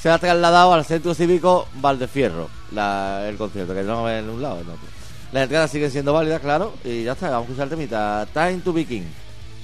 Se 0.00 0.08
ha 0.08 0.16
trasladado 0.16 0.72
al 0.74 0.84
centro 0.84 1.12
cívico 1.12 1.66
Valdefierro 1.80 2.48
la, 2.70 3.28
el 3.28 3.36
concierto, 3.36 3.74
que 3.74 3.82
no 3.82 4.08
es 4.08 4.22
en 4.22 4.30
un 4.30 4.40
lado, 4.40 4.56
en 4.60 4.68
otro. 4.68 4.86
Las 5.32 5.42
entradas 5.42 5.72
siguen 5.72 5.90
siendo 5.90 6.12
válidas, 6.12 6.40
claro, 6.40 6.72
y 6.84 7.02
ya 7.02 7.12
está, 7.12 7.30
vamos 7.30 7.48
a 7.48 7.50
escuchar 7.50 7.64
el 7.64 7.70
temita. 7.70 8.26
Time 8.32 8.58
to 8.64 8.72
be 8.72 8.84
king. 8.84 9.02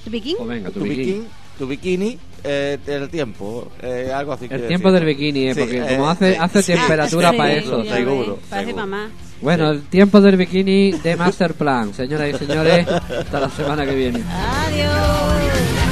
¿Tu 0.03 0.11
piquín? 0.11 0.35
Pues 0.37 0.49
venga, 0.49 0.69
tu 0.69 0.79
To 0.79 0.83
be 0.83 0.89
bikini. 0.89 1.13
king, 1.13 1.21
tu 1.57 1.67
bikini, 1.67 2.19
eh, 2.43 2.77
el 2.85 3.09
tiempo, 3.09 3.71
eh, 3.81 4.11
algo 4.13 4.33
así. 4.33 4.47
El 4.49 4.67
tiempo 4.67 4.91
decir. 4.91 5.05
del 5.05 5.15
bikini, 5.15 5.47
eh, 5.47 5.53
Sí, 5.53 5.59
porque 5.61 5.77
eh, 5.77 5.95
como 5.95 6.09
hace, 6.09 6.37
hace 6.37 6.61
sí. 6.63 6.73
temperatura 6.73 7.31
Sí, 7.31 7.37
para 7.37 7.53
eso. 7.53 7.83
seguro, 7.85 8.39
Parece 8.49 8.71
seguro. 8.71 8.83
Bueno, 9.43 9.71
el 9.71 9.81
tiempo 9.81 10.21
del 10.21 10.37
bikini 10.37 10.93
de 10.93 11.17
Master 11.17 11.53
Plan, 11.53 11.93
señoras 11.93 12.29
y 12.29 12.45
señores, 12.45 12.87
hasta 12.87 13.41
la 13.41 13.49
semana 13.49 13.85
que 13.85 13.93
viene. 13.93 14.23
Adiós. 14.31 15.82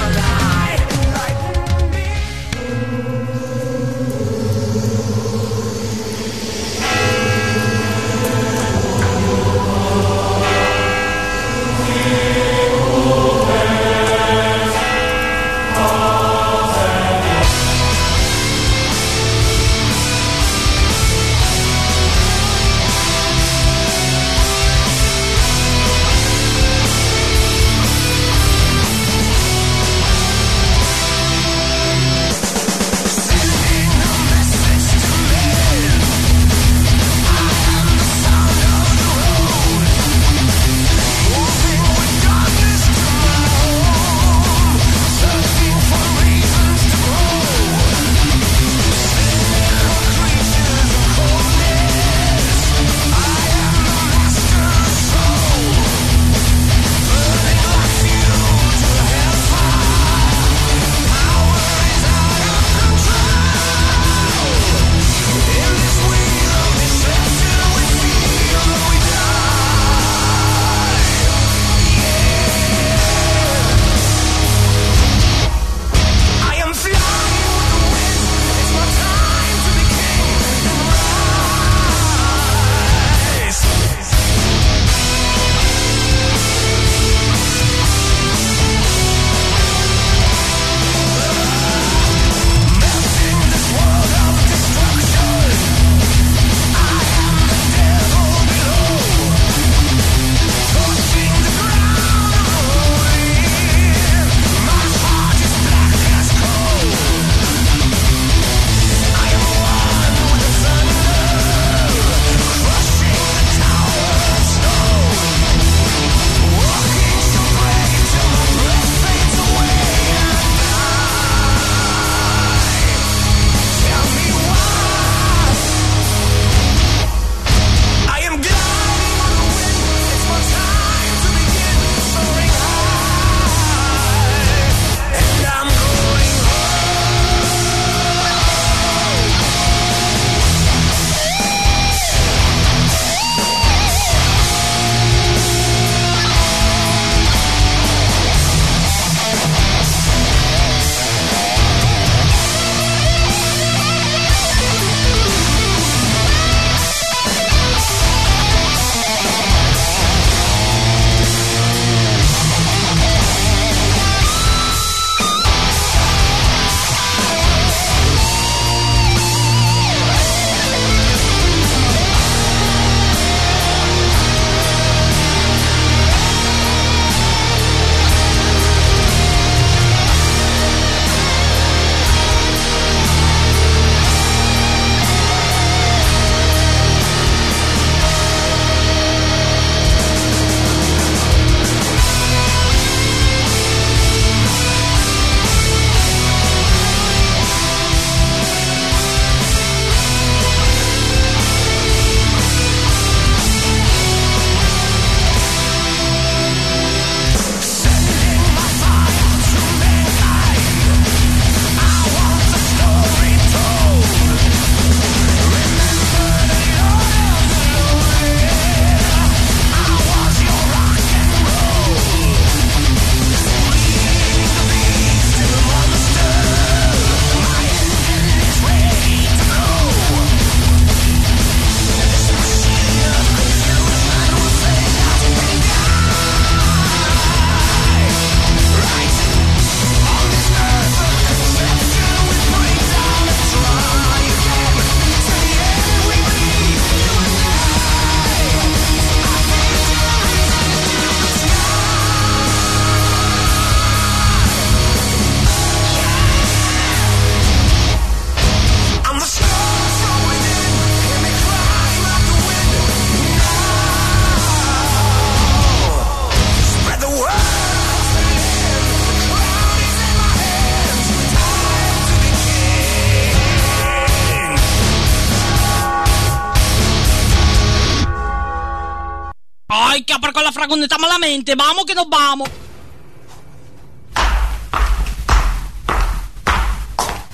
Vamos 281.55 281.85
que 281.85 281.95
nos 281.95 282.09
vamos. 282.09 282.49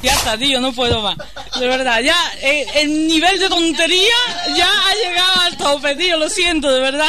Ya 0.04 0.14
está, 0.14 0.38
tío, 0.38 0.62
no 0.62 0.72
puedo 0.72 1.02
más. 1.02 1.18
De 1.60 1.68
verdad, 1.68 2.00
ya 2.02 2.16
eh, 2.42 2.68
el 2.76 3.08
nivel 3.08 3.40
de 3.40 3.50
tontería 3.50 4.16
ya 4.56 4.68
ha 4.68 4.94
llegado 4.94 5.42
al 5.42 5.58
tope, 5.58 5.96
tío, 5.96 6.18
lo 6.18 6.30
siento, 6.30 6.72
de 6.72 6.80
verdad. 6.80 7.06